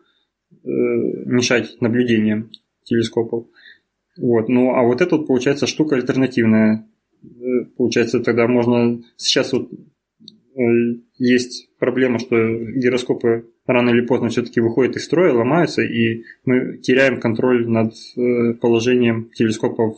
мешать 0.66 1.78
наблюдениям 1.82 2.50
телескопов. 2.84 3.48
Вот. 4.18 4.50
Ну, 4.50 4.74
а 4.74 4.84
вот 4.84 5.02
эта 5.02 5.16
вот, 5.16 5.28
получается, 5.28 5.68
штука 5.68 5.96
альтернативная. 5.96 6.88
Э, 7.24 7.66
получается, 7.78 8.20
тогда 8.20 8.48
можно... 8.48 9.02
Сейчас 9.16 9.54
вот 9.54 9.70
э, 9.72 10.62
есть 11.18 11.70
проблема, 11.78 12.20
что 12.20 12.36
гироскопы 12.36 13.46
рано 13.66 13.92
или 13.92 14.06
поздно 14.06 14.30
все-таки 14.30 14.62
выходят 14.62 14.96
из 14.96 15.06
строя, 15.06 15.34
ломаются, 15.34 15.84
и 15.84 16.24
мы 16.44 16.80
теряем 16.80 17.20
контроль 17.20 17.70
над 17.70 17.94
э, 18.18 18.54
положением 18.56 19.30
телескопов 19.36 19.96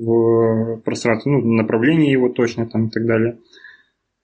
в 0.00 0.80
пространстве, 0.84 1.32
ну, 1.32 1.40
направление 1.40 2.10
его 2.10 2.28
точно 2.30 2.66
там 2.66 2.86
и 2.86 2.90
так 2.90 3.06
далее. 3.06 3.38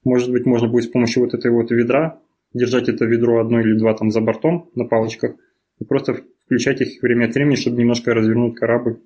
Может 0.05 0.31
быть, 0.31 0.47
можно 0.47 0.69
будет 0.69 0.85
с 0.85 0.89
помощью 0.89 1.25
вот 1.25 1.35
этой 1.35 1.51
вот 1.51 1.71
ведра 1.71 2.19
держать 2.55 2.89
это 2.89 3.05
ведро 3.05 3.41
одно 3.41 3.61
или 3.61 3.79
два 3.79 3.95
там 3.95 4.11
за 4.11 4.21
бортом 4.21 4.71
на 4.75 4.85
палочках 4.85 5.35
и 5.79 5.85
просто 5.85 6.17
включать 6.45 6.81
их 6.81 7.03
время 7.03 7.27
от 7.27 7.35
времени, 7.35 7.57
чтобы 7.57 7.79
немножко 7.79 8.15
развернуть 8.15 8.55
корабль 8.55 9.01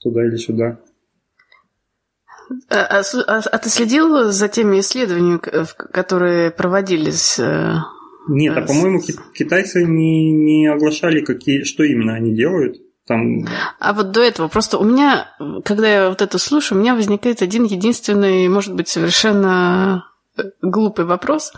туда 0.00 0.24
или 0.24 0.36
сюда. 0.36 0.78
А, 2.68 3.00
а, 3.00 3.02
а, 3.26 3.40
а 3.40 3.58
ты 3.58 3.68
следил 3.68 4.30
за 4.30 4.48
теми 4.48 4.78
исследованиями, 4.78 5.40
которые 5.92 6.52
проводились? 6.52 7.40
Э, 7.40 7.78
Нет, 8.28 8.56
а 8.56 8.62
по-моему, 8.62 9.00
китайцы 9.34 9.84
не, 9.84 10.30
не 10.30 10.66
оглашали, 10.68 11.24
какие, 11.24 11.64
что 11.64 11.82
именно 11.82 12.14
они 12.14 12.36
делают. 12.36 12.80
Там... 13.06 13.46
А 13.78 13.92
вот 13.92 14.10
до 14.10 14.20
этого, 14.20 14.48
просто 14.48 14.78
у 14.78 14.84
меня, 14.84 15.28
когда 15.64 15.88
я 15.88 16.08
вот 16.08 16.22
это 16.22 16.38
слушаю, 16.38 16.78
у 16.78 16.80
меня 16.80 16.94
возникает 16.94 17.40
один 17.40 17.64
единственный, 17.64 18.48
может 18.48 18.74
быть, 18.74 18.88
совершенно 18.88 20.04
э, 20.36 20.42
глупый 20.60 21.04
вопрос. 21.04 21.52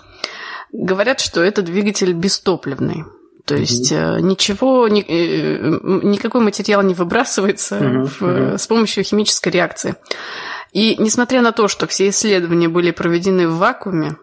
Говорят, 0.72 1.20
что 1.20 1.42
это 1.42 1.62
двигатель 1.62 2.12
бестопливный. 2.12 3.04
То 3.46 3.56
есть 3.56 3.92
mm-hmm. 3.92 4.20
ничего, 4.20 4.88
ни, 4.88 5.00
э, 5.00 5.80
никакой 6.02 6.42
материал 6.42 6.82
не 6.82 6.92
выбрасывается 6.92 7.78
mm-hmm. 7.78 8.04
В, 8.04 8.22
mm-hmm. 8.22 8.58
с 8.58 8.66
помощью 8.66 9.04
химической 9.04 9.48
реакции. 9.48 9.94
И 10.72 10.96
несмотря 10.98 11.40
на 11.40 11.52
то, 11.52 11.66
что 11.66 11.86
все 11.86 12.10
исследования 12.10 12.68
были 12.68 12.90
проведены 12.90 13.48
в 13.48 13.56
вакууме, 13.56 14.18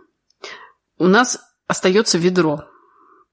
у 0.99 1.07
нас 1.07 1.39
остается 1.67 2.19
ведро. 2.19 2.65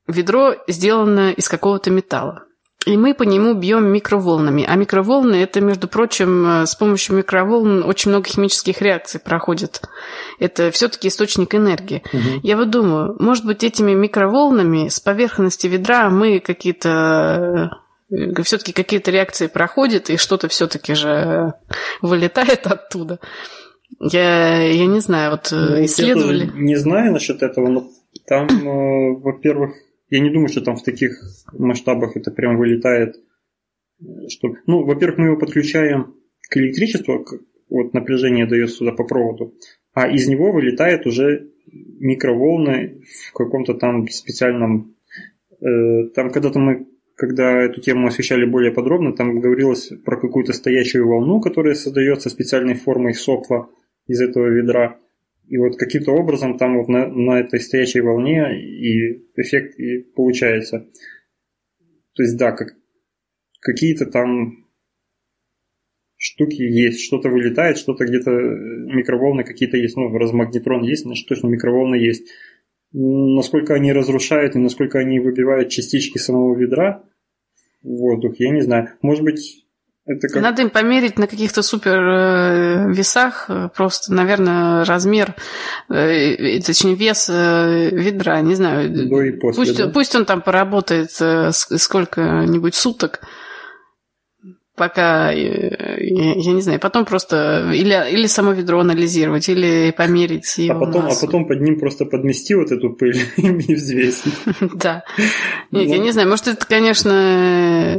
Ведро 0.07 0.55
сделано 0.67 1.31
из 1.33 1.51
какого-то 1.51 1.91
металла. 1.91 2.47
И 2.87 2.97
мы 2.97 3.15
по 3.15 3.23
нему 3.23 3.55
бьем 3.55 3.87
микроволнами. 3.87 4.65
А 4.67 4.75
микроволны 4.75 5.37
это, 5.37 5.61
между 5.61 5.87
прочим, 5.87 6.47
э, 6.47 6.67
с 6.67 6.75
помощью 6.75 7.17
микроволн 7.17 7.85
очень 7.85 8.11
много 8.11 8.29
химических 8.29 8.83
реакций 8.83 9.21
проходит. 9.21 9.83
Это 10.41 10.71
все-таки 10.71 11.09
источник 11.09 11.55
энергии. 11.55 12.03
Угу. 12.13 12.41
Я 12.43 12.57
вот 12.57 12.71
думаю, 12.71 13.17
может 13.21 13.45
быть, 13.45 13.63
этими 13.63 13.93
микроволнами 13.93 14.89
с 14.89 14.99
поверхности 14.99 15.67
ведра 15.69 16.11
мы 16.11 16.41
какие-то 16.41 17.71
э, 18.11 18.43
все-таки 18.43 18.73
какие-то 18.73 19.11
реакции 19.11 19.47
проходят, 19.47 20.11
и 20.11 20.17
что-то 20.17 20.49
все-таки 20.49 20.95
же 20.95 21.55
вылетает 22.01 22.67
оттуда. 22.67 23.21
Я, 24.01 24.61
я 24.61 24.87
не 24.87 25.01
знаю, 25.01 25.33
вот 25.33 25.53
э, 25.53 25.57
ну, 25.57 25.85
исследовали. 25.85 26.51
Не 26.55 26.77
знаю 26.77 27.13
насчет 27.13 27.43
этого, 27.43 27.69
но 27.69 27.87
там, 28.27 28.49
во-первых, 29.21 29.73
я 30.13 30.21
не 30.21 30.31
думаю, 30.31 30.49
что 30.49 30.61
там 30.61 30.77
в 30.77 30.83
таких 30.83 31.21
масштабах 31.53 32.17
это 32.17 32.31
прям 32.31 32.57
вылетает. 32.57 33.17
Что... 34.29 34.55
Ну, 34.67 34.85
во-первых, 34.85 35.19
мы 35.19 35.27
его 35.27 35.37
подключаем 35.37 36.15
к 36.49 36.57
электричеству, 36.57 37.27
вот 37.69 37.95
напряжение 37.95 38.47
дается 38.47 38.77
сюда 38.77 38.93
по 38.93 39.05
проводу, 39.05 39.55
а 39.95 40.09
из 40.09 40.29
него 40.29 40.53
вылетает 40.53 41.07
уже 41.07 41.49
микроволны 41.67 43.03
в 43.29 43.33
каком-то 43.33 43.75
там 43.75 44.09
специальном 44.09 44.93
Э, 45.63 46.09
там 46.15 46.31
когда-то 46.31 46.59
мы, 46.59 46.87
когда 47.15 47.63
эту 47.63 47.81
тему 47.81 48.09
освещали 48.09 48.45
более 48.45 48.73
подробно, 48.73 49.13
там 49.13 49.41
говорилось 49.41 49.93
про 50.05 50.21
какую-то 50.21 50.53
стоящую 50.53 51.07
волну, 51.07 51.41
которая 51.41 51.75
создается 51.75 52.31
специальной 52.31 52.75
формой 52.75 53.15
сопла 53.15 53.69
из 54.09 54.21
этого 54.21 54.47
ведра. 54.47 54.99
И 55.53 55.59
вот 55.59 55.77
каким-то 55.77 56.13
образом 56.13 56.57
там 56.57 56.79
вот 56.79 56.89
на, 56.89 57.09
на 57.09 57.39
этой 57.39 57.61
стоящей 57.61 58.01
волне 58.01 58.59
и 58.59 59.23
эффект 59.37 59.79
и 59.79 59.99
получается. 59.99 60.89
То 62.15 62.23
есть, 62.23 62.39
да, 62.39 62.53
как, 62.53 62.69
какие-то 63.61 64.07
там 64.07 64.65
штуки 66.17 66.63
есть, 66.63 67.03
что-то 67.03 67.29
вылетает, 67.29 67.77
что-то 67.77 68.07
где-то 68.07 68.31
микроволны 68.31 69.45
какие-то 69.45 69.77
есть, 69.77 69.95
ну, 69.95 70.09
размагнетрон 70.17 70.85
есть, 70.85 71.03
значит, 71.03 71.29
точно 71.29 71.49
микроволны 71.49 71.97
есть. 71.97 72.31
Насколько 72.93 73.75
они 73.75 73.93
разрушают 73.93 74.57
и 74.57 74.59
насколько 74.59 75.01
они 75.01 75.21
выбивают 75.21 75.69
частички 75.69 76.17
самого 76.17 76.59
ведра 76.59 77.05
воздух, 77.83 78.37
я 78.39 78.49
не 78.53 78.63
знаю. 78.63 78.89
Может 79.03 79.23
быть, 79.23 79.62
это 80.05 80.29
как... 80.29 80.43
Надо 80.43 80.63
им 80.63 80.71
померить 80.71 81.19
на 81.19 81.27
каких-то 81.27 81.63
супер 81.63 81.99
э, 81.99 82.93
весах, 82.93 83.47
э, 83.49 83.69
просто, 83.75 84.13
наверное, 84.13 84.85
размер, 84.85 85.35
э, 85.89 86.61
точнее, 86.61 86.95
вес 86.97 87.29
ведра, 87.29 88.41
не 88.41 88.55
знаю. 88.55 88.91
До 88.91 89.23
и 89.23 89.31
после, 89.33 89.65
пусть, 89.65 89.77
да? 89.77 89.89
пусть 89.89 90.17
он 90.17 90.25
там 90.25 90.43
поработает 90.43 91.13
сколько-нибудь 91.13 92.75
суток, 92.75 93.21
пока, 94.77 95.31
я, 95.31 96.35
я 96.35 96.53
не 96.53 96.63
знаю, 96.63 96.81
потом 96.81 97.05
просто 97.05 97.71
или, 97.75 98.11
или 98.11 98.27
само 98.27 98.53
ведро 98.53 98.81
анализировать, 98.81 99.49
или 99.49 99.93
померить 99.97 100.59
а 100.71 100.75
потом, 100.75 101.05
массу. 101.05 101.25
А 101.25 101.27
потом 101.27 101.47
под 101.47 101.61
ним 101.61 101.79
просто 101.79 102.07
подмести 102.07 102.55
вот 102.55 102.73
эту 102.73 102.91
пыль 102.91 103.21
и 103.37 103.75
взвесить. 103.75 104.35
Да. 104.75 105.05
Нет, 105.71 105.89
я 105.89 105.97
ну. 105.99 106.03
не 106.03 106.13
знаю, 106.13 106.29
может, 106.29 106.49
это, 106.49 106.67
конечно, 106.67 107.99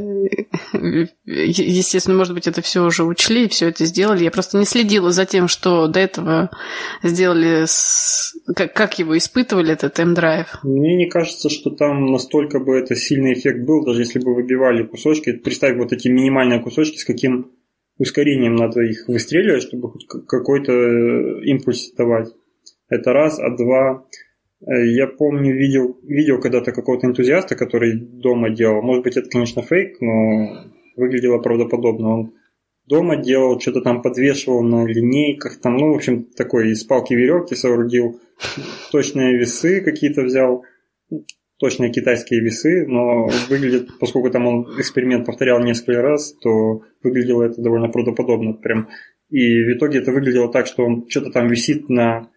естественно, 1.24 2.18
может 2.18 2.34
быть, 2.34 2.48
это 2.48 2.62
все 2.62 2.84
уже 2.84 3.04
учли, 3.04 3.48
все 3.48 3.70
это 3.70 3.86
сделали. 3.86 4.24
Я 4.24 4.32
просто 4.32 4.58
не 4.58 4.66
следила 4.66 5.12
за 5.12 5.26
тем, 5.26 5.48
что 5.48 5.88
до 5.88 6.00
этого 6.00 6.50
сделали, 7.04 7.66
с... 7.66 8.34
как, 8.56 8.74
как 8.74 9.00
его 9.00 9.18
испытывали, 9.18 9.74
этот 9.74 10.00
M-Drive. 10.00 10.48
Мне 10.64 10.96
не 10.96 11.10
кажется, 11.10 11.50
что 11.50 11.70
там 11.72 12.12
настолько 12.12 12.60
бы 12.60 12.78
это 12.78 12.96
сильный 12.96 13.34
эффект 13.34 13.66
был, 13.66 13.86
даже 13.86 14.02
если 14.02 14.20
бы 14.20 14.36
выбивали 14.36 14.84
кусочки. 14.84 15.34
Представь 15.34 15.78
вот 15.78 15.94
эти 15.94 16.08
минимальные 16.08 16.60
кусочки, 16.60 16.98
с 16.98 17.06
каким 17.06 17.52
ускорением 17.98 18.56
надо 18.56 18.82
их 18.82 19.08
выстреливать, 19.08 19.64
чтобы 19.64 19.90
хоть 19.92 20.08
какой-то 20.08 21.42
импульс 21.42 21.92
давать. 21.94 22.30
Это 22.90 23.14
раз, 23.14 23.40
а 23.40 23.50
два... 23.56 24.06
Э, 24.66 24.86
я 24.88 25.08
помню, 25.08 25.56
видел, 25.56 25.98
видел 26.04 26.40
когда-то 26.40 26.72
какого-то 26.72 27.08
энтузиаста, 27.08 27.56
который 27.56 27.94
дома 27.96 28.50
делал. 28.50 28.82
Может 28.82 29.04
быть, 29.04 29.18
это, 29.18 29.30
конечно, 29.30 29.62
фейк, 29.62 30.02
но 30.02 30.66
выглядело 30.96 31.40
правдоподобно. 31.40 32.10
Он 32.10 32.34
дома 32.86 33.18
делал, 33.18 33.60
что-то 33.60 33.82
там 33.82 34.02
подвешивал 34.02 34.64
на 34.64 34.86
линейках, 34.86 35.60
там, 35.60 35.78
ну, 35.78 35.94
в 35.94 35.96
общем, 35.96 36.26
такой 36.26 36.72
из 36.72 36.84
палки 36.84 37.14
веревки 37.14 37.56
соорудил, 37.56 38.20
точные 38.92 39.38
весы 39.38 39.82
какие-то 39.82 40.24
взял, 40.24 40.64
точные 41.60 41.92
китайские 41.92 42.42
весы, 42.42 42.86
но 42.88 43.28
выглядит, 43.50 43.90
поскольку 44.00 44.30
там 44.30 44.48
он 44.48 44.80
эксперимент 44.80 45.26
повторял 45.26 45.62
несколько 45.62 46.02
раз, 46.02 46.34
то 46.42 46.82
выглядело 47.04 47.44
это 47.44 47.62
довольно 47.62 47.90
правдоподобно 47.90 48.54
прям. 48.54 48.90
И 49.30 49.64
в 49.64 49.78
итоге 49.78 50.00
это 50.00 50.12
выглядело 50.12 50.52
так, 50.52 50.68
что 50.68 50.84
он 50.84 51.08
что-то 51.08 51.32
там 51.32 51.48
висит 51.48 51.90
на 51.90 52.30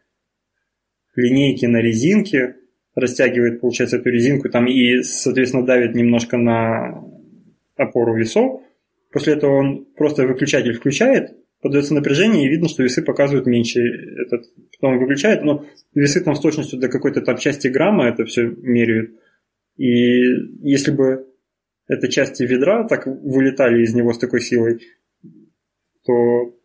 линейке 1.17 1.67
на 1.67 1.79
резинке, 1.79 2.57
растягивает, 2.95 3.61
получается, 3.61 3.97
эту 3.97 4.11
резинку 4.11 4.49
там 4.49 4.67
и, 4.67 5.03
соответственно, 5.03 5.67
давит 5.67 5.95
немножко 5.95 6.37
на 6.37 7.03
опору 7.77 8.17
весов. 8.17 8.63
После 9.13 9.35
этого 9.35 9.57
он 9.59 9.87
просто 9.97 10.27
выключатель 10.27 10.75
включает, 10.75 11.37
подается 11.61 11.95
напряжение, 11.95 12.47
и 12.47 12.49
видно, 12.49 12.69
что 12.69 12.83
весы 12.83 13.03
показывают 13.03 13.47
меньше. 13.47 13.81
Этот, 13.81 14.45
потом 14.73 14.99
выключает, 14.99 15.43
но 15.43 15.65
весы 15.95 16.23
там 16.23 16.35
с 16.35 16.41
точностью 16.41 16.79
до 16.79 16.89
какой-то 16.89 17.21
там 17.23 17.37
части 17.37 17.69
грамма 17.69 18.09
это 18.09 18.25
все 18.25 18.43
меряют. 18.45 19.11
И 19.77 20.23
если 20.63 20.91
бы 20.91 21.27
эти 21.89 22.09
части 22.11 22.43
ведра 22.43 22.87
так 22.87 23.07
вылетали 23.07 23.83
из 23.83 23.95
него 23.95 24.13
с 24.13 24.19
такой 24.19 24.41
силой, 24.41 24.81
то 26.05 26.57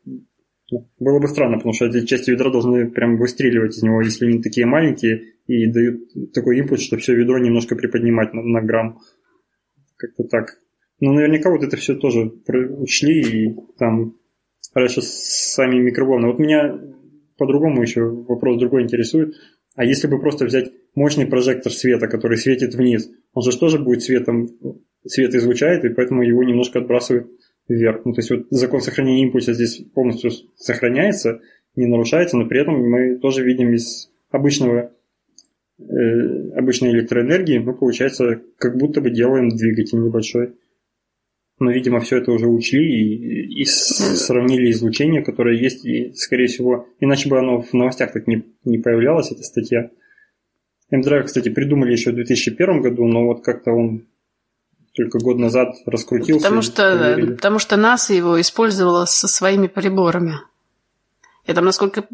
было 1.00 1.20
бы 1.20 1.28
странно, 1.28 1.58
потому 1.58 1.74
что 1.74 1.86
эти 1.86 2.06
части 2.06 2.32
ведра 2.32 2.50
должны 2.50 2.90
прям 2.90 3.18
выстреливать 3.18 3.78
из 3.78 3.84
него, 3.84 4.02
если 4.02 4.26
они 4.26 4.42
такие 4.42 4.66
маленькие 4.66 5.24
и 5.48 5.68
дают 5.68 6.34
такой 6.34 6.60
импульс, 6.60 6.82
что 6.82 6.98
все 6.98 7.14
ведро 7.14 7.38
немножко 7.40 7.76
приподнимать 7.76 8.34
на, 8.34 8.42
на 8.42 8.62
грамм. 8.62 9.00
Как-то 9.98 10.24
так. 10.24 10.58
Но 11.02 11.14
наверняка 11.14 11.50
вот 11.50 11.64
это 11.64 11.76
все 11.78 11.96
тоже 11.96 12.32
учли 12.48 13.22
и 13.22 13.56
там 13.78 14.16
раньше 14.74 15.02
сами 15.02 15.80
микроволны. 15.80 16.28
Вот 16.28 16.40
меня 16.40 16.80
по-другому 17.38 17.82
еще 17.82 18.06
вопрос 18.06 18.60
другой 18.60 18.84
интересует. 18.84 19.36
А 19.76 19.84
если 19.84 20.08
бы 20.08 20.20
просто 20.20 20.46
взять 20.46 20.72
мощный 20.94 21.26
прожектор 21.26 21.72
света, 21.72 22.08
который 22.08 22.38
светит 22.38 22.76
вниз, 22.76 23.10
он 23.34 23.42
же 23.42 23.58
тоже 23.58 23.80
будет 23.80 24.04
светом, 24.04 24.50
свет 25.06 25.34
излучает, 25.34 25.84
и 25.86 25.90
поэтому 25.90 26.22
его 26.22 26.44
немножко 26.44 26.80
отбрасывает 26.80 27.28
вверх. 27.68 28.06
Ну, 28.06 28.14
то 28.14 28.20
есть 28.20 28.30
вот 28.30 28.48
закон 28.52 28.82
сохранения 28.82 29.24
импульса 29.24 29.54
здесь 29.54 29.84
полностью 29.96 30.32
сохраняется, 30.56 31.42
не 31.76 31.88
нарушается, 31.88 32.38
но 32.38 32.46
при 32.46 32.62
этом 32.62 32.76
мы 32.76 33.18
тоже 33.18 33.44
видим 33.44 33.74
из 33.74 34.12
обычного 34.30 34.92
э, 35.80 35.84
обычной 36.56 36.92
электроэнергии 36.92 37.60
мы, 37.60 37.74
получается, 37.74 38.42
как 38.58 38.78
будто 38.78 39.02
бы 39.02 39.10
делаем 39.10 39.50
двигатель 39.50 40.00
небольшой. 40.00 40.54
Но, 41.62 41.70
видимо, 41.70 42.00
все 42.00 42.18
это 42.18 42.32
уже 42.32 42.48
учли 42.48 42.84
и, 42.84 43.62
и 43.62 43.66
сравнили 43.66 44.72
излучение, 44.72 45.22
которое 45.22 45.62
есть, 45.62 45.86
и, 45.86 46.12
скорее 46.16 46.48
всего, 46.48 46.88
иначе 47.00 47.30
бы 47.30 47.38
оно 47.38 47.62
в 47.62 47.72
новостях 47.74 48.14
так 48.14 48.26
не, 48.26 48.44
не 48.66 48.80
появлялось, 48.80 49.32
эта 49.32 49.44
статья. 49.44 49.92
M-Drive, 50.90 51.26
кстати, 51.26 51.50
придумали 51.50 51.92
еще 51.92 52.12
в 52.12 52.16
2001 52.16 52.82
году, 52.82 53.06
но 53.06 53.28
вот 53.28 53.44
как-то 53.44 53.74
он 53.74 54.08
только 54.96 55.20
год 55.20 55.38
назад 55.38 55.76
раскрутился. 55.86 56.44
Потому 56.44 56.64
что, 56.64 57.16
потому 57.36 57.60
что 57.60 57.78
НАСА 57.78 58.16
его 58.16 58.42
использовала 58.42 59.06
со 59.06 59.28
своими 59.28 59.68
приборами. 59.68 60.40
Я 61.48 61.56
там, 61.56 61.66
насколько 61.66 62.06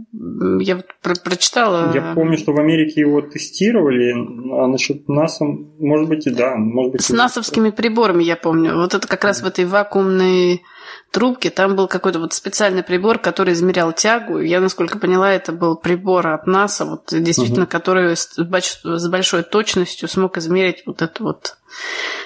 я 0.60 0.84
про 1.02 1.16
прочитала... 1.16 1.94
Я 1.94 2.14
помню, 2.14 2.38
что 2.38 2.54
в 2.54 2.60
Америке 2.60 3.02
его 3.02 3.22
тестировали, 3.22 4.14
а 4.54 4.68
насчет 4.68 5.08
НАСА, 5.10 5.46
может 5.46 6.08
быть, 6.08 6.28
и 6.28 6.30
да. 6.30 6.56
Может 6.56 6.94
быть, 6.94 7.02
С 7.02 7.12
и... 7.12 7.14
насовскими 7.14 7.72
приборами, 7.72 8.24
я 8.24 8.38
помню. 8.38 8.76
Вот 8.76 8.94
это 8.94 9.08
как 9.08 9.26
раз 9.26 9.42
в 9.42 9.46
этой 9.46 9.66
вакуумной 9.66 10.62
трубке, 11.12 11.50
там 11.50 11.76
был 11.76 11.88
какой-то 11.88 12.20
вот 12.20 12.34
специальный 12.34 12.84
прибор, 12.84 13.20
который 13.20 13.54
измерял 13.54 13.94
тягу. 13.94 14.40
Я, 14.40 14.60
насколько 14.60 14.98
поняла, 15.00 15.32
это 15.32 15.52
был 15.52 15.76
прибор 15.76 16.28
от 16.28 16.48
НАСА, 16.48 16.86
вот 16.86 17.06
действительно, 17.12 17.64
угу. 17.64 17.72
который 17.72 18.16
с, 18.16 18.34
с 18.36 19.08
большой 19.08 19.44
точностью 19.44 20.08
смог 20.08 20.38
измерить 20.38 20.84
вот 20.86 21.02
эту 21.02 21.24
вот 21.24 21.58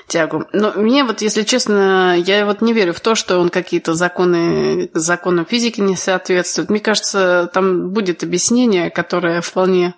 тягу. 0.08 0.46
Но 0.54 0.74
мне 0.76 1.04
вот, 1.04 1.22
если 1.22 1.44
честно, 1.44 2.16
я 2.18 2.46
вот 2.46 2.62
не 2.62 2.74
верю 2.74 2.94
в 2.94 3.00
то, 3.00 3.16
что 3.16 3.40
он 3.40 3.50
какие-то 3.50 3.94
законы, 3.94 4.90
законам 4.94 5.46
физики 5.46 5.80
не 5.80 5.96
соответствует. 5.96 6.70
Мне 6.70 6.80
кажется, 6.80 7.50
там 7.54 7.90
будет 7.90 8.24
объяснение, 8.24 8.90
которое 8.90 9.42
вполне 9.42 9.96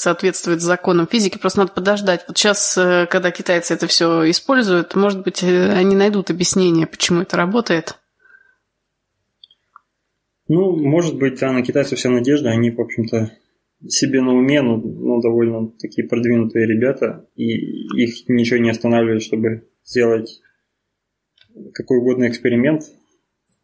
соответствует 0.00 0.60
законам 0.60 1.06
физики, 1.06 1.38
просто 1.38 1.60
надо 1.60 1.72
подождать. 1.72 2.24
Вот 2.26 2.36
сейчас, 2.36 2.76
э, 2.76 3.06
когда 3.10 3.30
китайцы 3.30 3.74
это 3.74 3.86
все 3.86 4.28
используют, 4.30 4.94
может 4.94 5.22
быть, 5.22 5.42
э, 5.42 5.72
они 5.72 5.94
найдут 5.94 6.30
объяснение, 6.30 6.86
почему 6.86 7.22
это 7.22 7.36
работает. 7.36 7.96
Ну, 10.48 10.74
может 10.74 11.16
быть, 11.16 11.38
да, 11.38 11.52
на 11.52 11.62
китайцев 11.62 11.98
вся 11.98 12.10
надежда, 12.10 12.50
они, 12.50 12.70
в 12.70 12.80
общем-то, 12.80 13.30
себе 13.88 14.20
на 14.20 14.34
уме, 14.34 14.62
ну, 14.62 14.78
ну, 14.78 15.20
довольно 15.20 15.68
такие 15.78 16.08
продвинутые 16.08 16.66
ребята, 16.66 17.26
и 17.36 18.02
их 18.02 18.28
ничего 18.28 18.58
не 18.58 18.70
останавливает, 18.70 19.22
чтобы 19.22 19.68
сделать 19.84 20.40
какой 21.72 21.98
угодно 21.98 22.28
эксперимент. 22.28 22.82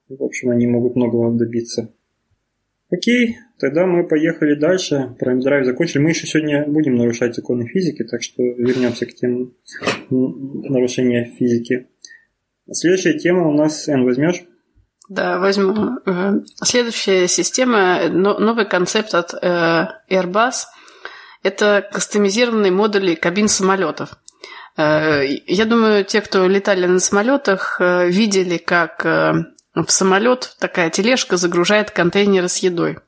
В 0.09 0.22
общем, 0.22 0.51
они 0.51 0.66
могут 0.66 0.97
многого 0.97 1.37
добиться. 1.37 1.93
Окей, 2.91 3.39
тогда 3.59 3.84
мы 3.87 4.07
поехали 4.07 4.55
дальше. 4.55 5.14
Про 5.18 5.32
M-Drive 5.32 5.64
закончили. 5.64 5.99
Мы 6.03 6.11
еще 6.11 6.26
сегодня 6.26 6.66
будем 6.68 6.95
нарушать 6.95 7.34
законы 7.34 7.66
физики, 7.66 8.05
так 8.05 8.22
что 8.22 8.43
вернемся 8.43 9.07
к 9.07 9.14
теме 9.14 9.49
нарушения 10.11 11.24
физики. 11.37 11.89
Следующая 12.70 13.18
тема 13.18 13.49
у 13.49 13.53
нас, 13.53 13.89
Н, 13.89 14.05
возьмешь? 14.05 14.45
Да, 15.09 15.39
возьму. 15.39 15.99
Э, 16.05 16.32
следующая 16.62 17.28
система, 17.28 18.09
новый 18.09 18.66
концепт 18.66 19.14
от 19.14 19.34
э, 19.34 19.87
Airbus– 20.11 20.64
это 21.43 21.89
кастомизированные 21.93 22.72
модули 22.72 23.14
кабин 23.14 23.49
самолетов. 23.49 24.16
Э, 24.76 25.22
я 25.47 25.64
думаю, 25.64 26.05
те, 26.05 26.20
кто 26.20 26.47
летали 26.47 26.87
на 26.87 26.99
самолетах, 26.99 27.80
видели, 27.80 28.59
как 28.59 29.05
в 29.85 29.93
самолет 29.93 30.57
такая 30.59 30.91
тележка 30.91 31.37
загружает 31.37 31.91
контейнеры 31.91 32.49
с 32.49 32.57
едой. 32.59 32.99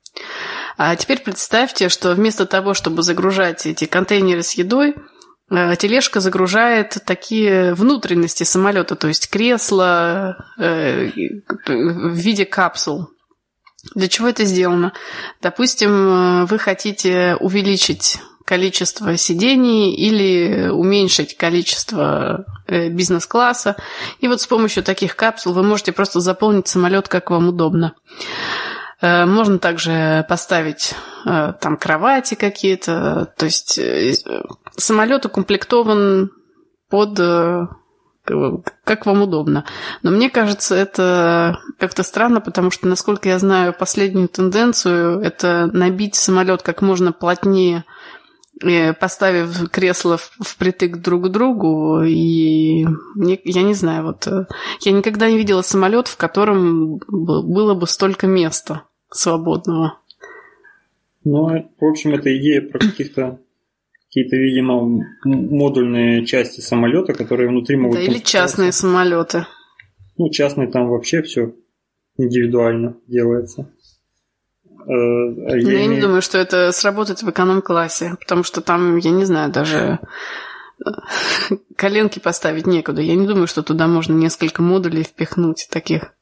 А 0.77 0.95
теперь 0.97 1.21
представьте, 1.21 1.89
что 1.89 2.12
вместо 2.12 2.47
того, 2.47 2.75
чтобы 2.75 3.03
загружать 3.03 3.66
эти 3.66 3.87
контейнеры 3.87 4.43
с 4.43 4.53
едой, 4.53 4.95
э, 5.51 5.77
тележка 5.77 6.21
загружает 6.21 6.99
такие 7.05 7.75
внутренности 7.75 8.45
самолета, 8.45 8.95
то 8.95 9.09
есть 9.09 9.31
кресло 9.31 10.37
э, 10.59 11.11
в 11.66 12.14
виде 12.14 12.45
капсул. 12.45 13.09
Для 13.95 14.09
чего 14.09 14.29
это 14.29 14.45
сделано? 14.45 14.93
Допустим, 15.41 15.91
э, 15.91 16.45
вы 16.47 16.59
хотите 16.59 17.37
увеличить 17.41 18.21
количество 18.49 19.18
сидений 19.18 19.94
или 19.94 20.70
уменьшить 20.70 21.36
количество 21.36 22.46
э, 22.66 22.88
бизнес-класса. 22.88 23.76
И 24.20 24.28
вот 24.28 24.40
с 24.40 24.46
помощью 24.46 24.82
таких 24.82 25.16
капсул 25.16 25.53
вы 25.53 25.62
можете 25.62 25.92
просто 25.92 26.20
заполнить 26.20 26.66
самолет, 26.66 27.09
как 27.09 27.30
вам 27.30 27.49
удобно. 27.49 27.92
Э, 29.03 29.26
можно 29.26 29.59
также 29.59 30.24
поставить 30.30 30.94
там 31.24 31.76
кровати 31.76 32.36
какие-то. 32.36 33.34
То 33.36 33.44
есть 33.44 33.78
самолет 34.78 35.26
укомплектован 35.26 36.30
под 36.88 37.20
как 38.84 39.07
вам 39.07 39.22
удобно. 39.22 39.64
Но 40.03 40.11
мне 40.11 40.30
кажется, 40.30 40.74
это 40.74 41.59
как-то 41.78 42.03
странно, 42.03 42.40
потому 42.40 42.70
что, 42.70 42.86
насколько 42.86 43.28
я 43.28 43.38
знаю 43.38 43.72
последнюю 43.72 44.28
тенденцию, 44.28 45.20
это 45.20 45.68
набить 45.72 46.14
самолет 46.14 46.62
как 46.62 46.82
можно 46.82 47.12
плотнее, 47.12 47.78
э, 47.78 47.82
поставив 49.01 49.71
кресло 49.71 50.19
впритык 50.19 50.99
друг 50.99 51.27
к 51.27 51.29
другу. 51.29 52.03
И 52.03 52.85
я 53.45 53.63
не 53.63 53.75
знаю, 53.75 54.05
вот 54.05 54.27
э, 54.27 54.47
я 54.81 54.93
никогда 54.93 55.31
не 55.31 55.39
видела 55.39 55.63
самолет, 55.63 56.09
в 56.09 56.17
котором 56.17 56.99
было 57.09 57.75
бы 57.75 57.87
столько 57.87 58.27
места 58.27 58.83
свободного. 59.11 59.99
Ну, 61.25 61.71
в 61.79 61.85
общем, 61.85 62.15
это 62.15 62.37
идея 62.37 62.63
про 62.63 62.79
каких-то 62.79 63.39
какие-то, 64.09 64.37
видимо, 64.37 65.05
модульные 65.25 66.25
части 66.25 66.61
самолета, 66.61 67.13
которые 67.13 67.49
внутри 67.49 67.77
могут... 67.77 67.99
Да, 67.99 68.03
или 68.03 68.19
частные 68.19 68.73
самолеты. 68.73 69.47
Ну, 70.17 70.31
частные 70.31 70.69
там 70.69 70.89
вообще 70.89 71.23
все 71.23 71.55
индивидуально 72.17 72.97
делается. 73.07 73.71
Э, 74.87 74.91
а 74.91 75.57
я, 75.57 75.81
я 75.81 75.87
не 75.87 76.01
думаю, 76.01 76.22
что 76.22 76.39
это 76.39 76.72
сработает 76.72 77.22
в 77.22 77.31
эконом-классе, 77.31 78.16
потому 78.20 78.43
что 78.43 78.61
там, 78.61 78.97
я 78.97 79.11
не 79.11 79.24
знаю, 79.24 79.51
даже 79.51 79.99
э, 80.85 80.91
коленки 81.76 82.18
поставить 82.18 82.66
некуда. 82.66 83.03
Я 83.03 83.16
не 83.16 83.26
думаю, 83.26 83.47
что 83.47 83.62
туда 83.62 83.87
можно 83.87 84.14
несколько 84.14 84.62
модулей 84.62 85.03
впихнуть 85.03 85.68
таких. 85.70 86.14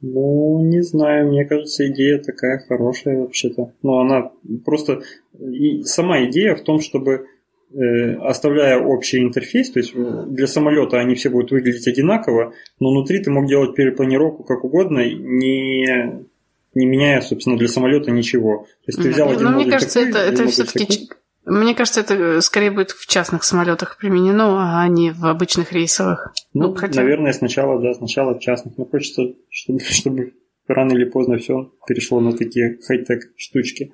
Ну, 0.00 0.60
не 0.62 0.82
знаю, 0.82 1.28
мне 1.28 1.46
кажется, 1.46 1.86
идея 1.88 2.18
такая 2.18 2.62
хорошая 2.68 3.20
вообще-то. 3.20 3.72
Но 3.82 4.00
она 4.00 4.32
просто... 4.64 5.02
И 5.38 5.82
сама 5.84 6.24
идея 6.26 6.56
в 6.56 6.62
том, 6.62 6.80
чтобы 6.80 7.26
э, 7.72 8.14
оставляя 8.16 8.78
общий 8.78 9.22
интерфейс, 9.22 9.70
то 9.70 9.78
есть 9.80 9.94
для 9.94 10.46
самолета 10.46 10.98
они 10.98 11.14
все 11.14 11.30
будут 11.30 11.52
выглядеть 11.52 11.88
одинаково, 11.88 12.52
но 12.80 12.90
внутри 12.90 13.22
ты 13.22 13.30
мог 13.30 13.46
делать 13.46 13.74
перепланировку 13.74 14.44
как 14.44 14.64
угодно, 14.64 14.98
не, 14.98 16.26
не 16.74 16.86
меняя, 16.86 17.20
собственно, 17.20 17.56
для 17.56 17.68
самолета 17.68 18.10
ничего. 18.10 18.66
То 18.84 18.88
есть 18.88 19.02
ты 19.02 19.10
взял 19.10 19.30
один 19.30 19.44
ну, 19.44 19.50
мне 19.50 19.70
кажется, 19.70 20.04
такой, 20.04 20.10
это, 20.10 20.18
это 20.18 20.46
все-таки 20.48 21.08
мне 21.46 21.74
кажется, 21.74 22.00
это 22.00 22.14
э, 22.14 22.40
скорее 22.40 22.70
будет 22.70 22.92
в 22.92 23.06
частных 23.06 23.44
самолетах 23.44 23.98
применено, 23.98 24.80
а 24.80 24.88
не 24.88 25.10
в 25.10 25.26
обычных 25.26 25.72
рейсовых. 25.72 26.32
Ну, 26.54 26.68
ну 26.68 26.74
хотя... 26.74 27.02
наверное, 27.02 27.32
сначала, 27.32 27.78
да, 27.80 27.92
сначала 27.92 28.34
в 28.34 28.40
частных. 28.40 28.78
Но 28.78 28.86
хочется, 28.86 29.22
чтобы, 29.50 29.80
чтобы 29.84 30.32
рано 30.66 30.92
или 30.92 31.04
поздно 31.04 31.38
все 31.38 31.72
перешло 31.86 32.20
на 32.20 32.32
такие 32.32 32.78
хай-тек 32.86 33.32
штучки. 33.36 33.92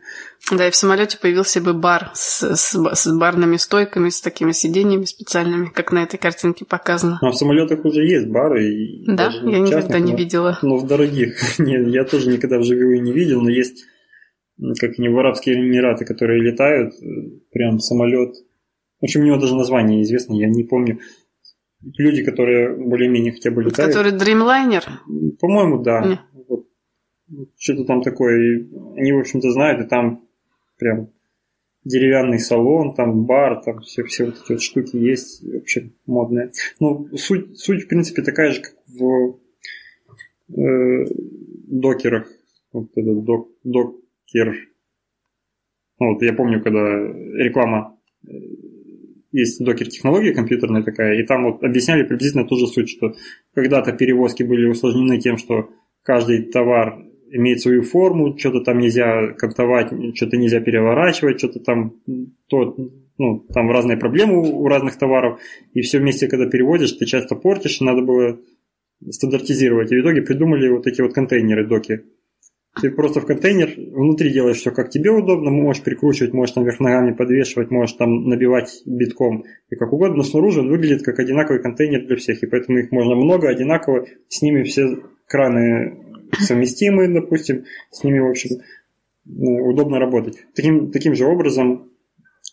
Да, 0.53 0.68
и 0.68 0.71
в 0.71 0.77
самолете 0.77 1.18
появился 1.18 1.61
бы 1.61 1.75
бар 1.75 2.11
с, 2.14 2.57
с, 2.57 2.95
с 2.95 3.18
барными 3.18 3.57
стойками, 3.57 4.09
с 4.09 4.21
такими 4.21 4.53
сиденьями 4.53 5.05
специальными, 5.05 5.66
как 5.66 5.93
на 5.93 6.03
этой 6.03 6.18
картинке 6.18 6.64
показано. 6.64 7.18
Ну, 7.23 7.29
а 7.29 7.33
в 7.33 7.37
самолетах 7.37 7.85
уже 7.85 8.05
есть 8.05 8.29
бары. 8.29 8.64
И 8.66 9.05
да, 9.07 9.31
я 9.43 9.59
никогда 9.59 9.99
не 9.99 10.12
но, 10.12 10.18
видела. 10.18 10.59
Но 10.62 10.77
в 10.77 10.87
дорогих. 10.87 11.37
Нет, 11.59 11.89
я 11.89 12.05
тоже 12.05 12.31
никогда 12.31 12.59
вживую 12.59 13.03
не 13.03 13.12
видел, 13.12 13.41
но 13.41 13.51
есть 13.51 13.85
как 14.79 14.99
не 14.99 15.09
в 15.09 15.18
Арабские 15.18 15.57
Эмираты, 15.57 16.05
которые 16.05 16.41
летают, 16.41 16.93
э, 16.95 17.07
прям 17.51 17.79
самолет. 17.79 18.35
В 19.01 19.05
общем, 19.05 19.23
у 19.23 19.25
него 19.25 19.39
даже 19.39 19.55
название 19.55 20.03
известно, 20.03 20.35
я 20.35 20.49
не 20.49 20.64
помню. 20.64 20.99
Люди, 21.97 22.23
которые 22.23 22.77
более-менее 22.77 23.33
хотя 23.33 23.51
бы 23.51 23.62
летают. 23.62 23.95
Который 23.95 24.12
Dreamliner? 24.12 24.83
По-моему, 25.41 25.83
да. 25.83 26.03
Вот. 26.03 26.18
Что-то 27.59 27.85
там 27.85 28.03
такое. 28.03 28.66
Они, 28.97 29.12
в 29.12 29.20
общем-то, 29.20 29.51
знают, 29.51 29.81
и 29.81 29.89
там 29.89 30.26
прям 30.78 31.11
деревянный 31.85 32.39
салон, 32.39 32.95
там 32.95 33.24
бар, 33.24 33.62
там 33.62 33.81
все, 33.81 34.05
все 34.05 34.26
вот 34.26 34.37
эти 34.43 34.53
вот 34.53 34.62
штуки 34.62 34.97
есть, 34.97 35.43
вообще 35.43 35.91
модные. 36.07 36.53
Ну, 36.78 37.09
суть, 37.16 37.59
суть, 37.59 37.85
в 37.85 37.89
принципе, 37.89 38.22
такая 38.22 38.53
же, 38.53 38.61
как 38.61 38.74
в 38.87 39.39
э, 40.57 41.07
докерах. 41.66 42.28
Вот 42.72 42.91
этот 42.95 43.24
док, 43.24 43.49
док, 43.64 43.97
Кир. 44.26 44.55
Ну, 45.99 46.14
вот 46.14 46.22
я 46.22 46.33
помню, 46.33 46.62
когда 46.62 46.81
реклама 46.81 47.99
э, 48.26 48.31
есть 49.33 49.64
докер-технология 49.64 50.35
компьютерная 50.35 50.83
такая, 50.83 51.20
и 51.20 51.26
там 51.26 51.45
вот 51.45 51.64
объясняли 51.64 52.03
приблизительно 52.03 52.47
ту 52.47 52.57
же 52.57 52.66
суть, 52.66 52.91
что 52.91 53.14
когда-то 53.55 53.93
перевозки 53.93 54.43
были 54.43 54.66
усложнены 54.66 55.18
тем, 55.18 55.37
что 55.37 55.70
каждый 56.03 56.43
товар 56.45 57.05
имеет 57.31 57.61
свою 57.61 57.83
форму, 57.83 58.37
что-то 58.37 58.61
там 58.61 58.78
нельзя 58.78 59.28
кантовать, 59.39 59.93
что-то 60.16 60.37
нельзя 60.37 60.61
переворачивать, 60.61 61.39
что-то 61.39 61.61
там, 61.61 61.95
то, 62.49 62.76
ну, 63.18 63.41
там 63.53 63.70
разные 63.70 63.97
проблемы 63.97 64.41
у 64.41 64.66
разных 64.68 64.97
товаров, 64.99 65.41
и 65.72 65.81
все 65.81 65.99
вместе, 65.99 66.28
когда 66.28 66.47
переводишь, 66.47 66.93
ты 66.93 67.07
часто 67.07 67.37
портишь, 67.37 67.81
надо 67.81 68.03
было 68.03 68.39
стандартизировать. 69.09 69.93
И 69.93 69.97
в 69.97 70.01
итоге 70.01 70.22
придумали 70.22 70.68
вот 70.68 70.87
эти 70.87 71.01
вот 71.01 71.14
контейнеры 71.14 71.66
доки. 71.66 72.03
Ты 72.81 72.91
просто 72.91 73.20
в 73.20 73.26
контейнер 73.26 73.72
внутри 73.76 74.31
делаешь 74.33 74.59
все 74.59 74.70
как 74.70 74.91
тебе 74.91 75.11
удобно, 75.11 75.51
можешь 75.51 75.83
прикручивать, 75.83 76.33
можешь 76.33 76.55
там 76.55 76.64
вверх 76.64 76.78
ногами 76.78 77.12
подвешивать, 77.12 77.70
можешь 77.70 77.97
там 77.97 78.28
набивать 78.28 78.83
битком 78.87 79.45
и 79.70 79.76
как 79.76 79.93
угодно, 79.93 80.18
но 80.18 80.22
снаружи 80.22 80.61
он 80.61 80.68
выглядит 80.68 81.03
как 81.03 81.18
одинаковый 81.18 81.61
контейнер 81.61 82.07
для 82.07 82.16
всех, 82.16 82.43
и 82.43 82.47
поэтому 82.47 82.78
их 82.78 82.93
можно 82.93 83.16
много, 83.16 83.49
одинаково, 83.49 84.07
с 84.28 84.41
ними 84.41 84.62
все 84.62 84.99
краны 85.26 86.09
совместимы, 86.39 87.09
допустим, 87.09 87.64
с 87.91 88.05
ними, 88.05 88.18
в 88.18 88.31
общем, 88.31 88.61
удобно 89.26 89.99
работать. 89.99 90.39
Таким, 90.55 90.91
таким 90.91 91.14
же 91.14 91.26
образом, 91.26 91.91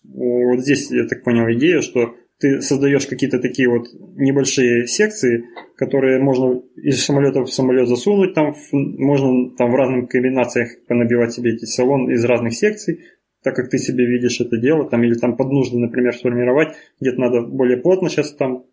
э, 0.04 0.10
вот 0.10 0.62
здесь, 0.62 0.92
я 0.92 1.06
так 1.06 1.24
понял, 1.24 1.52
идея, 1.54 1.82
что 1.82 2.16
ты 2.40 2.62
создаешь 2.62 3.08
какие-то 3.08 3.40
такие 3.40 3.68
вот 3.68 3.88
небольшие 4.16 4.86
секции, 4.86 5.46
которые 5.76 6.20
можно 6.20 6.62
из 6.76 7.04
самолета 7.04 7.42
в 7.42 7.52
самолет 7.52 7.88
засунуть, 7.88 8.36
там 8.36 8.54
можно 8.72 9.56
там 9.56 9.72
в 9.72 9.76
разных 9.76 10.10
комбинациях 10.10 10.86
понабивать 10.88 11.34
себе 11.34 11.54
эти 11.54 11.66
салон 11.66 12.12
из 12.12 12.24
разных 12.26 12.54
секций, 12.54 13.06
так 13.44 13.56
как 13.56 13.70
ты 13.70 13.80
себе 13.80 14.06
видишь 14.06 14.40
это 14.40 14.58
дело, 14.58 14.88
там, 14.88 15.04
или 15.04 15.16
там 15.16 15.36
под 15.36 15.52
нужды, 15.52 15.80
например, 15.80 16.16
сформировать, 16.16 16.76
где-то 17.00 17.20
надо 17.20 17.42
более 17.42 17.78
плотно 17.78 18.10
сейчас 18.10 18.34
там 18.34 18.66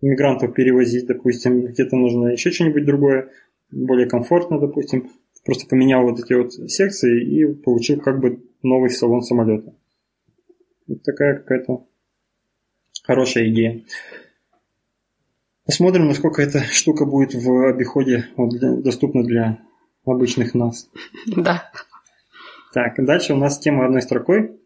мигрантов 0.00 0.54
перевозить, 0.54 1.06
допустим, 1.06 1.66
где-то 1.66 1.96
нужно 1.96 2.28
еще 2.28 2.50
что-нибудь 2.50 2.84
другое, 2.84 3.30
более 3.74 4.08
комфортно, 4.08 4.58
допустим, 4.58 5.10
просто 5.44 5.66
поменял 5.66 6.02
вот 6.02 6.20
эти 6.20 6.32
вот 6.32 6.52
секции 6.52 7.22
и 7.22 7.54
получил 7.54 8.00
как 8.00 8.20
бы 8.20 8.42
новый 8.62 8.90
салон 8.90 9.22
самолета. 9.22 9.74
Вот 10.86 11.02
такая 11.02 11.36
какая-то 11.36 11.84
Хорошая 13.04 13.50
идея. 13.50 13.82
Посмотрим, 15.66 16.08
насколько 16.08 16.40
эта 16.40 16.60
штука 16.60 17.04
будет 17.04 17.34
в 17.34 17.68
обиходе 17.68 18.26
вот, 18.36 18.58
доступна 18.82 19.22
для 19.22 19.58
обычных 20.06 20.54
нас. 20.54 20.88
Да. 21.26 21.70
Так, 22.72 22.94
дальше 23.04 23.34
у 23.34 23.36
нас 23.36 23.58
тема 23.58 23.84
одной 23.84 24.00
строкой. 24.00 24.58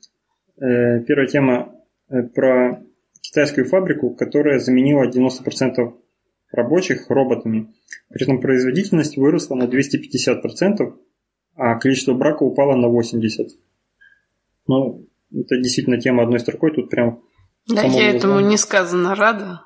Э, 0.57 1.01
первая 1.01 1.27
тема 1.27 1.75
э, 2.09 2.23
про 2.23 2.81
китайскую 3.21 3.67
фабрику, 3.67 4.11
которая 4.15 4.61
заменила 4.61 5.09
90% 5.09 5.95
рабочих 6.51 7.11
роботами. 7.11 7.73
При 8.11 8.25
этом 8.25 8.41
производительность 8.41 9.17
выросла 9.17 9.55
на 9.55 9.65
250%, 9.65 10.95
а 11.57 11.75
количество 11.77 12.15
брака 12.15 12.43
упало 12.43 12.77
на 12.77 12.87
80%. 12.87 13.49
Ну, 14.67 15.07
это 15.33 15.57
действительно 15.61 16.01
тема 16.01 16.23
одной 16.23 16.41
строкой, 16.41 16.73
тут 16.73 16.91
прям 16.91 17.23
да, 17.69 17.83
я 17.83 18.11
этому 18.11 18.41
несказанно 18.41 19.15
рада. 19.15 19.61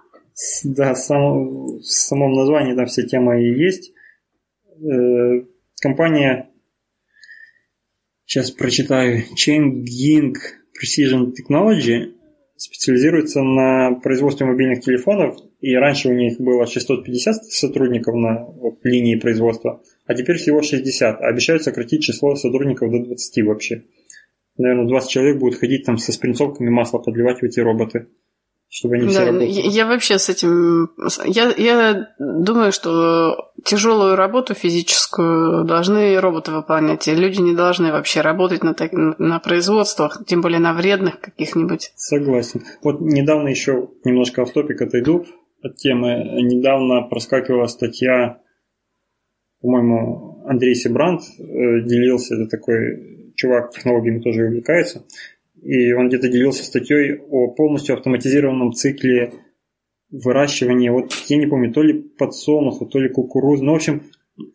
Да, 0.65 0.95
сам, 0.95 1.79
в 1.79 1.83
самом 1.83 2.33
названии 2.33 2.75
там 2.75 2.87
вся 2.87 3.03
тема 3.05 3.41
и 3.41 3.55
есть. 3.55 3.93
Э, 4.81 5.45
компания, 5.81 6.51
сейчас 8.25 8.51
прочитаю, 8.51 9.23
Changing 9.37 10.35
Precision 10.75 11.33
Technology 11.33 12.15
специализируется 12.57 13.43
на 13.43 14.01
производстве 14.01 14.47
мобильных 14.47 14.81
телефонов, 14.81 15.37
и 15.63 15.75
раньше 15.75 16.11
у 16.11 16.13
них 16.13 16.39
было 16.39 16.67
650 16.67 17.45
сотрудников 17.47 18.15
на 18.15 18.45
вот, 18.45 18.75
линии 18.85 19.17
производства, 19.17 19.81
а 20.07 20.15
теперь 20.15 20.37
всего 20.37 20.61
60, 20.61 21.21
а 21.21 21.27
обещают 21.27 21.63
сократить 21.63 22.03
число 22.03 22.35
сотрудников 22.35 22.91
до 22.91 22.99
20 22.99 23.45
вообще 23.47 23.85
наверное, 24.59 24.87
20 24.87 25.11
человек 25.11 25.39
будут 25.39 25.59
ходить 25.59 25.85
там 25.85 25.99
со 25.99 26.13
спринцовками 26.13 26.69
масла 26.69 26.99
подливать 26.99 27.41
в 27.41 27.45
эти 27.45 27.61
роботы. 27.61 28.09
чтобы 28.69 28.97
они 28.97 29.05
да, 29.05 29.11
все 29.11 29.25
работали. 29.27 29.51
Я, 29.51 29.63
я 29.63 29.87
вообще 29.87 30.19
с 30.19 30.29
этим... 30.29 30.91
Я, 31.27 31.53
я 31.57 32.09
думаю, 32.19 32.73
что 32.73 33.53
тяжелую 33.65 34.17
работу 34.17 34.55
физическую 34.55 35.65
должны 35.65 36.19
роботы 36.19 36.53
выполнять, 36.53 37.07
и 37.09 37.15
люди 37.15 37.41
не 37.41 37.55
должны 37.55 37.93
вообще 37.93 38.21
работать 38.21 38.63
на, 38.63 38.75
так, 38.75 38.93
на 38.93 39.39
производствах, 39.41 40.23
тем 40.27 40.41
более 40.41 40.59
на 40.59 40.75
вредных 40.75 41.21
каких-нибудь. 41.21 41.93
Согласен. 41.97 42.63
Вот 42.83 43.01
недавно 43.01 43.49
еще 43.49 43.91
немножко 44.05 44.43
автопик 44.43 44.81
отойду 44.83 45.27
от 45.63 45.77
темы. 45.77 46.43
Недавно 46.43 47.03
проскакивала 47.03 47.67
статья, 47.67 48.41
по-моему, 49.61 50.43
Андрей 50.45 50.75
Себрант 50.75 51.23
э, 51.23 51.43
делился, 51.87 52.35
это 52.35 52.47
такой 52.47 53.33
чувак 53.37 53.71
технологиями 53.71 54.21
тоже 54.21 54.47
увлекается, 54.47 55.05
и 55.63 55.93
он 55.93 56.09
где-то 56.09 56.29
делился 56.29 56.65
статьей 56.65 57.19
о 57.31 57.49
полностью 57.49 57.95
автоматизированном 57.95 58.73
цикле 58.73 59.33
выращивания, 60.11 60.93
вот 60.93 61.13
я 61.29 61.37
не 61.39 61.47
помню, 61.47 61.73
то 61.73 61.83
ли 61.83 61.95
подсолнуха, 61.95 62.85
то 62.85 62.99
ли 62.99 63.09
кукурузы, 63.09 63.65
ну, 63.65 63.73
в 63.73 63.77
общем, 63.77 64.03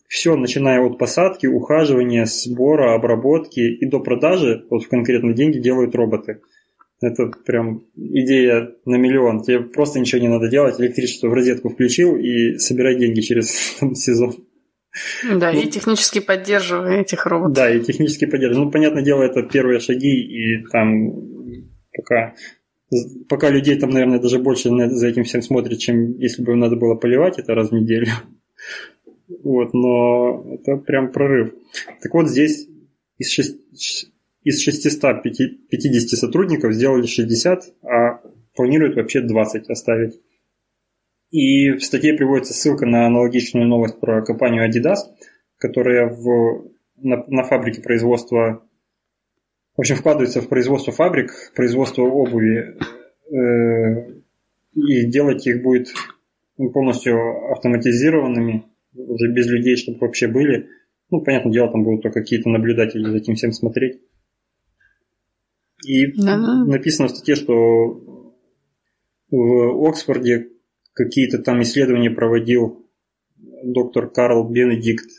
все, 0.08 0.36
начиная 0.36 0.82
от 0.82 0.98
посадки, 0.98 1.48
ухаживания, 1.48 2.26
сбора, 2.26 2.94
обработки 2.94 3.60
и 3.60 3.86
до 3.86 4.00
продажи, 4.00 4.66
вот 4.70 4.84
в 4.84 4.90
конкретно 4.90 5.34
деньги 5.34 5.60
делают 5.60 5.96
роботы. 5.96 6.42
Это 7.00 7.28
прям 7.46 7.86
идея 7.96 8.72
на 8.86 8.96
миллион. 8.96 9.44
Тебе 9.44 9.60
просто 9.60 10.00
ничего 10.00 10.20
не 10.20 10.30
надо 10.30 10.50
делать, 10.50 10.80
электричество 10.80 11.28
в 11.28 11.34
розетку 11.34 11.70
включил 11.70 12.18
и 12.18 12.58
собирай 12.58 12.96
деньги 12.96 13.22
через 13.22 13.76
там, 13.80 13.94
сезон. 13.94 14.36
Да, 15.24 15.52
ну, 15.52 15.62
и 15.62 15.68
технически 15.68 16.20
поддерживая 16.20 17.02
этих 17.02 17.28
роботов. 17.28 17.56
Да, 17.56 17.70
и 17.70 17.82
технически 17.82 18.26
поддерживая. 18.26 18.66
Ну, 18.66 18.72
понятное 18.72 19.04
дело, 19.04 19.22
это 19.22 19.44
первые 19.44 19.80
шаги, 19.80 20.10
и 20.10 20.64
там 20.72 21.14
пока, 21.96 22.34
пока 23.30 23.50
людей 23.50 23.78
там, 23.78 23.92
наверное, 23.92 24.20
даже 24.20 24.40
больше 24.40 24.70
за 24.70 25.08
этим 25.08 25.24
всем 25.24 25.44
смотрят, 25.44 25.78
чем 25.78 26.18
если 26.18 26.44
бы 26.44 26.56
надо 26.56 26.78
было 26.78 26.96
поливать 26.96 27.38
это 27.38 27.54
раз 27.54 27.70
в 27.70 27.74
неделю. 27.74 28.08
Вот, 29.44 29.74
но 29.74 30.46
это 30.54 30.78
прям 30.78 31.12
прорыв. 31.12 31.54
Так 32.02 32.14
вот, 32.14 32.30
здесь 32.30 32.70
из, 33.18 33.30
6, 33.30 33.58
из 34.48 34.62
650 34.62 36.18
сотрудников 36.18 36.74
сделали 36.74 37.06
60, 37.06 37.64
а 37.84 38.22
планируют 38.56 38.96
вообще 38.96 39.20
20 39.20 39.70
оставить. 39.70 40.22
И 41.32 41.72
в 41.72 41.84
статье 41.84 42.14
приводится 42.14 42.54
ссылка 42.54 42.86
на 42.86 43.08
аналогичную 43.08 43.68
новость 43.68 44.00
про 44.00 44.24
компанию 44.24 44.66
Adidas, 44.66 45.00
которая 45.58 46.08
в, 46.08 46.72
на, 46.96 47.26
на 47.28 47.44
фабрике 47.44 47.82
производства, 47.82 48.64
в 49.76 49.82
общем, 49.82 49.98
вкладывается 49.98 50.40
в 50.40 50.48
производство 50.48 50.94
фабрик, 50.94 51.52
производство 51.54 52.04
обуви, 52.04 52.78
э, 53.30 54.12
и 54.76 55.06
делать 55.08 55.46
их 55.46 55.62
будет 55.62 55.90
полностью 56.56 57.52
автоматизированными, 57.52 58.64
уже 58.96 59.30
без 59.34 59.48
людей, 59.48 59.76
чтобы 59.76 59.98
вообще 60.00 60.30
были. 60.30 60.70
Ну, 61.12 61.20
понятное 61.20 61.52
дело, 61.52 61.70
там 61.70 61.84
будут 61.84 62.04
только 62.04 62.22
какие-то 62.22 62.48
наблюдатели 62.48 63.04
за 63.04 63.18
этим 63.18 63.36
всем 63.36 63.52
смотреть. 63.52 64.00
И 65.86 66.12
да. 66.14 66.66
написано 66.66 67.08
в 67.08 67.12
статье, 67.12 67.36
что 67.36 67.54
в 69.30 69.88
Оксфорде 69.88 70.50
какие-то 70.94 71.40
там 71.40 71.62
исследования 71.62 72.10
проводил 72.10 72.88
доктор 73.64 74.10
Карл 74.10 74.50
Бенедикт 74.50 75.10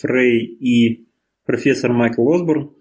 Фрей 0.00 0.44
и 0.44 1.08
профессор 1.44 1.92
Майкл 1.92 2.28
Осборн 2.32 2.74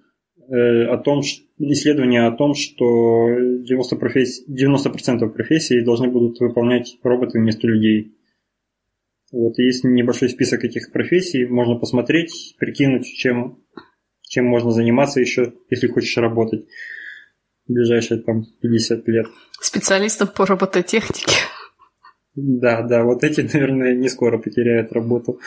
э, 0.50 0.86
о 0.86 0.98
том, 0.98 1.22
исследования 1.60 2.26
о 2.26 2.36
том, 2.36 2.54
что 2.54 3.30
90%, 3.30 3.98
профессий, 4.00 4.44
90% 4.50 5.30
профессий 5.30 5.82
должны 5.82 6.10
будут 6.10 6.40
выполнять 6.40 6.98
роботы 7.04 7.40
вместо 7.40 7.68
людей. 7.68 8.14
Вот 9.32 9.58
есть 9.60 9.84
небольшой 9.84 10.30
список 10.30 10.64
этих 10.64 10.92
профессий, 10.92 11.46
можно 11.46 11.76
посмотреть, 11.76 12.56
прикинуть, 12.58 13.06
чем, 13.06 13.60
чем 14.22 14.46
можно 14.46 14.72
заниматься 14.72 15.20
еще, 15.20 15.54
если 15.70 15.88
хочешь 15.88 16.18
работать 16.18 16.66
в 17.68 17.74
ближайшие 17.74 18.22
там 18.22 18.46
50 18.62 19.08
лет. 19.08 19.28
Специалистом 19.60 20.28
по 20.28 20.46
робототехнике. 20.46 21.32
Да, 22.36 22.84
да, 22.84 23.04
вот 23.04 23.24
эти, 23.24 23.42
наверное, 23.42 23.96
не 23.96 24.10
скоро 24.10 24.38
потеряют 24.38 24.92
работу. 24.92 25.40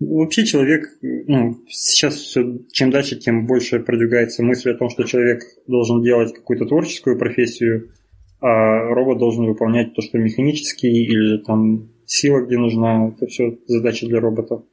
Вообще 0.00 0.44
человек, 0.44 0.88
ну, 1.00 1.60
сейчас 1.68 2.16
все, 2.16 2.58
чем 2.72 2.90
дальше, 2.90 3.16
тем 3.16 3.46
больше 3.46 3.78
продвигается 3.78 4.42
мысль 4.42 4.70
о 4.72 4.76
том, 4.76 4.90
что 4.90 5.04
человек 5.04 5.42
должен 5.68 6.02
делать 6.02 6.34
какую-то 6.34 6.66
творческую 6.66 7.18
профессию, 7.18 7.92
а 8.40 8.80
робот 8.88 9.18
должен 9.18 9.46
выполнять 9.46 9.94
то, 9.94 10.02
что 10.02 10.18
механический, 10.18 11.04
или 11.04 11.38
там 11.38 11.92
сила, 12.04 12.40
где 12.40 12.58
нужна, 12.58 13.08
это 13.14 13.26
все 13.26 13.56
задача 13.66 14.06
для 14.06 14.18
робота. 14.18 14.64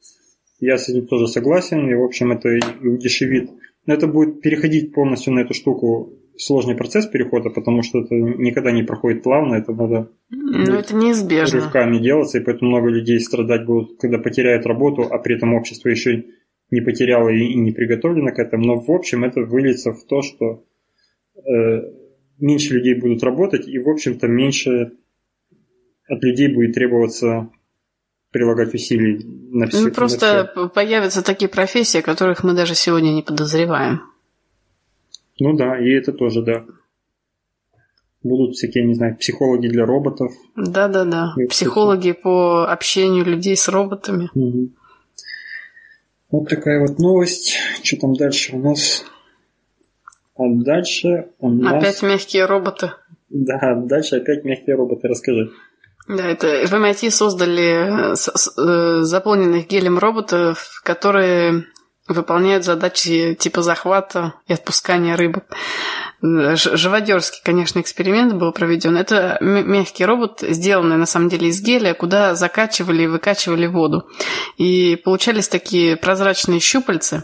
Я 0.59 0.79
с 0.79 0.89
этим 0.89 1.05
тоже 1.05 1.27
согласен, 1.27 1.87
и, 1.87 1.93
в 1.93 2.03
общем, 2.03 2.31
это 2.31 2.49
и 2.49 2.87
удешевит. 2.87 3.51
Но 3.85 3.93
это 3.93 4.07
будет 4.07 4.41
переходить 4.41 4.93
полностью 4.93 5.33
на 5.33 5.41
эту 5.41 5.53
штуку 5.53 6.18
сложный 6.39 6.75
процесс 6.75 7.05
перехода, 7.05 7.49
потому 7.49 7.83
что 7.83 7.99
это 7.99 8.15
никогда 8.15 8.71
не 8.71 8.83
проходит 8.83 9.23
плавно, 9.23 9.55
это 9.55 9.73
надо 9.73 10.09
ну, 10.29 10.73
это 10.75 10.95
неизбежно. 10.95 11.59
рывками 11.59 11.97
делаться, 11.97 12.37
и 12.37 12.41
поэтому 12.41 12.71
много 12.71 12.87
людей 12.87 13.19
страдать 13.19 13.65
будут, 13.65 13.99
когда 13.99 14.17
потеряют 14.17 14.65
работу, 14.65 15.01
а 15.01 15.17
при 15.17 15.35
этом 15.35 15.53
общество 15.53 15.89
еще 15.89 16.23
не 16.71 16.79
потеряло 16.79 17.27
и 17.29 17.55
не 17.55 17.71
приготовлено 17.71 18.31
к 18.31 18.39
этому. 18.39 18.65
Но 18.65 18.79
в 18.79 18.89
общем 18.89 19.25
это 19.25 19.41
выльется 19.41 19.91
в 19.91 20.05
то, 20.05 20.21
что 20.21 20.63
э, 21.35 21.81
меньше 22.39 22.75
людей 22.75 22.95
будут 22.95 23.21
работать, 23.21 23.67
и 23.67 23.77
в 23.77 23.89
общем-то 23.89 24.27
меньше 24.27 24.93
от 26.07 26.23
людей 26.23 26.47
будет 26.53 26.73
требоваться 26.73 27.49
прилагать 28.31 28.73
усилий 28.73 29.19
на 29.51 29.67
все. 29.67 29.81
Ну, 29.81 29.91
просто 29.91 30.51
на 30.55 30.63
все. 30.63 30.69
появятся 30.69 31.21
такие 31.21 31.49
профессии, 31.49 31.97
о 31.97 32.03
которых 32.03 32.45
мы 32.45 32.53
даже 32.53 32.75
сегодня 32.75 33.11
не 33.11 33.23
подозреваем. 33.23 34.08
Ну 35.39 35.53
да, 35.55 35.79
и 35.79 35.89
это 35.91 36.11
тоже, 36.11 36.41
да. 36.41 36.65
Будут 38.21 38.55
всякие, 38.55 38.85
не 38.85 38.93
знаю, 38.93 39.15
психологи 39.17 39.67
для 39.67 39.85
роботов. 39.85 40.31
Да-да-да. 40.55 41.33
Психологи 41.49 42.11
по 42.11 42.69
общению 42.69 43.23
людей 43.23 43.55
с 43.55 43.69
роботами. 43.69 44.29
Угу. 44.35 44.69
Вот 46.31 46.49
такая 46.49 46.81
вот 46.81 46.99
новость. 46.99 47.55
Что 47.81 47.97
там 47.97 48.13
дальше 48.13 48.55
у 48.55 48.59
нас? 48.59 49.05
А 50.35 50.43
дальше 50.47 51.29
у 51.39 51.49
нас... 51.49 51.73
Опять 51.73 52.01
мягкие 52.01 52.45
роботы. 52.45 52.91
Да, 53.29 53.75
дальше 53.75 54.17
опять 54.17 54.43
мягкие 54.43 54.75
роботы. 54.75 55.07
Расскажи. 55.07 55.51
Да, 56.07 56.25
это 56.27 56.65
в 56.65 56.73
MIT 56.73 57.11
создали 57.11 58.13
э, 58.13 59.03
заполненных 59.03 59.67
гелем 59.67 59.99
роботов, 59.99 60.81
которые 60.83 61.65
выполняют 62.09 62.65
задачи 62.65 63.35
типа 63.39 63.61
захвата 63.61 64.33
и 64.47 64.53
отпускания 64.53 65.15
рыбок. 65.15 65.45
Живодерский, 66.21 67.39
конечно, 67.43 67.79
эксперимент 67.79 68.33
был 68.33 68.51
проведен. 68.51 68.97
Это 68.97 69.37
мягкий 69.39 70.03
робот, 70.03 70.41
сделанный 70.41 70.97
на 70.97 71.05
самом 71.05 71.29
деле 71.29 71.47
из 71.47 71.61
геля, 71.61 71.93
куда 71.93 72.35
закачивали 72.35 73.03
и 73.03 73.07
выкачивали 73.07 73.67
воду. 73.67 74.07
И 74.57 74.99
получались 75.05 75.47
такие 75.47 75.95
прозрачные 75.95 76.59
щупальцы. 76.59 77.23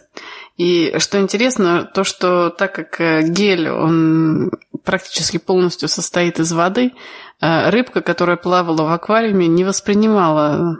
И 0.57 0.95
что 0.99 1.19
интересно, 1.19 1.83
то, 1.93 2.05
что 2.05 2.49
так 2.49 2.73
как 2.73 3.01
э, 3.01 3.23
гель, 3.27 3.69
он 3.69 4.51
практически 4.85 5.37
полностью 5.37 5.89
состоит 5.89 6.39
из 6.39 6.53
воды, 6.53 6.93
э, 7.41 7.69
рыбка, 7.69 8.01
которая 8.01 8.37
плавала 8.37 8.83
в 8.83 8.93
аквариуме, 8.93 9.47
не 9.47 9.65
воспринимала 9.65 10.77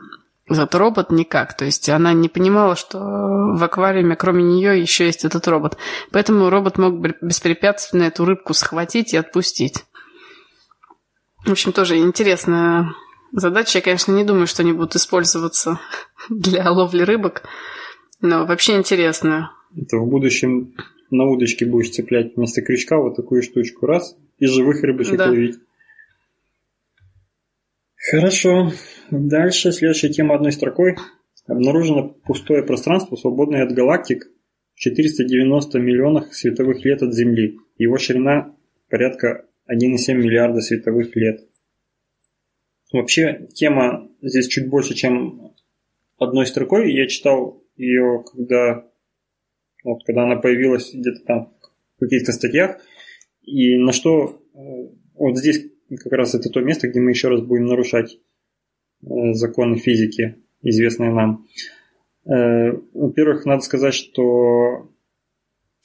этот 0.48 0.76
робот 0.76 1.12
никак. 1.12 1.56
То 1.58 1.66
есть 1.66 1.90
она 1.90 2.14
не 2.14 2.30
понимала, 2.30 2.76
что 2.76 3.00
в 3.00 3.64
аквариуме 3.64 4.16
кроме 4.16 4.44
нее 4.44 4.80
еще 4.80 5.06
есть 5.06 5.26
этот 5.26 5.48
робот. 5.48 5.78
Поэтому 6.12 6.50
робот 6.50 6.78
мог 6.78 6.96
беспрепятственно 7.22 8.04
эту 8.04 8.26
рыбку 8.26 8.54
схватить 8.54 9.14
и 9.14 9.18
отпустить. 9.18 9.86
В 11.46 11.52
общем, 11.52 11.72
тоже 11.72 11.98
интересная 11.98 12.94
задача. 13.32 13.80
Я, 13.80 13.84
конечно, 13.84 14.12
не 14.12 14.24
думаю, 14.24 14.48
что 14.48 14.64
они 14.64 14.74
будут 14.74 14.96
использоваться 14.96 15.80
для 16.30 16.70
ловли 16.72 17.04
рыбок, 17.04 17.44
но 18.22 18.46
вообще 18.46 18.76
интересно. 18.76 19.52
Это 19.76 19.98
в 19.98 20.08
будущем 20.08 20.74
на 21.12 21.26
удочке 21.26 21.66
будешь 21.66 21.92
цеплять 21.92 22.36
вместо 22.36 22.62
крючка 22.62 22.98
вот 22.98 23.16
такую 23.16 23.42
штучку. 23.42 23.86
Раз, 23.86 24.16
и 24.38 24.48
живых 24.48 24.82
рыбочек 24.84 25.18
да. 25.18 25.28
ловить. 25.28 25.58
Хорошо. 28.10 28.72
Дальше 29.10 29.72
следующая 29.72 30.10
тема 30.10 30.36
одной 30.36 30.52
строкой. 30.52 30.96
Обнаружено 31.48 32.10
пустое 32.10 32.64
пространство, 32.64 33.16
свободное 33.16 33.64
от 33.64 33.72
галактик 33.72 34.28
в 34.76 34.80
490 34.80 35.80
миллионах 35.80 36.34
световых 36.34 36.84
лет 36.86 37.02
от 37.02 37.14
Земли. 37.14 37.58
Его 37.78 37.98
ширина 37.98 38.56
порядка 38.90 39.46
1,7 39.68 40.14
миллиарда 40.14 40.62
световых 40.62 41.16
лет. 41.16 41.48
Вообще, 42.92 43.48
тема 43.54 44.10
здесь 44.22 44.48
чуть 44.48 44.70
больше, 44.70 44.94
чем 44.94 45.56
одной 46.20 46.46
строкой. 46.46 46.94
Я 46.94 47.08
читал 47.08 47.64
ее, 47.76 48.24
когда, 48.32 48.88
вот, 49.84 50.04
когда 50.06 50.24
она 50.24 50.36
появилась 50.36 50.94
где-то 50.94 51.24
там 51.26 51.52
в 51.98 52.00
каких-то 52.00 52.32
статьях. 52.32 52.80
И 53.42 53.78
на 53.78 53.92
что 53.92 54.42
э, 54.54 54.58
вот 55.16 55.38
здесь 55.38 55.72
как 55.90 56.14
раз 56.14 56.36
это 56.36 56.50
то 56.50 56.62
место, 56.62 56.88
где 56.88 57.00
мы 57.00 57.12
еще 57.12 57.28
раз 57.30 57.42
будем 57.42 57.66
нарушать 57.66 58.20
э, 59.04 59.34
законы 59.34 59.78
физики, 59.78 60.38
известные 60.62 61.12
нам. 61.12 61.46
Э, 62.26 62.72
во-первых, 62.94 63.46
надо 63.46 63.62
сказать, 63.62 63.94
что 63.94 64.92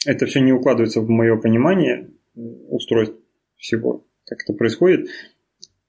это 0.06 0.26
все 0.26 0.40
не 0.40 0.52
укладывается 0.52 1.00
в 1.00 1.08
мое 1.08 1.36
понимание 1.36 2.10
устройств 2.34 3.16
всего, 3.56 4.06
как 4.24 4.40
это 4.42 4.54
происходит. 4.54 5.08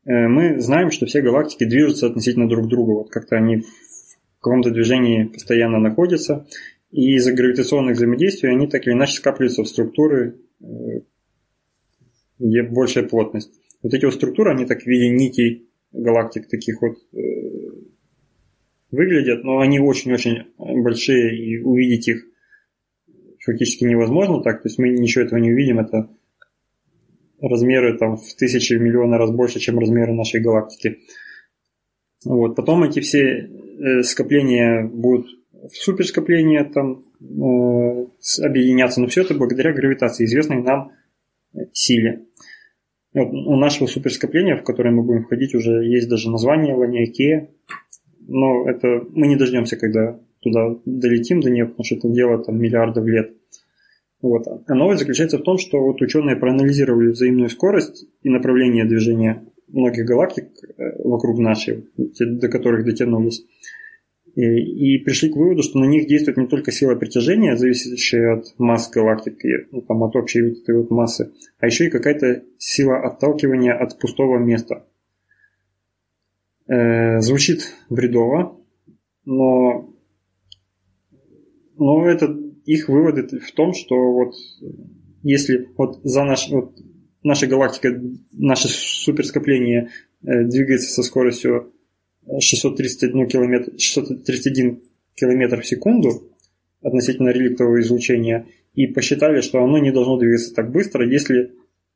Мы 0.03 0.59
знаем, 0.59 0.89
что 0.89 1.05
все 1.05 1.21
галактики 1.21 1.63
движутся 1.63 2.07
относительно 2.07 2.49
друг 2.49 2.67
друга. 2.67 2.91
Вот 2.91 3.11
как-то 3.11 3.37
они 3.37 3.57
в 3.57 3.65
каком-то 4.41 4.71
движении 4.71 5.25
постоянно 5.25 5.77
находятся. 5.79 6.47
И 6.89 7.15
из-за 7.15 7.31
гравитационных 7.31 7.95
взаимодействий 7.95 8.49
они 8.49 8.67
так 8.67 8.85
или 8.85 8.93
иначе 8.93 9.13
скапливаются 9.13 9.63
в 9.63 9.67
структуры, 9.67 10.41
где 12.39 12.63
большая 12.63 13.07
плотность. 13.07 13.60
Вот 13.83 13.93
эти 13.93 14.05
вот 14.05 14.13
структуры, 14.13 14.51
они 14.51 14.65
так 14.65 14.83
в 14.83 14.87
виде 14.87 15.09
нитей 15.09 15.67
галактик 15.91 16.47
таких 16.47 16.81
вот 16.81 16.97
э, 17.13 17.17
выглядят, 18.91 19.43
но 19.43 19.59
они 19.59 19.79
очень-очень 19.79 20.45
большие, 20.57 21.37
и 21.37 21.59
увидеть 21.59 22.07
их 22.07 22.25
фактически 23.43 23.85
невозможно 23.85 24.41
так. 24.41 24.61
То 24.61 24.67
есть 24.67 24.77
мы 24.77 24.89
ничего 24.89 25.23
этого 25.23 25.39
не 25.39 25.51
увидим. 25.51 25.79
Это 25.79 26.09
размеры 27.41 27.97
там 27.97 28.17
в 28.17 28.35
тысячи, 28.35 28.73
в 28.73 28.81
миллионы 28.81 29.17
раз 29.17 29.31
больше, 29.31 29.59
чем 29.59 29.79
размеры 29.79 30.13
нашей 30.13 30.41
галактики. 30.41 30.99
Вот. 32.23 32.55
Потом 32.55 32.83
эти 32.83 32.99
все 32.99 33.21
э, 33.21 34.03
скопления 34.03 34.85
будут 34.85 35.27
в 35.51 35.75
суперскопления 35.75 36.63
там 36.65 37.03
э, 37.19 38.43
объединяться, 38.43 39.01
но 39.01 39.07
все 39.07 39.21
это 39.21 39.33
благодаря 39.33 39.73
гравитации, 39.73 40.25
известной 40.25 40.61
нам 40.61 40.91
силе. 41.73 42.25
Вот, 43.13 43.27
у 43.33 43.55
нашего 43.57 43.87
суперскопления, 43.87 44.55
в 44.55 44.63
которое 44.63 44.91
мы 44.91 45.03
будем 45.03 45.23
входить, 45.23 45.53
уже 45.53 45.85
есть 45.85 46.09
даже 46.09 46.29
название 46.29 46.75
Ланиакея. 46.75 47.49
Но 48.27 48.69
это 48.69 49.03
мы 49.11 49.27
не 49.27 49.35
дождемся, 49.35 49.75
когда 49.75 50.19
туда 50.41 50.75
долетим 50.85 51.41
до 51.41 51.49
нее, 51.49 51.65
потому 51.65 51.83
что 51.83 51.95
это 51.95 52.09
дело 52.09 52.43
там 52.43 52.59
миллиардов 52.59 53.05
лет. 53.05 53.33
Вот. 54.21 54.47
А 54.47 54.75
новость 54.75 54.99
заключается 54.99 55.39
в 55.39 55.43
том, 55.43 55.57
что 55.57 55.79
вот 55.79 56.01
ученые 56.01 56.35
проанализировали 56.35 57.09
взаимную 57.09 57.49
скорость 57.49 58.05
и 58.21 58.29
направление 58.29 58.85
движения 58.85 59.43
многих 59.67 60.05
галактик 60.05 60.45
э, 60.77 61.01
вокруг 61.03 61.39
нашей, 61.39 61.85
до 61.97 62.47
которых 62.49 62.85
дотянулись. 62.85 63.43
И, 64.35 64.95
и 64.95 64.97
пришли 64.99 65.29
к 65.29 65.35
выводу, 65.35 65.61
что 65.61 65.79
на 65.79 65.85
них 65.85 66.07
действует 66.07 66.37
не 66.37 66.47
только 66.47 66.71
сила 66.71 66.95
притяжения, 66.95 67.57
зависящая 67.57 68.37
от 68.37 68.53
масс 68.57 68.89
галактики, 68.89 69.67
ну, 69.71 69.81
там, 69.81 70.03
от 70.03 70.15
общей 70.15 70.41
вот 70.41 70.59
этой 70.59 70.77
вот 70.77 70.89
массы, 70.89 71.33
а 71.59 71.65
еще 71.65 71.87
и 71.87 71.89
какая-то 71.89 72.43
сила 72.57 72.99
отталкивания 72.99 73.73
от 73.73 73.99
пустого 73.99 74.37
места. 74.37 74.85
Э, 76.67 77.19
звучит 77.19 77.73
бредово, 77.89 78.57
но, 79.25 79.93
но 81.77 82.05
это 82.05 82.33
их 82.65 82.87
выводы 82.87 83.39
в 83.39 83.51
том, 83.51 83.73
что 83.73 83.95
вот 83.95 84.35
если 85.23 85.69
вот 85.77 85.99
за 86.03 86.23
наш, 86.23 86.49
вот 86.49 86.79
наша 87.23 87.47
галактика, 87.47 88.01
наше 88.31 88.67
суперскопление 88.69 89.89
э, 90.23 90.43
двигается 90.45 90.91
со 90.91 91.03
скоростью 91.03 91.73
631 92.27 93.27
километр, 93.27 93.71
631 93.77 94.81
километр 95.15 95.61
в 95.61 95.65
секунду 95.65 96.31
относительно 96.81 97.29
реликтового 97.29 97.81
излучения 97.81 98.47
и 98.73 98.87
посчитали, 98.87 99.41
что 99.41 99.63
оно 99.63 99.77
не 99.77 99.91
должно 99.91 100.17
двигаться 100.17 100.53
так 100.53 100.71
быстро, 100.71 101.07
если 101.07 101.51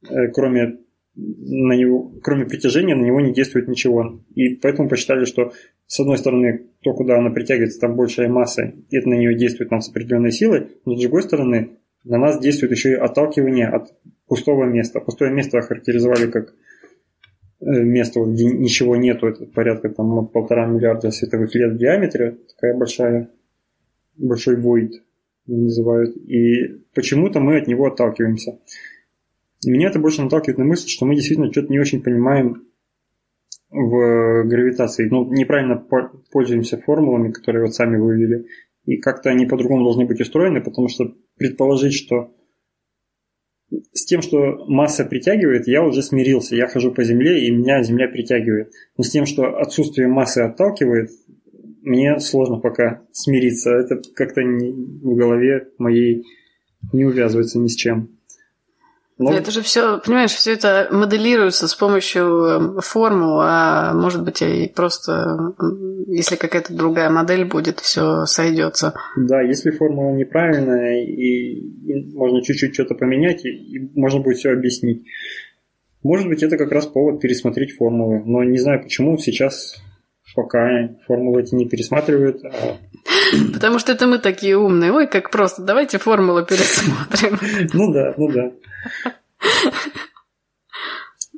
э, 0.09 0.27
кроме, 0.33 0.79
на 1.15 1.73
него, 1.73 2.11
кроме 2.21 2.45
притяжения 2.45 2.95
на 2.95 3.05
него 3.05 3.21
не 3.21 3.33
действует 3.33 3.67
ничего. 3.67 4.21
И 4.35 4.55
поэтому 4.55 4.89
посчитали, 4.89 5.25
что 5.25 5.53
с 5.87 5.99
одной 5.99 6.17
стороны, 6.17 6.67
то, 6.81 6.93
куда 6.93 7.17
она 7.17 7.29
притягивается, 7.29 7.79
там 7.79 7.95
большая 7.95 8.27
масса, 8.27 8.73
и 8.89 8.97
это 8.97 9.09
на 9.09 9.15
нее 9.15 9.35
действует 9.35 9.69
там 9.69 9.81
с 9.81 9.89
определенной 9.89 10.31
силой, 10.31 10.67
но 10.85 10.95
с 10.95 11.01
другой 11.01 11.23
стороны, 11.23 11.77
на 12.03 12.17
нас 12.17 12.39
действует 12.39 12.71
еще 12.71 12.91
и 12.91 12.95
отталкивание 12.95 13.67
от 13.67 13.93
пустого 14.27 14.65
места. 14.65 14.99
Пустое 14.99 15.31
место 15.31 15.57
охарактеризовали 15.57 16.29
как 16.29 16.53
Э, 17.61 17.65
место, 17.83 18.21
где 18.25 18.45
ничего 18.45 18.95
нету, 18.95 19.27
это 19.27 19.45
порядка 19.45 19.89
там 19.89 20.27
полтора 20.27 20.65
миллиарда 20.65 21.11
световых 21.11 21.55
лет 21.55 21.73
в 21.73 21.77
диаметре, 21.77 22.37
такая 22.53 22.77
большая, 22.77 23.29
большой 24.17 24.57
void 24.57 24.91
называют. 25.47 26.17
И 26.17 26.81
почему-то 26.93 27.39
мы 27.39 27.57
от 27.57 27.67
него 27.67 27.85
отталкиваемся. 27.85 28.59
Меня 29.65 29.87
это 29.87 29.99
больше 29.99 30.21
наталкивает 30.21 30.57
на 30.57 30.65
мысль, 30.65 30.89
что 30.89 31.05
мы 31.05 31.15
действительно 31.15 31.51
что-то 31.51 31.71
не 31.71 31.79
очень 31.79 32.03
понимаем 32.03 32.67
в 33.69 34.43
гравитации. 34.43 35.07
Ну, 35.09 35.31
неправильно 35.31 35.77
пользуемся 36.31 36.77
формулами, 36.77 37.31
которые 37.31 37.65
вот 37.65 37.73
сами 37.73 37.97
вывели. 37.97 38.47
И 38.85 38.97
как-то 38.97 39.29
они 39.29 39.45
по-другому 39.45 39.83
должны 39.83 40.05
быть 40.05 40.19
устроены, 40.19 40.61
потому 40.61 40.89
что 40.89 41.15
предположить, 41.37 41.93
что 41.93 42.34
с 43.93 44.05
тем, 44.05 44.21
что 44.21 44.65
масса 44.67 45.05
притягивает, 45.05 45.67
я 45.67 45.83
уже 45.83 46.03
смирился. 46.03 46.55
Я 46.55 46.67
хожу 46.67 46.91
по 46.91 47.03
Земле, 47.03 47.45
и 47.45 47.51
меня 47.51 47.81
Земля 47.83 48.07
притягивает. 48.07 48.71
Но 48.97 49.03
с 49.03 49.09
тем, 49.09 49.25
что 49.25 49.57
отсутствие 49.57 50.07
массы 50.07 50.39
отталкивает, 50.39 51.09
мне 51.81 52.19
сложно 52.19 52.57
пока 52.57 53.01
смириться. 53.11 53.71
Это 53.71 54.01
как-то 54.15 54.41
в 54.41 55.15
голове 55.15 55.69
моей 55.77 56.23
не 56.93 57.05
увязывается 57.05 57.59
ни 57.59 57.67
с 57.67 57.75
чем. 57.75 58.14
Но... 59.17 59.31
Это 59.33 59.49
же 59.49 59.61
все, 59.61 59.99
понимаешь, 59.99 60.31
все 60.31 60.53
это 60.53 60.89
моделируется 60.91 61.69
с 61.69 61.75
помощью 61.75 62.23
эм, 62.23 62.81
формул, 62.81 63.39
а 63.41 63.93
может 63.93 64.25
быть 64.25 64.41
и 64.41 64.69
просто, 64.75 65.53
если 66.07 66.35
какая-то 66.35 66.73
другая 66.73 67.09
модель 67.09 67.45
будет, 67.45 67.79
все 67.79 68.25
сойдется. 68.25 68.93
Да, 69.15 69.41
если 69.41 69.71
формула 69.71 70.13
неправильная, 70.13 71.01
и, 71.05 71.13
и 71.13 72.13
можно 72.13 72.41
чуть-чуть 72.41 72.73
что-то 72.73 72.95
поменять, 72.95 73.45
и, 73.45 73.49
и 73.49 73.91
можно 73.97 74.19
будет 74.19 74.37
все 74.37 74.51
объяснить. 74.51 75.05
Может 76.03 76.27
быть, 76.27 76.43
это 76.43 76.57
как 76.57 76.73
раз 76.73 76.85
повод 76.85 77.21
пересмотреть 77.21 77.77
формулы, 77.77 78.21
но 78.25 78.43
не 78.43 78.57
знаю, 78.57 78.83
почему 78.83 79.17
сейчас 79.17 79.81
пока 80.35 80.89
формулы 81.07 81.41
эти 81.41 81.55
не 81.55 81.69
пересматривают. 81.69 82.43
А... 82.43 82.77
Потому 83.53 83.79
что 83.79 83.93
это 83.93 84.07
мы 84.07 84.19
такие 84.19 84.57
умные. 84.57 84.91
Ой, 84.91 85.07
как 85.07 85.31
просто, 85.31 85.61
давайте 85.61 85.99
формулу 85.99 86.43
пересмотрим. 86.45 87.39
Ну 87.73 87.93
да, 87.93 88.13
ну 88.17 88.29
да. 88.29 88.51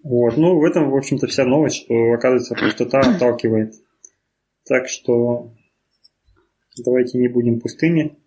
Вот, 0.04 0.38
ну 0.38 0.58
в 0.60 0.64
этом, 0.64 0.89
в 0.89 0.95
общем-то, 0.95 1.28
вся 1.28 1.43
новость, 1.43 1.84
что, 1.84 2.14
оказывается, 2.14 2.56
пустота 2.56 3.00
отталкивает. 3.00 3.74
Так 4.66 4.88
что 4.88 5.52
давайте 6.78 7.18
не 7.18 7.28
будем 7.28 7.60
пустыми, 7.60 8.18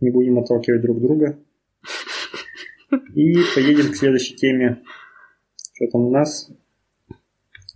не 0.00 0.10
будем 0.10 0.38
отталкивать 0.38 0.82
друг 0.82 1.00
друга. 1.00 1.38
И 3.14 3.36
поедем 3.54 3.92
к 3.92 3.96
следующей 3.96 4.36
теме. 4.36 4.82
Что 5.74 5.86
там 5.92 6.02
у 6.02 6.10
нас? 6.10 6.50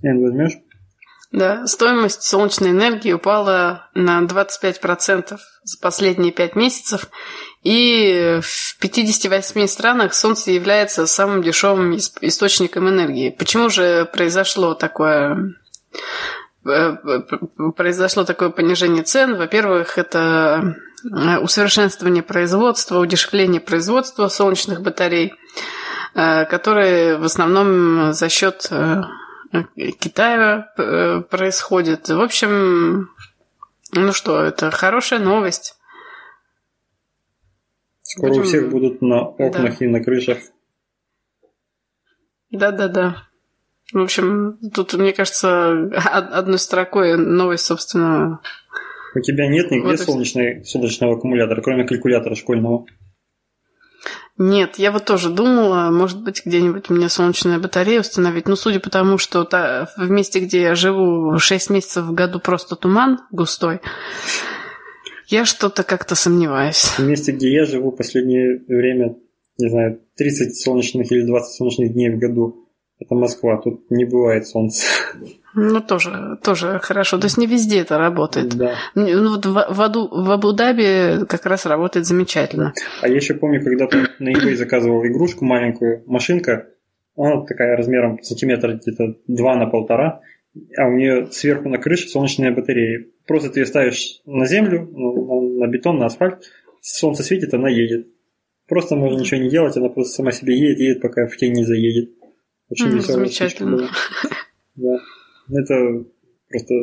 Эн, 0.02 0.20
возьмешь? 0.20 0.58
Да, 1.32 1.66
стоимость 1.66 2.22
солнечной 2.22 2.70
энергии 2.70 3.12
упала 3.12 3.90
на 3.94 4.22
25% 4.22 5.38
за 5.62 5.78
последние 5.80 6.32
5 6.32 6.56
месяцев, 6.56 7.10
и 7.68 8.40
в 8.40 8.78
58 8.78 9.66
странах 9.66 10.14
солнце 10.14 10.52
является 10.52 11.06
самым 11.06 11.42
дешевым 11.42 11.98
источником 11.98 12.88
энергии. 12.88 13.28
Почему 13.28 13.68
же 13.68 14.08
произошло 14.10 14.72
такое 14.72 15.54
э, 16.64 16.96
произошло 17.76 18.24
такое 18.24 18.48
понижение 18.48 19.02
цен? 19.02 19.36
Во-первых, 19.36 19.98
это 19.98 20.76
э, 21.04 21.38
усовершенствование 21.40 22.22
производства, 22.22 23.00
удешевление 23.00 23.60
производства 23.60 24.28
солнечных 24.28 24.80
батарей, 24.80 25.34
э, 26.14 26.46
которые 26.46 27.18
в 27.18 27.24
основном 27.24 28.14
за 28.14 28.30
счет 28.30 28.70
Китая 29.74 30.72
происходит. 31.30 32.08
В 32.08 32.20
общем, 32.22 33.10
ну 33.92 34.12
что, 34.14 34.40
это 34.40 34.70
хорошая 34.70 35.20
новость. 35.20 35.77
Скоро 38.10 38.30
Будем... 38.30 38.42
у 38.42 38.44
всех 38.44 38.70
будут 38.70 39.02
на 39.02 39.20
окнах 39.20 39.78
да. 39.78 39.84
и 39.84 39.86
на 39.86 40.02
крышах. 40.02 40.38
Да-да-да. 42.50 43.28
В 43.92 43.98
общем, 43.98 44.56
тут, 44.74 44.94
мне 44.94 45.12
кажется, 45.12 45.72
одной 45.92 46.58
строкой 46.58 47.18
новость, 47.18 47.66
собственно... 47.66 48.40
У 49.14 49.20
тебя 49.20 49.46
нет 49.48 49.70
нигде 49.70 49.88
вот 49.88 50.00
солнечной, 50.00 50.64
солнечного 50.64 51.16
аккумулятора, 51.16 51.60
кроме 51.60 51.84
калькулятора 51.84 52.34
школьного? 52.34 52.86
Нет, 54.38 54.78
я 54.78 54.90
вот 54.90 55.04
тоже 55.04 55.28
думала, 55.28 55.90
может 55.90 56.22
быть, 56.22 56.46
где-нибудь 56.46 56.88
мне 56.88 57.10
солнечная 57.10 57.58
батарея 57.58 58.00
установить. 58.00 58.48
Но 58.48 58.56
судя 58.56 58.80
по 58.80 58.88
тому, 58.88 59.18
что 59.18 59.44
та, 59.44 59.90
в 59.98 60.10
месте, 60.10 60.40
где 60.40 60.62
я 60.62 60.74
живу, 60.74 61.38
6 61.38 61.68
месяцев 61.68 62.04
в 62.04 62.14
году 62.14 62.40
просто 62.40 62.74
туман 62.74 63.18
густой, 63.32 63.80
я 65.28 65.44
что-то 65.44 65.84
как-то 65.84 66.14
сомневаюсь. 66.14 66.94
В 66.98 67.06
месте, 67.06 67.32
где 67.32 67.52
я 67.52 67.64
живу 67.66 67.92
последнее 67.92 68.60
время, 68.66 69.16
не 69.58 69.68
знаю, 69.68 70.00
30 70.16 70.56
солнечных 70.56 71.12
или 71.12 71.22
20 71.22 71.56
солнечных 71.56 71.92
дней 71.92 72.10
в 72.10 72.18
году. 72.18 72.68
это 72.98 73.14
Москва, 73.14 73.58
тут 73.58 73.90
не 73.90 74.04
бывает 74.04 74.46
солнца. 74.46 74.84
Ну, 75.54 75.80
тоже, 75.80 76.38
тоже 76.42 76.78
хорошо. 76.82 77.18
То 77.18 77.26
есть 77.26 77.38
не 77.38 77.46
везде 77.46 77.80
это 77.80 77.98
работает. 77.98 78.56
Да. 78.56 78.74
Ну, 78.94 79.30
вот 79.30 79.46
в, 79.46 79.52
в, 79.52 79.82
Аду, 79.82 80.08
в 80.08 80.30
Абу-Даби 80.30 81.26
как 81.26 81.46
раз 81.46 81.66
работает 81.66 82.06
замечательно. 82.06 82.72
А 83.02 83.08
я 83.08 83.16
еще 83.16 83.34
помню, 83.34 83.62
когда 83.62 83.86
ты 83.86 84.06
на 84.18 84.30
eBay 84.30 84.56
заказывал 84.56 85.04
игрушку 85.04 85.44
маленькую, 85.44 86.04
машинка, 86.06 86.68
она 87.16 87.44
такая 87.44 87.76
размером 87.76 88.22
сантиметра 88.22 88.74
где-то 88.74 89.16
2 89.26 89.56
на 89.56 89.66
полтора, 89.66 90.20
а 90.76 90.86
у 90.86 90.92
нее 90.92 91.26
сверху 91.32 91.68
на 91.68 91.78
крыше 91.78 92.08
солнечные 92.08 92.52
батареи. 92.52 93.12
Просто 93.28 93.50
ты 93.50 93.60
ее 93.60 93.66
ставишь 93.66 94.22
на 94.24 94.46
землю, 94.46 94.88
на 94.90 95.66
бетон, 95.68 95.98
на 95.98 96.06
асфальт, 96.06 96.50
солнце 96.80 97.22
светит, 97.22 97.52
она 97.52 97.68
едет. 97.68 98.08
Просто 98.66 98.96
можно 98.96 99.20
ничего 99.20 99.38
не 99.38 99.50
делать, 99.50 99.76
она 99.76 99.90
просто 99.90 100.14
сама 100.14 100.32
себе 100.32 100.58
едет, 100.58 100.78
едет, 100.78 101.02
пока 101.02 101.26
в 101.26 101.36
тень 101.36 101.52
не 101.52 101.64
заедет. 101.64 102.10
Очень 102.70 102.88
веселая 102.88 103.26
Замечательно. 103.26 103.88
Да. 104.76 104.98
Это 105.50 106.04
просто 106.48 106.74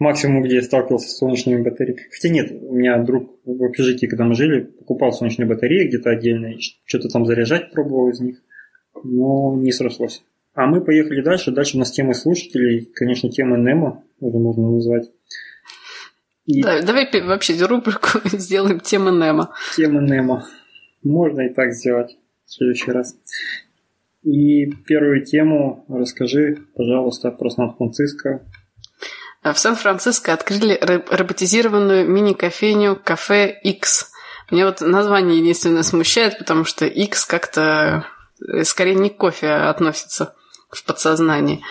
максимум, 0.00 0.42
где 0.42 0.56
я 0.56 0.62
сталкивался 0.62 1.08
с 1.08 1.18
солнечными 1.18 1.62
батареями. 1.62 2.00
Хотя 2.10 2.28
нет, 2.30 2.50
у 2.50 2.74
меня 2.74 2.98
друг 2.98 3.38
в 3.44 3.62
общежитии, 3.62 4.06
когда 4.06 4.24
мы 4.24 4.34
жили, 4.34 4.62
покупал 4.62 5.12
солнечные 5.12 5.46
батареи 5.46 5.86
где-то 5.86 6.10
отдельно, 6.10 6.52
что-то 6.84 7.08
там 7.08 7.26
заряжать 7.26 7.70
пробовал 7.70 8.10
из 8.10 8.18
них, 8.18 8.42
но 9.04 9.54
не 9.56 9.70
срослось. 9.70 10.24
А 10.54 10.66
мы 10.66 10.80
поехали 10.80 11.22
дальше. 11.22 11.52
Дальше 11.52 11.76
у 11.76 11.78
нас 11.78 11.92
темы 11.92 12.14
слушателей, 12.14 12.90
конечно, 12.92 13.30
тема 13.30 13.56
Немо, 13.56 14.02
уже 14.18 14.38
можно 14.38 14.68
назвать. 14.68 15.10
И... 16.50 16.62
Да, 16.62 16.82
давай 16.82 17.08
вообще 17.22 17.54
рубрику 17.64 18.20
сделаем 18.24 18.80
тема 18.80 19.10
Немо. 19.10 19.54
Тема 19.76 20.00
Немо. 20.00 20.44
Можно 21.02 21.42
и 21.42 21.54
так 21.54 21.72
сделать 21.72 22.16
в 22.44 22.52
следующий 22.52 22.90
раз. 22.90 23.16
И 24.22 24.66
первую 24.86 25.24
тему 25.24 25.84
расскажи, 25.88 26.58
пожалуйста, 26.74 27.30
про 27.30 27.50
Сан-Франциско. 27.50 28.42
В 29.42 29.56
Сан-Франциско 29.56 30.34
открыли 30.34 30.78
роботизированную 31.10 32.06
мини-кофейню 32.06 33.00
«Кафе 33.02 33.58
X». 33.62 34.12
Мне 34.50 34.66
вот 34.66 34.80
название 34.80 35.38
единственное 35.38 35.84
смущает, 35.84 36.38
потому 36.38 36.64
что 36.64 36.84
X 36.84 37.24
как-то 37.24 38.04
э, 38.46 38.64
скорее 38.64 38.96
не 38.96 39.08
к 39.08 39.16
кофе 39.16 39.48
относится 39.48 40.34
в 40.68 40.84
подсознании. 40.84 41.62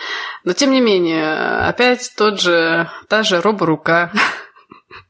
Но 0.44 0.54
тем 0.54 0.72
не 0.72 0.80
менее, 0.80 1.68
опять 1.68 2.12
тот 2.16 2.40
же, 2.40 2.90
та 3.08 3.22
же 3.22 3.40
роборука, 3.40 4.10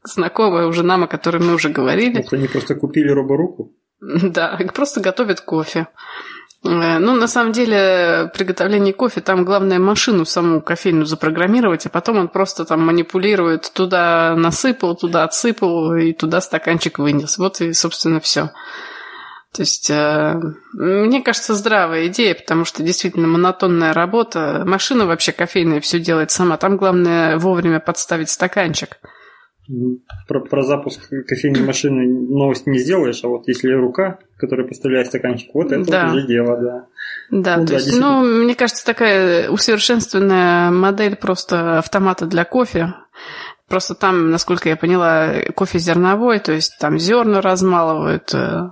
знакомая 0.03 0.67
уже 0.67 0.83
нам, 0.83 1.03
о 1.03 1.07
которой 1.07 1.41
мы 1.41 1.53
уже 1.53 1.69
говорили. 1.69 2.19
Это 2.19 2.35
они 2.35 2.47
просто 2.47 2.75
купили 2.75 3.09
роборуку? 3.09 3.73
Да, 4.01 4.59
просто 4.73 4.99
готовят 4.99 5.41
кофе. 5.41 5.87
Э, 6.63 6.99
ну, 6.99 7.15
на 7.15 7.27
самом 7.27 7.51
деле, 7.51 8.31
приготовление 8.33 8.93
кофе, 8.93 9.21
там 9.21 9.45
главное 9.45 9.79
машину 9.79 10.25
саму 10.25 10.61
кофейную 10.61 11.05
запрограммировать, 11.05 11.85
а 11.85 11.89
потом 11.89 12.17
он 12.17 12.27
просто 12.27 12.65
там 12.65 12.85
манипулирует, 12.85 13.71
туда 13.73 14.35
насыпал, 14.35 14.95
туда 14.95 15.23
отсыпал 15.23 15.95
и 15.95 16.13
туда 16.13 16.41
стаканчик 16.41 16.99
вынес. 16.99 17.37
Вот 17.37 17.61
и, 17.61 17.73
собственно, 17.73 18.19
все. 18.19 18.51
То 19.53 19.63
есть, 19.63 19.89
э, 19.89 20.39
мне 20.73 21.21
кажется, 21.21 21.55
здравая 21.55 22.07
идея, 22.07 22.35
потому 22.35 22.63
что 22.63 22.83
действительно 22.83 23.27
монотонная 23.27 23.93
работа. 23.93 24.63
Машина 24.65 25.05
вообще 25.05 25.33
кофейная 25.33 25.81
все 25.81 25.99
делает 25.99 26.31
сама. 26.31 26.57
Там 26.57 26.77
главное 26.77 27.37
вовремя 27.37 27.79
подставить 27.79 28.29
стаканчик. 28.29 28.97
Про, 30.27 30.41
про 30.41 30.63
запуск 30.63 31.09
кофейной 31.27 31.61
машины 31.61 32.05
новость 32.07 32.67
не 32.67 32.79
сделаешь, 32.79 33.23
а 33.23 33.27
вот 33.27 33.47
если 33.47 33.71
рука, 33.71 34.19
которая 34.37 34.67
поставляет 34.67 35.07
стаканчик, 35.07 35.53
вот 35.53 35.71
это 35.71 35.89
да. 35.89 36.11
уже 36.11 36.27
дело, 36.27 36.57
да. 36.57 36.85
Да, 37.29 37.57
ну, 37.57 37.65
то 37.65 37.71
да, 37.71 37.77
есть, 37.77 37.99
ну, 37.99 38.23
мне 38.43 38.55
кажется, 38.55 38.85
такая 38.85 39.49
усовершенствованная 39.49 40.71
модель 40.71 41.15
просто 41.15 41.77
автомата 41.79 42.25
для 42.25 42.43
кофе. 42.43 42.93
Просто 43.67 43.95
там, 43.95 44.31
насколько 44.31 44.67
я 44.67 44.75
поняла, 44.75 45.35
кофе 45.55 45.79
зерновой, 45.79 46.39
то 46.39 46.51
есть 46.51 46.77
там 46.79 46.99
зерна 46.99 47.39
размалывают, 47.39 48.33
э, 48.33 48.69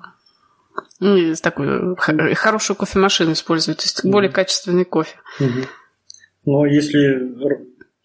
ну, 1.00 1.34
такую 1.41 1.95
хорошую 2.36 2.76
кофемашину 2.76 3.32
используют, 3.32 3.80
то 3.80 3.86
есть 3.86 4.04
более 4.04 4.30
качественный 4.30 4.84
кофе. 4.84 5.16
Угу. 5.39 5.68
Но 6.45 6.66
если 6.66 7.34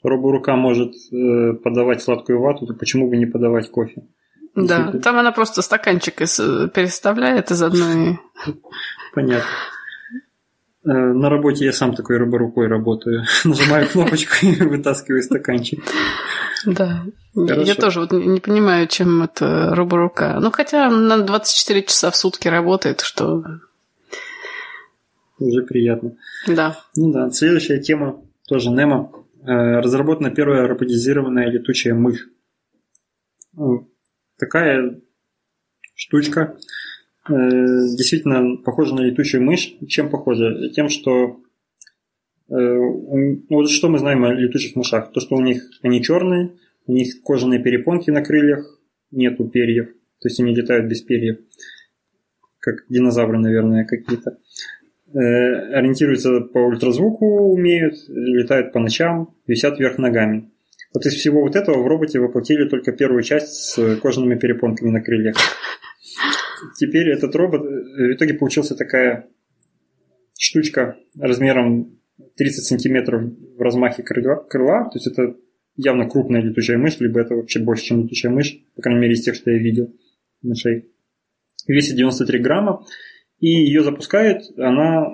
роборука 0.08 0.54
может 0.56 0.94
э, 1.12 1.54
подавать 1.54 2.02
сладкую 2.02 2.40
вату, 2.40 2.66
то 2.66 2.74
почему 2.74 3.08
бы 3.08 3.16
не 3.16 3.26
подавать 3.26 3.70
кофе? 3.70 4.04
Да, 4.54 4.92
там 5.02 5.18
она 5.18 5.32
просто 5.32 5.62
стаканчик 5.62 6.16
переставляет 6.16 7.50
из 7.50 7.62
одной. 7.62 8.20
Понятно. 9.14 9.48
Э, 10.86 10.90
на 10.92 11.30
работе 11.30 11.64
я 11.64 11.72
сам 11.72 11.94
такой 11.94 12.18
роборукой 12.18 12.68
работаю. 12.68 13.24
Нажимаю 13.44 13.88
кнопочку 13.88 14.34
и 14.46 14.62
вытаскиваю 14.62 15.22
стаканчик. 15.22 15.82
Да. 16.66 17.04
Хорошо. 17.34 17.62
Я 17.62 17.74
тоже 17.74 18.00
вот 18.00 18.12
не 18.12 18.40
понимаю, 18.40 18.86
чем 18.86 19.22
это 19.22 19.74
роборука. 19.74 20.38
Ну, 20.40 20.50
хотя 20.50 20.90
на 20.90 21.18
24 21.18 21.82
часа 21.82 22.10
в 22.10 22.16
сутки 22.16 22.48
работает, 22.48 23.00
что... 23.00 23.42
Уже 25.38 25.62
приятно. 25.62 26.12
Да. 26.46 26.78
Ну 26.96 27.12
да. 27.12 27.30
Следующая 27.30 27.80
тема 27.80 28.22
тоже 28.46 28.70
Немо. 28.70 29.10
Э, 29.46 29.80
разработана 29.80 30.30
первая 30.30 30.66
роботизированная 30.66 31.50
летучая 31.50 31.92
мышь. 31.92 32.28
Ну, 33.52 33.90
такая 34.38 35.02
штучка 35.94 36.56
э, 37.28 37.32
действительно 37.32 38.56
похожа 38.56 38.94
на 38.94 39.00
летучую 39.00 39.42
мышь. 39.42 39.74
Чем 39.86 40.08
похожа? 40.08 40.70
Тем, 40.70 40.88
что 40.88 41.42
э, 42.48 42.52
ну, 42.54 43.44
вот 43.50 43.70
что 43.70 43.90
мы 43.90 43.98
знаем 43.98 44.24
о 44.24 44.32
летучих 44.32 44.76
мышах? 44.76 45.12
То, 45.12 45.20
что 45.20 45.36
у 45.36 45.42
них 45.42 45.62
они 45.82 46.02
черные, 46.02 46.56
у 46.86 46.92
них 46.92 47.22
кожаные 47.22 47.62
перепонки 47.62 48.10
на 48.10 48.22
крыльях, 48.22 48.80
нету 49.10 49.46
перьев, 49.46 49.88
то 50.20 50.28
есть 50.28 50.40
они 50.40 50.54
летают 50.54 50.86
без 50.86 51.02
перьев, 51.02 51.38
как 52.60 52.86
динозавры, 52.88 53.38
наверное, 53.38 53.84
какие-то. 53.84 54.38
Э, 55.14 55.76
ориентируются 55.78 56.40
по 56.40 56.58
ультразвуку, 56.58 57.52
умеют, 57.52 57.94
летают 58.08 58.72
по 58.72 58.80
ночам, 58.80 59.32
висят 59.46 59.78
вверх 59.78 59.98
ногами. 59.98 60.50
Вот 60.92 61.06
из 61.06 61.14
всего 61.14 61.42
вот 61.42 61.54
этого 61.54 61.80
в 61.80 61.86
роботе 61.86 62.18
воплотили 62.18 62.68
только 62.68 62.90
первую 62.90 63.22
часть 63.22 63.54
с 63.54 63.96
кожаными 64.00 64.36
перепонками 64.36 64.90
на 64.90 65.00
крыльях. 65.00 65.36
Теперь 66.76 67.10
этот 67.10 67.32
робот, 67.36 67.62
э, 67.64 67.68
в 67.68 68.12
итоге 68.14 68.34
получился 68.34 68.74
такая 68.74 69.28
штучка 70.36 70.96
размером 71.16 72.00
30 72.36 72.64
сантиметров 72.64 73.22
в 73.56 73.62
размахе 73.62 74.02
крыла, 74.02 74.42
крыла, 74.42 74.90
то 74.90 74.98
есть 74.98 75.06
это 75.06 75.36
явно 75.76 76.08
крупная 76.08 76.40
летучая 76.40 76.76
мышь, 76.76 76.98
либо 76.98 77.20
это 77.20 77.36
вообще 77.36 77.60
больше, 77.60 77.84
чем 77.84 78.02
летучая 78.02 78.32
мышь, 78.32 78.58
по 78.74 78.82
крайней 78.82 79.02
мере, 79.02 79.14
из 79.14 79.22
тех, 79.22 79.36
что 79.36 79.52
я 79.52 79.58
видел 79.58 79.94
мышей. 80.42 80.90
Весит 81.68 81.94
93 81.94 82.40
грамма, 82.40 82.84
и 83.44 83.66
ее 83.66 83.84
запускает, 83.84 84.42
она 84.56 85.06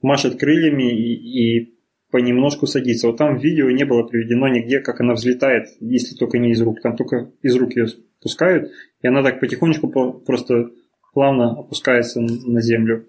машет 0.00 0.40
крыльями 0.40 0.90
и, 0.90 1.58
и 1.58 1.74
понемножку 2.10 2.66
садится. 2.66 3.08
Вот 3.08 3.18
там 3.18 3.36
в 3.36 3.44
видео 3.44 3.70
не 3.70 3.84
было 3.84 4.04
приведено 4.04 4.48
нигде, 4.48 4.80
как 4.80 5.02
она 5.02 5.12
взлетает, 5.12 5.66
если 5.80 6.16
только 6.16 6.38
не 6.38 6.52
из 6.52 6.62
рук. 6.62 6.80
Там 6.80 6.96
только 6.96 7.30
из 7.42 7.54
рук 7.56 7.76
ее 7.76 7.88
спускают, 7.88 8.70
и 9.02 9.06
она 9.06 9.22
так 9.22 9.38
потихонечку 9.38 9.88
просто 10.24 10.70
плавно 11.12 11.50
опускается 11.50 12.22
на 12.22 12.62
землю. 12.62 13.06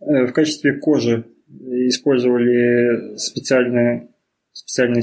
Э, 0.00 0.26
в 0.26 0.32
качестве 0.34 0.74
кожи 0.74 1.24
использовали 1.48 3.16
специальный, 3.16 4.08
специальный 4.52 5.02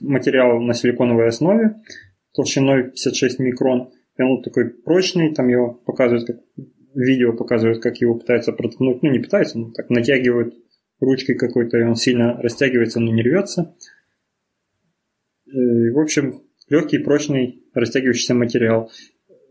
материал 0.00 0.60
на 0.60 0.74
силиконовой 0.74 1.28
основе 1.28 1.76
толщиной 2.34 2.90
56 2.90 3.38
микрон. 3.38 3.92
И 4.18 4.22
он 4.22 4.42
такой 4.42 4.68
прочный, 4.68 5.32
там 5.32 5.46
его 5.46 5.74
показывают 5.74 6.26
как 6.26 6.40
видео 6.94 7.32
показывают, 7.32 7.82
как 7.82 7.98
его 7.98 8.14
пытаются 8.14 8.52
проткнуть. 8.52 9.02
Ну, 9.02 9.10
не 9.10 9.18
пытаются, 9.18 9.58
но 9.58 9.70
так 9.70 9.90
натягивают 9.90 10.54
ручкой 11.00 11.34
какой-то, 11.34 11.78
и 11.78 11.82
он 11.82 11.96
сильно 11.96 12.40
растягивается, 12.40 13.00
но 13.00 13.12
не 13.12 13.22
рвется. 13.22 13.74
Э, 15.46 15.90
в 15.92 15.98
общем, 15.98 16.42
легкий, 16.68 16.98
прочный, 16.98 17.64
растягивающийся 17.74 18.34
материал 18.34 18.90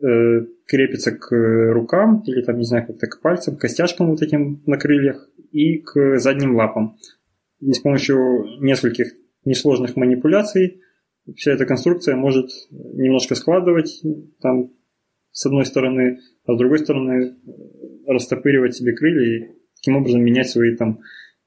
э, 0.01 0.45
крепится 0.65 1.11
к 1.11 1.31
рукам 1.73 2.23
или 2.25 2.41
там, 2.41 2.57
не 2.57 2.65
знаю, 2.65 2.87
как-то 2.87 3.07
к 3.07 3.21
пальцам, 3.21 3.55
к 3.55 3.61
костяшкам 3.61 4.11
вот 4.11 4.21
этим 4.21 4.61
на 4.65 4.77
крыльях 4.77 5.29
и 5.51 5.79
к 5.79 6.17
задним 6.19 6.55
лапам. 6.55 6.97
И 7.59 7.73
с 7.73 7.79
помощью 7.79 8.45
нескольких 8.61 9.13
несложных 9.45 9.95
манипуляций 9.95 10.81
вся 11.35 11.51
эта 11.51 11.65
конструкция 11.65 12.15
может 12.15 12.49
немножко 12.71 13.35
складывать 13.35 14.01
там 14.41 14.71
с 15.31 15.45
одной 15.45 15.65
стороны, 15.65 16.19
а 16.45 16.53
с 16.53 16.57
другой 16.57 16.79
стороны 16.79 17.35
растопыривать 18.07 18.75
себе 18.75 18.95
крылья 18.95 19.37
и 19.37 19.51
таким 19.75 19.97
образом 19.97 20.23
менять 20.23 20.49
свои 20.49 20.75
там 20.75 20.99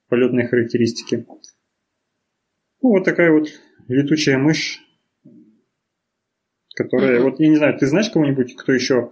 полетные 0.07 0.47
характеристики. 0.47 1.25
Ну, 2.81 2.89
вот 2.89 3.03
такая 3.05 3.31
вот 3.31 3.47
летучая 3.87 4.37
мышь, 4.37 4.81
которая... 6.75 7.19
Mm-hmm. 7.19 7.23
Вот 7.23 7.39
я 7.39 7.49
не 7.49 7.55
знаю, 7.55 7.77
ты 7.77 7.87
знаешь 7.87 8.09
кого-нибудь, 8.09 8.55
кто 8.55 8.73
еще 8.73 9.11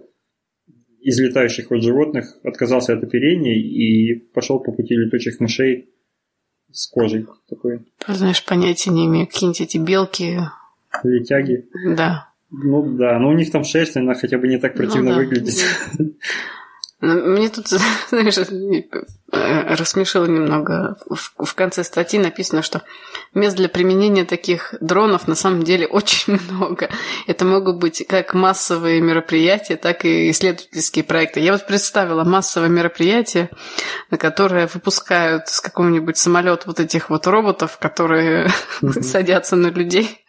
из 1.00 1.18
летающих 1.18 1.70
вот 1.70 1.82
животных 1.82 2.38
отказался 2.44 2.94
от 2.94 3.02
оперения 3.02 3.56
и 3.56 4.14
пошел 4.32 4.60
по 4.60 4.72
пути 4.72 4.94
летучих 4.94 5.40
мышей 5.40 5.90
с 6.70 6.88
кожей 6.88 7.26
такой. 7.48 7.80
Знаешь, 8.06 8.44
понятия 8.44 8.90
не 8.90 9.06
имею. 9.06 9.26
Какие-нибудь 9.26 9.60
эти 9.60 9.78
белки. 9.78 10.38
Летяги. 11.02 11.68
Да. 11.96 12.31
Ну 12.52 12.96
да, 12.96 13.18
но 13.18 13.30
у 13.30 13.32
них 13.32 13.50
там 13.50 13.64
шерсть, 13.64 13.96
она 13.96 14.14
хотя 14.14 14.36
бы 14.38 14.46
не 14.46 14.58
так 14.58 14.74
противно 14.74 15.10
ну, 15.10 15.16
да. 15.16 15.16
выглядит. 15.16 15.54
Ну, 17.04 17.16
мне 17.32 17.48
тут, 17.48 17.66
знаешь, 18.10 18.38
э, 18.38 19.74
рассмешило 19.74 20.24
немного. 20.26 20.96
В 21.36 21.54
конце 21.56 21.82
статьи 21.82 22.16
написано, 22.16 22.62
что 22.62 22.82
мест 23.34 23.56
для 23.56 23.68
применения 23.68 24.24
таких 24.24 24.76
дронов 24.80 25.26
на 25.26 25.34
самом 25.34 25.64
деле 25.64 25.86
очень 25.88 26.38
много. 26.50 26.90
Это 27.26 27.44
могут 27.44 27.78
быть 27.78 28.06
как 28.06 28.34
массовые 28.34 29.00
мероприятия, 29.00 29.74
так 29.74 30.04
и 30.04 30.30
исследовательские 30.30 31.02
проекты. 31.02 31.40
Я 31.40 31.50
вот 31.52 31.66
представила 31.66 32.22
массовое 32.22 32.68
мероприятие, 32.68 33.50
на 34.12 34.16
которое 34.16 34.70
выпускают 34.72 35.48
с 35.48 35.60
какого-нибудь 35.60 36.16
самолета 36.16 36.62
вот 36.66 36.78
этих 36.78 37.10
вот 37.10 37.26
роботов, 37.26 37.78
которые 37.80 38.48
садятся 39.00 39.56
на 39.56 39.70
людей. 39.70 40.24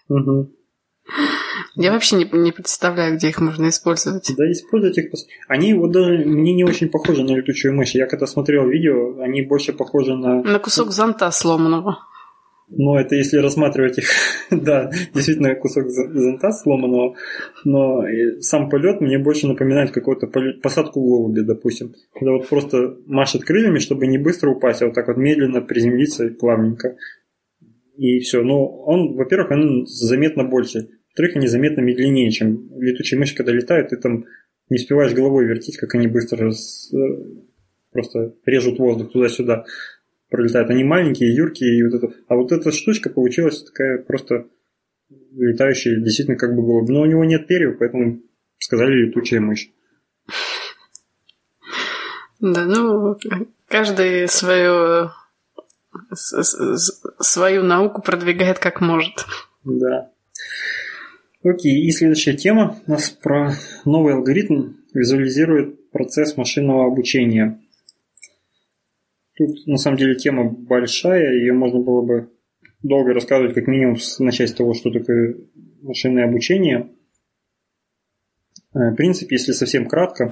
Я 1.76 1.92
вообще 1.92 2.18
не, 2.18 2.30
не 2.32 2.52
представляю, 2.52 3.16
где 3.16 3.30
их 3.30 3.42
можно 3.42 3.68
использовать. 3.70 4.32
Да, 4.38 4.50
использовать 4.52 4.98
их. 4.98 5.12
Они 5.48 5.74
вот 5.74 5.92
даже 5.92 6.26
мне 6.26 6.54
не 6.54 6.64
очень 6.64 6.90
похожи 6.90 7.24
на 7.24 7.36
летучую 7.36 7.74
мышь. 7.74 7.96
Я 7.96 8.06
когда 8.06 8.28
смотрел 8.28 8.68
видео, 8.68 9.20
они 9.20 9.42
больше 9.42 9.74
похожи 9.74 10.16
на... 10.16 10.44
На 10.44 10.60
кусок 10.60 10.92
зонта 10.92 11.30
сломанного. 11.32 11.98
Ну, 12.70 12.96
это 12.96 13.16
если 13.16 13.38
рассматривать 13.38 14.00
их, 14.00 14.06
да, 14.52 14.90
действительно 15.14 15.54
кусок 15.56 15.90
зонта 15.90 16.52
сломанного, 16.52 17.16
но 17.66 18.04
сам 18.40 18.70
полет 18.70 19.02
мне 19.02 19.20
больше 19.20 19.48
напоминает 19.48 19.92
какую-то 19.92 20.28
посадку 20.62 21.02
голубя, 21.02 21.44
допустим. 21.44 21.94
Когда 22.14 22.32
вот 22.32 22.48
просто 22.48 22.98
машет 23.06 23.44
крыльями, 23.44 23.80
чтобы 23.80 24.08
не 24.08 24.18
быстро 24.18 24.52
упасть, 24.52 24.82
а 24.82 24.86
вот 24.86 24.96
так 24.96 25.08
вот 25.08 25.18
медленно 25.18 25.62
приземлиться 25.62 26.30
плавненько. 26.30 26.96
И 27.96 28.20
все. 28.20 28.42
Но 28.44 28.66
он, 28.66 29.16
во-первых, 29.16 29.52
он 29.52 29.86
заметно 29.86 30.44
больше. 30.44 30.90
Во-вторых, 31.10 31.36
они 31.36 31.48
заметно 31.48 31.82
медленнее, 31.82 32.32
чем 32.32 32.70
летучие 32.80 33.20
мыши, 33.20 33.36
когда 33.36 33.52
летают, 33.52 33.90
ты 33.90 33.98
там 33.98 34.26
не 34.70 34.78
успеваешь 34.78 35.14
головой 35.14 35.46
вертеть, 35.46 35.78
как 35.78 35.94
они 35.94 36.08
быстро 36.08 36.46
раз, 36.46 36.92
э, 36.94 36.98
просто 37.92 38.34
режут 38.46 38.80
воздух 38.80 39.12
туда-сюда, 39.12 39.66
пролетают. 40.30 40.72
Они 40.72 40.84
маленькие, 40.84 41.36
юркие, 41.36 41.78
и 41.78 41.84
вот 41.84 41.94
это. 41.94 42.14
А 42.28 42.36
вот 42.36 42.52
эта 42.52 42.72
штучка 42.72 43.12
получилась 43.12 43.64
такая 43.64 44.00
просто 44.00 44.48
летающая, 45.36 46.00
действительно 46.00 46.38
как 46.38 46.56
бы 46.56 46.64
голубь. 46.64 46.90
Но 46.90 47.02
у 47.02 47.06
него 47.06 47.24
нет 47.24 47.46
перьев, 47.48 47.78
поэтому 47.78 48.22
сказали 48.58 49.06
летучая 49.06 49.42
мышь. 49.42 49.70
Да, 52.40 52.66
ну, 52.66 53.18
каждый 53.68 54.28
свою, 54.28 55.12
свою 56.14 57.64
науку 57.64 58.02
продвигает 58.02 58.60
как 58.60 58.82
может. 58.82 59.26
Да. 59.64 60.12
Окей, 61.44 61.86
и 61.86 61.92
следующая 61.92 62.36
тема 62.36 62.80
у 62.88 62.92
нас 62.92 63.10
про 63.10 63.52
новый 63.86 64.14
алгоритм 64.14 64.74
визуализирует 64.94 65.92
процесс 65.92 66.38
машинного 66.38 66.88
обучения. 66.88 67.60
Тут 69.36 69.68
на 69.68 69.78
самом 69.78 69.98
деле 69.98 70.16
тема 70.16 70.50
большая, 70.50 71.34
ее 71.34 71.54
можно 71.54 71.80
было 71.80 72.02
бы 72.02 72.30
долго 72.82 73.14
рассказывать, 73.14 73.56
как 73.56 73.68
минимум 73.68 73.98
начать 74.20 74.50
с 74.50 74.54
того, 74.54 74.74
что 74.74 74.92
такое 74.92 75.36
машинное 75.82 76.26
обучение. 76.26 76.92
Э, 78.74 78.92
в 78.92 78.96
принципе, 78.96 79.36
если 79.36 79.52
совсем 79.52 79.88
кратко, 79.88 80.30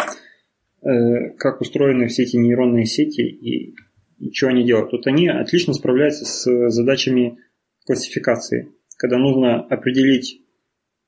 э, 0.81 1.29
как 1.37 1.61
устроены 1.61 2.07
все 2.07 2.23
эти 2.23 2.37
нейронные 2.37 2.85
сети 2.85 3.21
и, 3.21 3.75
что 4.33 4.47
они 4.47 4.63
делают. 4.63 4.91
Тут 4.91 5.07
они 5.07 5.27
отлично 5.27 5.73
справляются 5.73 6.25
с 6.25 6.69
задачами 6.69 7.39
классификации. 7.85 8.71
Когда 8.97 9.17
нужно 9.17 9.61
определить 9.61 10.41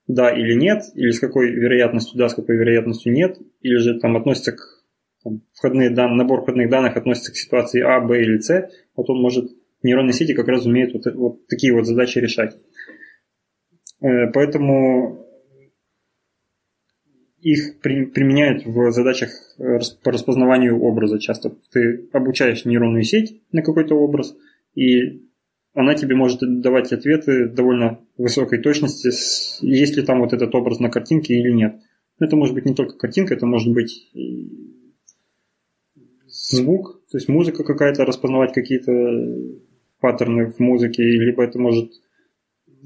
да 0.07 0.32
или 0.32 0.53
нет, 0.53 0.84
или 0.95 1.11
с 1.11 1.20
какой 1.20 1.51
вероятностью 1.51 2.18
да, 2.18 2.28
с 2.30 2.34
какой 2.34 2.57
вероятностью 2.57 3.14
нет, 3.14 3.38
или 3.61 3.78
же 3.78 3.99
там 3.99 4.18
относится 4.18 4.51
к 4.51 4.84
там, 5.24 5.41
входные 5.53 5.89
данные, 5.89 6.18
набор 6.18 6.41
входных 6.41 6.70
данных 6.70 6.97
относится 6.97 7.32
к 7.32 7.38
ситуации 7.38 7.82
А, 7.82 8.01
Б 8.01 8.22
или 8.22 8.39
С, 8.39 8.70
вот 8.95 9.09
он 9.09 9.22
может, 9.22 9.51
нейронные 9.82 10.14
сети 10.14 10.34
как 10.34 10.47
раз 10.47 10.66
умеют 10.66 10.93
вот, 10.93 11.14
вот 11.16 11.47
такие 11.47 11.74
вот 11.74 11.86
задачи 11.86 12.20
решать. 12.20 12.57
Э, 14.01 14.32
поэтому 14.34 15.22
их 17.43 17.79
при, 17.81 18.05
применяют 18.05 18.65
в 18.65 18.91
задачах 18.91 19.29
по 20.03 20.11
распознаванию 20.11 20.79
образа 20.79 21.19
часто. 21.19 21.55
Ты 21.71 22.07
обучаешь 22.13 22.65
нейронную 22.65 23.03
сеть 23.03 23.41
на 23.51 23.61
какой-то 23.61 23.95
образ, 23.95 24.35
и 24.75 25.27
она 25.73 25.93
тебе 25.95 26.15
может 26.15 26.39
давать 26.61 26.93
ответы 26.93 27.47
довольно 27.47 27.99
высокой 28.17 28.59
точности, 28.59 29.09
есть 29.65 29.97
ли 29.97 30.03
там 30.03 30.21
вот 30.21 30.33
этот 30.33 30.55
образ 30.55 30.79
на 30.79 30.89
картинке 30.89 31.33
или 31.33 31.51
нет. 31.51 31.75
Это 32.19 32.35
может 32.35 32.55
быть 32.55 32.65
не 32.65 32.75
только 32.75 32.97
картинка, 32.97 33.33
это 33.33 33.45
может 33.45 33.73
быть 33.73 34.09
звук, 36.27 37.01
то 37.11 37.17
есть 37.17 37.27
музыка 37.27 37.63
какая-то, 37.63 38.05
распознавать 38.05 38.53
какие-то 38.53 38.91
паттерны 39.99 40.51
в 40.51 40.59
музыке, 40.59 41.03
либо 41.03 41.43
это 41.43 41.59
может 41.59 41.91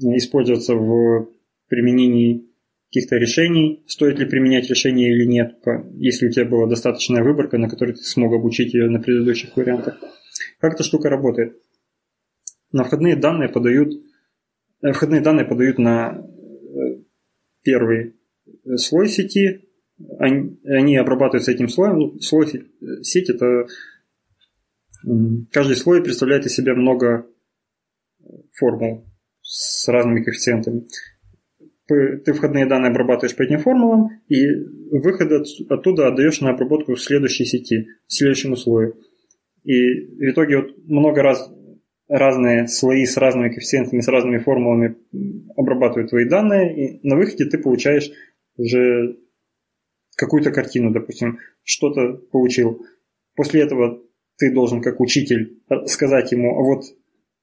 использоваться 0.00 0.74
в 0.74 1.28
применении 1.68 2.47
каких-то 2.90 3.16
решений, 3.16 3.84
стоит 3.86 4.18
ли 4.18 4.26
применять 4.26 4.68
решение 4.70 5.12
или 5.12 5.26
нет, 5.26 5.58
если 5.94 6.28
у 6.28 6.30
тебя 6.30 6.46
была 6.46 6.66
достаточная 6.66 7.22
выборка, 7.22 7.58
на 7.58 7.68
которой 7.68 7.92
ты 7.92 8.02
смог 8.02 8.32
обучить 8.32 8.72
ее 8.72 8.88
на 8.88 8.98
предыдущих 8.98 9.56
вариантах. 9.56 9.98
Как 10.58 10.74
эта 10.74 10.82
штука 10.82 11.10
работает? 11.10 11.60
На 12.72 12.84
входные 12.84 13.16
данные 13.16 13.48
подают, 13.48 13.92
э, 14.82 14.92
входные 14.92 15.20
данные 15.20 15.46
подают 15.46 15.78
на 15.78 16.18
э, 16.18 17.02
первый 17.62 18.16
слой 18.76 19.08
сети, 19.08 19.68
они, 20.18 20.58
они 20.64 20.96
обрабатываются 20.96 21.52
этим 21.52 21.68
слоем. 21.68 21.98
Ну, 21.98 22.20
слой 22.20 22.46
сети 23.02 23.32
это 23.32 23.66
каждый 25.52 25.76
слой 25.76 26.02
представляет 26.02 26.46
из 26.46 26.54
себя 26.54 26.74
много 26.74 27.26
формул 28.52 29.06
с 29.42 29.88
разными 29.88 30.22
коэффициентами. 30.22 30.86
Ты 31.88 32.32
входные 32.34 32.66
данные 32.66 32.90
обрабатываешь 32.90 33.34
по 33.34 33.42
этим 33.42 33.60
формулам, 33.60 34.10
и 34.28 34.46
выход 34.90 35.32
оттуда 35.70 36.08
отдаешь 36.08 36.40
на 36.42 36.50
обработку 36.50 36.94
в 36.94 37.00
следующей 37.00 37.46
сети, 37.46 37.86
следующему 38.06 38.56
слою. 38.56 38.94
И 39.64 39.74
в 39.74 40.30
итоге 40.30 40.58
вот 40.58 40.76
много 40.86 41.22
раз 41.22 41.50
разные 42.06 42.68
слои 42.68 43.06
с 43.06 43.16
разными 43.16 43.48
коэффициентами, 43.48 44.00
с 44.00 44.08
разными 44.08 44.38
формулами 44.38 44.96
обрабатывают 45.56 46.10
твои 46.10 46.26
данные, 46.26 46.76
и 46.76 47.08
на 47.08 47.16
выходе 47.16 47.46
ты 47.46 47.56
получаешь 47.56 48.10
уже 48.56 49.16
какую-то 50.16 50.50
картину, 50.50 50.90
допустим, 50.90 51.38
что-то 51.62 52.14
получил. 52.30 52.84
После 53.34 53.62
этого 53.62 54.02
ты 54.36 54.52
должен 54.52 54.82
как 54.82 55.00
учитель 55.00 55.62
сказать 55.86 56.32
ему, 56.32 56.58
а 56.58 56.62
вот 56.62 56.84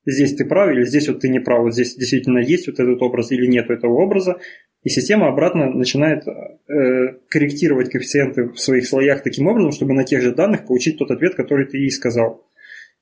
здесь 0.06 0.36
ты 0.36 0.46
прав 0.46 0.72
или 0.72 0.84
здесь 0.86 1.08
вот 1.08 1.20
ты 1.20 1.30
не 1.30 1.40
прав, 1.40 1.64
вот 1.64 1.74
здесь 1.74 1.96
действительно 1.96 2.40
есть 2.40 2.68
вот 2.68 2.80
этот 2.80 3.02
образ 3.02 3.32
или 3.32 3.48
нет 3.48 3.70
этого 3.70 3.94
образа, 3.94 4.40
и 4.84 4.90
система 4.90 5.28
обратно 5.28 5.70
начинает 5.70 6.28
э, 6.28 7.18
корректировать 7.28 7.90
коэффициенты 7.90 8.50
в 8.50 8.60
своих 8.60 8.88
слоях 8.88 9.24
таким 9.24 9.48
образом, 9.48 9.72
чтобы 9.72 9.94
на 9.94 10.04
тех 10.04 10.22
же 10.22 10.34
данных 10.34 10.68
получить 10.68 10.98
тот 11.00 11.12
ответ, 11.12 11.36
который 11.36 11.66
ты 11.66 11.78
ей 11.78 11.90
сказал. 11.90 12.48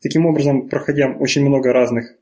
Таким 0.01 0.25
образом, 0.25 0.69
проходя 0.69 1.09
очень 1.11 1.45
много 1.45 1.73
разных 1.73 2.15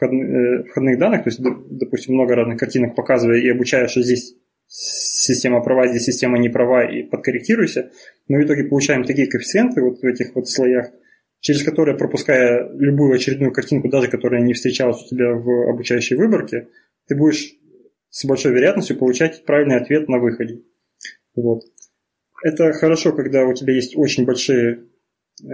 э, 0.00 0.64
входных 0.70 0.98
данных, 0.98 1.24
то 1.24 1.30
есть, 1.30 1.40
допустим, 1.42 2.14
много 2.14 2.36
разных 2.36 2.58
картинок 2.58 2.94
показывая 2.94 3.38
и 3.38 3.48
обучая, 3.48 3.88
что 3.88 4.02
здесь 4.02 4.36
система 4.68 5.62
права, 5.62 5.88
здесь 5.88 6.04
система 6.04 6.38
не 6.38 6.48
права, 6.48 6.84
и 6.84 7.02
подкорректируйся, 7.02 7.90
мы 8.28 8.42
в 8.42 8.46
итоге 8.46 8.64
получаем 8.64 9.04
такие 9.04 9.28
коэффициенты 9.28 9.82
вот 9.82 10.00
в 10.00 10.04
этих 10.04 10.34
вот 10.34 10.48
слоях, 10.48 10.90
через 11.42 11.64
которые, 11.64 11.98
пропуская 11.98 12.70
любую 12.72 13.14
очередную 13.14 13.52
картинку, 13.52 13.88
даже 13.88 14.08
которая 14.08 14.42
не 14.42 14.54
встречалась 14.54 15.02
у 15.02 15.08
тебя 15.08 15.34
в 15.34 15.68
обучающей 15.68 16.16
выборке, 16.16 16.68
ты 17.08 17.16
будешь 17.16 17.56
с 18.10 18.24
большой 18.24 18.52
вероятностью 18.52 18.96
получать 18.96 19.44
правильный 19.44 19.76
ответ 19.76 20.08
на 20.08 20.18
выходе. 20.18 20.62
Вот. 21.34 21.62
Это 22.44 22.72
хорошо, 22.72 23.12
когда 23.12 23.44
у 23.44 23.54
тебя 23.54 23.74
есть 23.74 23.96
очень 23.96 24.24
большие 24.24 24.84
э, 25.42 25.46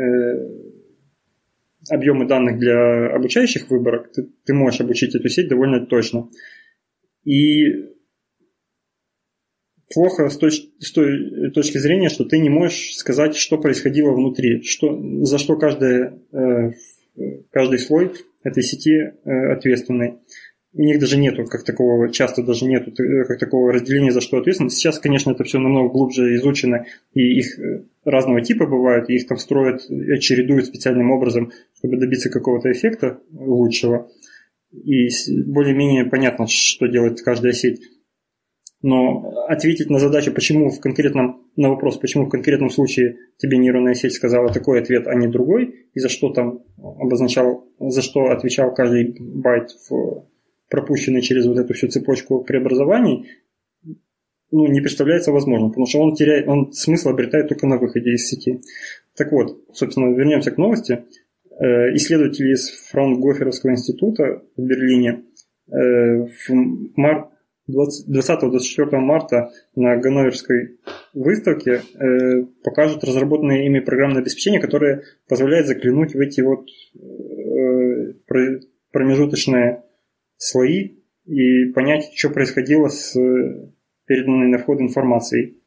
объемы 1.91 2.27
данных 2.27 2.59
для 2.59 3.07
обучающих 3.15 3.71
выборок, 3.71 4.13
ты, 4.13 4.29
ты 4.45 4.53
можешь 4.53 4.83
обучить 4.83 5.15
эту 5.15 5.29
сеть 5.31 5.49
довольно 5.49 5.87
точно. 5.87 6.29
И 7.25 7.65
плохо 9.93 10.29
с, 10.29 10.37
точ, 10.37 10.61
с 10.79 10.93
той 10.93 11.51
точки 11.51 11.79
зрения, 11.79 12.09
что 12.09 12.25
ты 12.25 12.39
не 12.39 12.51
можешь 12.51 12.95
сказать, 12.97 13.37
что 13.37 13.59
происходило 13.59 14.13
внутри, 14.13 14.63
что, 14.63 14.99
за 15.25 15.39
что 15.39 15.57
каждый, 15.57 16.11
э, 16.33 16.73
каждый 17.51 17.79
слой 17.79 18.13
этой 18.43 18.63
сети 18.63 19.13
э, 19.25 19.53
ответственный. 19.53 20.19
у 20.75 20.83
них 20.83 21.01
даже 21.01 21.17
нету 21.17 21.45
как 21.45 21.65
такого, 21.65 22.11
часто 22.11 22.43
даже 22.43 22.67
нету 22.67 22.91
э, 23.03 23.25
как 23.25 23.39
такого 23.39 23.73
разделения, 23.73 24.13
за 24.13 24.21
что 24.21 24.39
ответственно. 24.39 24.71
Сейчас, 24.71 24.99
конечно, 24.99 25.31
это 25.31 25.45
все 25.45 25.59
намного 25.59 25.91
глубже 25.91 26.35
изучено, 26.37 26.85
и 27.15 27.39
их 27.39 27.59
э, 27.59 27.85
разного 28.05 28.43
типа 28.43 28.67
бывают, 28.67 29.09
и 29.09 29.15
их 29.15 29.27
там 29.27 29.39
строят, 29.39 29.83
чередуют 30.21 30.67
специальным 30.67 31.11
образом, 31.11 31.53
чтобы 31.79 31.97
добиться 31.97 32.31
какого-то 32.31 32.71
эффекта 32.71 33.21
лучшего. 33.33 34.11
И 34.73 35.09
более-менее 35.47 36.05
понятно, 36.05 36.47
что 36.47 36.87
делает 36.87 37.23
каждая 37.23 37.55
сеть. 37.55 37.81
Но 38.81 39.45
ответить 39.49 39.91
на 39.91 39.99
задачу, 39.99 40.33
почему 40.33 40.71
в 40.71 40.81
конкретном, 40.81 41.43
на 41.57 41.71
вопрос, 41.71 41.97
почему 41.97 42.27
в 42.27 42.29
конкретном 42.29 42.71
случае 42.71 43.17
тебе 43.37 43.59
нейронная 43.59 43.95
сеть 43.95 44.13
сказала 44.13 44.53
такой 44.53 44.81
ответ, 44.81 45.09
а 45.09 45.15
не 45.15 45.27
другой, 45.27 45.87
и 45.95 45.99
за 45.99 46.09
что 46.09 46.31
там 46.31 46.63
обозначал, 46.77 47.67
за 47.81 48.03
что 48.03 48.31
отвечал 48.31 48.73
каждый 48.73 49.17
байт 49.19 49.71
в 49.89 50.27
пропущенный 50.71 51.23
через 51.23 51.47
вот 51.47 51.59
эту 51.59 51.75
всю 51.75 51.89
цепочку 51.89 52.45
преобразований, 52.45 53.27
ну, 54.51 54.67
не 54.67 54.81
представляется 54.81 55.33
возможным, 55.33 55.71
потому 55.71 55.87
что 55.87 56.01
он 56.01 56.15
теряет, 56.15 56.49
он 56.49 56.73
смысл 56.73 57.11
обретает 57.11 57.49
только 57.49 57.67
на 57.67 57.79
выходе 57.79 58.13
из 58.13 58.29
сети. 58.29 58.61
Так 59.17 59.33
вот, 59.33 59.59
собственно, 59.73 60.15
вернемся 60.15 60.51
к 60.51 60.57
новости. 60.57 61.05
Э, 61.61 61.95
исследователи 61.95 62.53
из 62.53 62.71
Фраунгоферовского 62.91 63.73
института 63.73 64.43
в 64.57 64.63
Берлине 64.63 65.25
э, 65.67 66.27
в 66.27 66.51
март 66.97 67.31
20-24 67.69 68.97
марта 68.97 69.51
на 69.75 69.97
Ганноверской 69.97 70.79
выставке 71.15 71.83
э, 71.95 72.45
покажут 72.65 73.05
разработанные 73.05 73.67
ими 73.67 73.81
программное 73.81 74.23
обеспечение, 74.23 74.61
которое 74.61 75.03
позволяет 75.29 75.67
заглянуть 75.67 76.15
в 76.15 76.19
эти 76.19 76.41
вот 76.41 76.69
промежуточные 78.93 79.83
слои 80.37 80.99
и 81.27 81.67
понять, 81.73 82.11
что 82.15 82.31
происходило 82.31 82.89
с 82.89 83.15
э, 83.15 83.71
переданной 84.07 84.49
на 84.49 84.59
вход 84.59 84.81
информацией. 84.81 85.59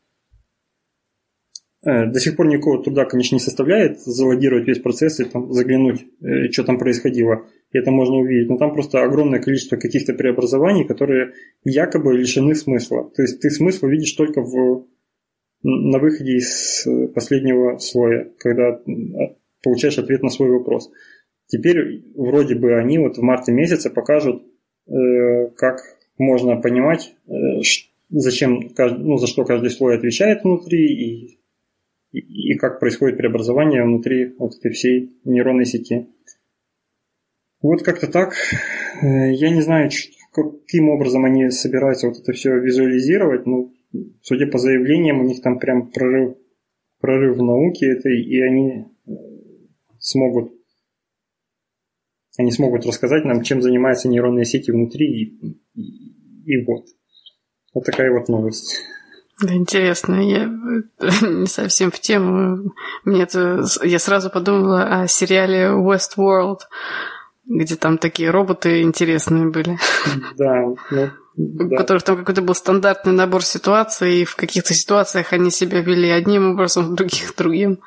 Э, 1.85 2.07
до 2.07 2.19
сих 2.19 2.35
пор 2.35 2.47
никакого 2.47 2.83
труда, 2.83 3.05
конечно, 3.05 3.35
не 3.35 3.39
составляет 3.39 3.99
залогировать 3.99 4.67
весь 4.67 4.79
процесс 4.79 5.19
и 5.19 5.25
там, 5.25 5.51
заглянуть, 5.53 6.05
э, 6.21 6.49
что 6.51 6.63
там 6.63 6.79
происходило. 6.79 7.45
И 7.71 7.77
это 7.77 7.91
можно 7.91 8.17
увидеть. 8.17 8.49
Но 8.49 8.57
там 8.57 8.73
просто 8.73 9.03
огромное 9.03 9.39
количество 9.39 9.77
каких-то 9.77 10.13
преобразований, 10.13 10.85
которые 10.85 11.33
якобы 11.63 12.13
лишены 12.13 12.55
смысла. 12.55 13.09
То 13.15 13.21
есть 13.21 13.39
ты 13.39 13.49
смысл 13.49 13.87
видишь 13.87 14.11
только 14.13 14.41
в, 14.41 14.87
на 15.63 15.99
выходе 15.99 16.37
из 16.37 16.87
последнего 17.13 17.77
слоя, 17.77 18.31
когда 18.39 18.81
получаешь 19.63 19.97
ответ 19.97 20.23
на 20.23 20.29
свой 20.29 20.49
вопрос. 20.49 20.91
Теперь 21.47 22.03
вроде 22.15 22.55
бы 22.55 22.75
они 22.75 22.97
вот 22.97 23.17
в 23.17 23.21
марте 23.21 23.51
месяце 23.51 23.89
покажут 23.89 24.43
Э, 24.87 25.47
как 25.55 25.79
можно 26.17 26.57
понимать, 26.57 27.13
э, 27.27 27.31
зачем, 28.09 28.71
ну, 28.77 29.17
за 29.17 29.27
что 29.27 29.45
каждый 29.45 29.69
слой 29.69 29.95
отвечает 29.95 30.43
внутри 30.43 30.85
и, 30.85 31.39
и, 32.11 32.53
и 32.53 32.57
как 32.57 32.79
происходит 32.79 33.17
преобразование 33.17 33.83
внутри 33.83 34.33
вот 34.37 34.57
этой 34.57 34.71
всей 34.71 35.17
нейронной 35.23 35.65
сети. 35.65 36.07
Вот 37.61 37.83
как-то 37.83 38.07
так. 38.07 38.33
Э, 39.01 39.31
я 39.33 39.49
не 39.49 39.61
знаю, 39.61 39.89
каким 40.31 40.89
образом 40.89 41.25
они 41.25 41.49
собираются 41.49 42.07
вот 42.07 42.17
это 42.17 42.33
все 42.33 42.57
визуализировать, 42.59 43.45
но 43.45 43.71
судя 44.21 44.47
по 44.47 44.57
заявлениям, 44.57 45.19
у 45.19 45.23
них 45.23 45.41
там 45.41 45.59
прям 45.59 45.91
прорыв, 45.91 46.37
прорыв 46.99 47.37
в 47.37 47.43
науке 47.43 47.87
этой, 47.87 48.21
и 48.21 48.41
они 48.41 48.85
смогут 49.99 50.53
они 52.37 52.51
смогут 52.51 52.85
рассказать 52.85 53.25
нам, 53.25 53.43
чем 53.43 53.61
занимаются 53.61 54.07
нейронные 54.07 54.45
сети 54.45 54.71
внутри, 54.71 55.05
и, 55.05 55.53
и, 55.75 56.43
и 56.45 56.65
вот. 56.65 56.85
Вот 57.73 57.85
такая 57.85 58.11
вот 58.11 58.29
новость. 58.29 58.81
Да, 59.41 59.53
интересно, 59.53 60.15
я 60.15 60.45
не 61.21 61.47
совсем 61.47 61.91
в 61.91 61.99
тему. 61.99 62.73
Мне 63.05 63.23
это, 63.23 63.63
я 63.83 63.99
сразу 63.99 64.29
подумала 64.29 65.01
о 65.01 65.07
сериале 65.07 65.71
Westworld, 65.71 66.59
где 67.51 67.75
там 67.75 67.97
такие 67.97 68.29
роботы 68.29 68.81
интересные 68.81 69.49
были. 69.49 69.77
Да, 70.37 70.61
ну, 70.61 70.77
да. 70.89 71.13
У 71.37 71.75
которых 71.75 72.03
там 72.03 72.17
какой-то 72.17 72.41
был 72.41 72.55
стандартный 72.55 73.13
набор 73.13 73.43
ситуаций, 73.43 74.21
и 74.21 74.25
в 74.25 74.35
каких-то 74.35 74.73
ситуациях 74.73 75.33
они 75.33 75.51
себя 75.51 75.81
вели 75.81 76.09
одним 76.09 76.51
образом, 76.51 76.85
в 76.91 76.95
других 76.95 77.35
другим. 77.37 77.79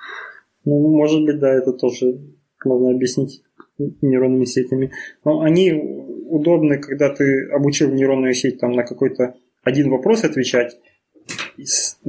Ну, 0.64 0.96
может 0.96 1.24
быть, 1.24 1.38
да, 1.38 1.52
это 1.52 1.72
тоже 1.72 2.18
можно 2.64 2.90
объяснить 2.90 3.42
нейронными 3.78 4.44
сетями. 4.44 4.92
Но 5.24 5.40
они 5.40 5.72
удобны, 5.72 6.78
когда 6.78 7.10
ты 7.10 7.48
обучил 7.50 7.90
нейронную 7.90 8.34
сеть 8.34 8.60
там, 8.60 8.72
на 8.72 8.84
какой-то 8.84 9.34
один 9.62 9.90
вопрос 9.90 10.24
отвечать. 10.24 10.78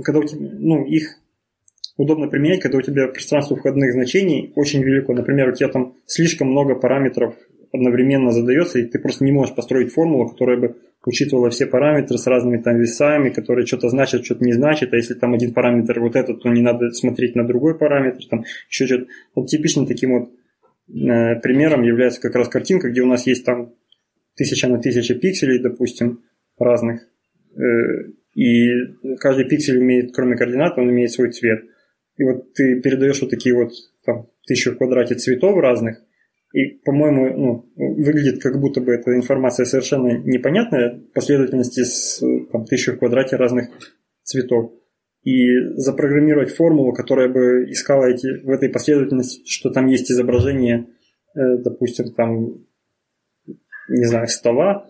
Когда 0.03 0.19
у 0.19 0.23
тебя, 0.23 0.49
ну, 0.59 0.85
их 0.85 1.19
удобно 1.97 2.27
применять, 2.27 2.61
когда 2.61 2.77
у 2.77 2.81
тебя 2.81 3.07
пространство 3.07 3.55
входных 3.55 3.93
значений 3.93 4.51
очень 4.55 4.83
велико. 4.83 5.13
Например, 5.13 5.49
у 5.49 5.53
тебя 5.53 5.69
там 5.69 5.95
слишком 6.05 6.49
много 6.49 6.75
параметров 6.75 7.35
одновременно 7.75 8.31
задается, 8.31 8.79
и 8.79 8.85
ты 8.85 8.99
просто 8.99 9.23
не 9.23 9.31
можешь 9.31 9.55
построить 9.55 9.93
формулу, 9.93 10.29
которая 10.29 10.57
бы 10.57 10.75
учитывала 11.05 11.49
все 11.51 11.67
параметры 11.67 12.17
с 12.17 12.25
разными 12.25 12.57
там 12.57 12.79
весами, 12.79 13.29
которые 13.29 13.67
что-то 13.67 13.89
значат, 13.89 14.25
что-то 14.25 14.43
не 14.43 14.53
значит, 14.53 14.91
а 14.91 14.95
если 14.95 15.13
там 15.13 15.33
один 15.33 15.53
параметр 15.53 15.99
вот 15.99 16.15
этот, 16.15 16.41
то 16.41 16.49
не 16.49 16.61
надо 16.61 16.91
смотреть 16.91 17.35
на 17.35 17.45
другой 17.45 17.77
параметр, 17.77 18.25
там 18.29 18.45
еще 18.69 18.87
что-то. 18.87 19.05
Вот 19.35 19.47
типичным 19.47 19.85
таким 19.85 20.13
вот 20.13 20.29
Э, 20.87 21.39
примером 21.39 21.83
является 21.83 22.21
как 22.21 22.35
раз 22.35 22.47
картинка, 22.47 22.89
где 22.89 23.01
у 23.01 23.07
нас 23.07 23.25
есть 23.25 23.43
там 23.43 23.73
тысяча 24.35 24.67
на 24.67 24.79
тысяча 24.79 25.15
пикселей, 25.15 25.59
допустим, 25.59 26.23
разных. 26.59 27.07
Э, 27.55 28.11
и 28.35 28.69
каждый 29.19 29.45
пиксель 29.45 29.79
имеет, 29.79 30.13
кроме 30.13 30.35
координат, 30.35 30.77
он 30.77 30.89
имеет 30.91 31.11
свой 31.11 31.31
цвет. 31.31 31.63
И 32.17 32.23
вот 32.23 32.53
ты 32.53 32.79
передаешь 32.81 33.19
вот 33.21 33.29
такие 33.29 33.55
вот 33.55 33.71
там, 34.05 34.29
тысячу 34.45 34.75
в 34.75 35.15
цветов 35.15 35.57
разных, 35.57 36.01
и, 36.55 36.79
по-моему, 36.85 37.37
ну, 37.37 37.69
выглядит 37.75 38.41
как 38.41 38.61
будто 38.61 38.79
бы 38.79 38.93
эта 38.93 39.13
информация 39.13 39.65
совершенно 39.65 40.17
непонятная, 40.19 41.01
последовательности 41.13 41.83
с 41.83 42.23
там, 42.49 42.63
тысячу 42.63 42.93
в 42.93 42.99
квадрате 42.99 43.35
разных 43.35 43.67
цветов. 44.23 44.71
И 45.23 45.59
запрограммировать 45.75 46.51
формулу, 46.51 46.93
которая 46.93 47.27
бы 47.27 47.69
искала 47.69 48.05
эти, 48.05 48.41
в 48.41 48.49
этой 48.51 48.69
последовательности, 48.69 49.43
что 49.49 49.69
там 49.69 49.87
есть 49.87 50.09
изображение, 50.09 50.87
э, 51.35 51.57
допустим, 51.57 52.13
там, 52.13 52.65
не 53.89 54.05
знаю, 54.05 54.29
стола, 54.29 54.87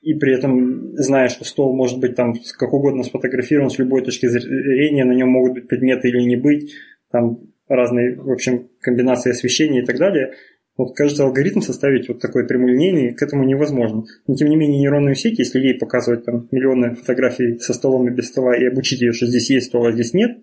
и 0.00 0.14
при 0.14 0.34
этом 0.34 0.96
зная, 0.96 1.28
что 1.28 1.44
стол 1.44 1.76
может 1.76 2.00
быть 2.00 2.16
там 2.16 2.34
как 2.58 2.72
угодно 2.72 3.04
сфотографирован 3.04 3.70
с 3.70 3.78
любой 3.78 4.02
точки 4.02 4.26
зрения, 4.26 5.04
на 5.04 5.12
нем 5.12 5.28
могут 5.28 5.52
быть 5.52 5.68
предметы 5.68 6.08
или 6.08 6.22
не 6.22 6.34
быть, 6.34 6.74
там 7.12 7.38
разные, 7.68 8.16
в 8.16 8.32
общем, 8.32 8.68
комбинации 8.80 9.30
освещения 9.30 9.82
и 9.82 9.86
так 9.86 9.98
далее– 9.98 10.32
вот, 10.84 10.96
кажется, 10.96 11.24
алгоритм 11.24 11.60
составить 11.60 12.08
вот 12.08 12.20
такой 12.20 12.46
прямолинейный 12.46 13.14
к 13.14 13.22
этому 13.22 13.44
невозможно. 13.44 14.04
Но, 14.26 14.34
тем 14.34 14.48
не 14.48 14.56
менее, 14.56 14.80
нейронную 14.80 15.14
сеть, 15.14 15.38
если 15.38 15.60
ей 15.60 15.78
показывать 15.78 16.24
там 16.24 16.48
миллионы 16.50 16.94
фотографий 16.94 17.58
со 17.58 17.72
столом 17.72 18.08
и 18.08 18.10
без 18.10 18.28
стола 18.28 18.56
и 18.56 18.64
обучить 18.64 19.00
ее, 19.00 19.12
что 19.12 19.26
здесь 19.26 19.50
есть 19.50 19.68
стол, 19.68 19.86
а 19.86 19.92
здесь 19.92 20.12
нет, 20.12 20.38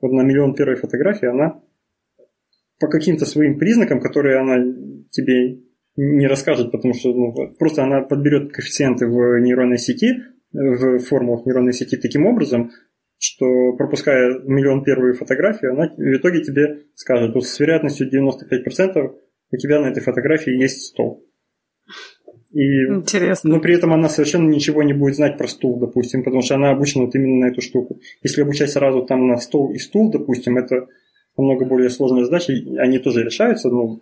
вот 0.00 0.12
на 0.12 0.22
миллион 0.22 0.54
первой 0.54 0.76
фотографии 0.76 1.28
она 1.28 1.60
по 2.80 2.88
каким-то 2.88 3.26
своим 3.26 3.58
признакам, 3.58 4.00
которые 4.00 4.38
она 4.38 4.56
тебе 5.10 5.60
не 5.96 6.26
расскажет, 6.26 6.72
потому 6.72 6.94
что 6.94 7.12
ну, 7.12 7.34
просто 7.58 7.84
она 7.84 8.00
подберет 8.00 8.52
коэффициенты 8.52 9.06
в 9.06 9.38
нейронной 9.40 9.78
сети, 9.78 10.22
в 10.52 10.98
формулах 11.00 11.46
нейронной 11.46 11.72
сети 11.72 11.96
таким 11.96 12.26
образом, 12.26 12.72
что 13.18 13.74
пропуская 13.76 14.40
миллион 14.44 14.82
первую 14.82 15.14
фотографию, 15.14 15.72
она 15.72 15.88
в 15.96 16.16
итоге 16.16 16.42
тебе 16.42 16.86
скажет, 16.96 17.34
вот 17.34 17.46
с 17.46 17.60
вероятностью 17.60 18.10
95% 18.10 19.14
у 19.52 19.56
тебя 19.56 19.80
на 19.80 19.86
этой 19.86 20.02
фотографии 20.02 20.50
есть 20.50 20.86
стол. 20.86 21.24
И, 22.52 22.86
Интересно. 22.86 23.50
Но 23.50 23.60
при 23.60 23.74
этом 23.74 23.92
она 23.92 24.08
совершенно 24.08 24.48
ничего 24.48 24.82
не 24.82 24.92
будет 24.92 25.16
знать 25.16 25.38
про 25.38 25.48
стул, 25.48 25.80
допустим, 25.80 26.22
потому 26.22 26.42
что 26.42 26.56
она 26.56 26.70
обучена 26.70 27.04
вот 27.04 27.14
именно 27.14 27.46
на 27.46 27.50
эту 27.50 27.62
штуку. 27.62 28.00
Если 28.22 28.42
обучать 28.42 28.70
сразу 28.70 29.02
там 29.02 29.26
на 29.26 29.38
стол 29.38 29.72
и 29.72 29.78
стул, 29.78 30.10
допустим, 30.10 30.58
это 30.58 30.86
намного 31.36 31.64
более 31.64 31.88
сложная 31.88 32.24
задача, 32.24 32.52
они 32.78 32.98
тоже 32.98 33.24
решаются, 33.24 33.70
но 33.70 34.00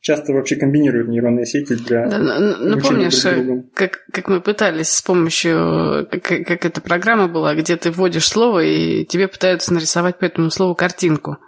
часто 0.00 0.34
вообще 0.34 0.56
комбинируют 0.56 1.08
нейронные 1.08 1.46
сети 1.46 1.76
для 1.76 2.06
да, 2.06 2.18
Ну, 2.18 2.78
помнишь, 2.78 3.22
как, 3.74 4.04
как 4.12 4.28
мы 4.28 4.42
пытались 4.42 4.90
с 4.90 5.00
помощью, 5.00 6.06
как, 6.10 6.22
как 6.22 6.66
эта 6.66 6.82
программа 6.82 7.26
была, 7.26 7.54
где 7.54 7.76
ты 7.76 7.90
вводишь 7.90 8.28
слово, 8.28 8.64
и 8.64 9.06
тебе 9.06 9.28
пытаются 9.28 9.72
нарисовать 9.72 10.18
по 10.18 10.26
этому 10.26 10.50
слову 10.50 10.74
картинку. 10.74 11.38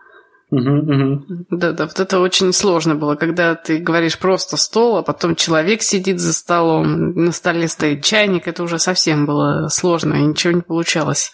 Угу, 0.51 0.60
угу. 0.60 1.24
Да, 1.51 1.73
да, 1.73 1.86
вот 1.86 1.98
это 1.98 2.20
очень 2.20 2.52
сложно 2.52 2.94
было, 2.94 3.16
когда 3.16 3.56
ты 3.56 3.78
говоришь 3.78 4.18
просто 4.18 4.56
стол, 4.56 4.97
а 4.97 5.02
потом 5.02 5.35
человек 5.35 5.82
сидит 5.82 6.20
за 6.20 6.32
столом, 6.32 7.14
на 7.14 7.32
столе 7.32 7.66
стоит 7.66 8.05
чайник, 8.05 8.47
это 8.47 8.62
уже 8.62 8.78
совсем 8.78 9.27
было 9.27 9.68
сложно, 9.68 10.14
и 10.14 10.23
ничего 10.24 10.52
не 10.52 10.62
получалось. 10.62 11.32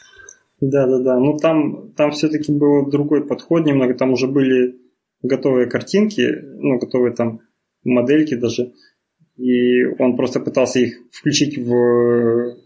Да, 0.61 0.87
да, 0.87 0.99
да. 1.01 1.19
Ну 1.19 1.37
там, 1.37 1.93
там 1.93 2.13
все-таки 2.13 2.53
был 2.53 2.89
другой 2.89 3.27
подход 3.27 3.67
немного, 3.67 3.95
там 3.95 4.13
уже 4.13 4.29
были 4.29 4.79
готовые 5.23 5.69
картинки, 5.69 6.35
ну, 6.59 6.79
готовые 6.79 7.13
там 7.15 7.41
модельки 7.85 8.35
даже. 8.35 8.73
и 9.37 9.85
он 9.99 10.17
просто 10.17 10.41
пытался 10.41 10.79
их 10.79 10.99
включить 11.11 11.59
в... 11.59 12.57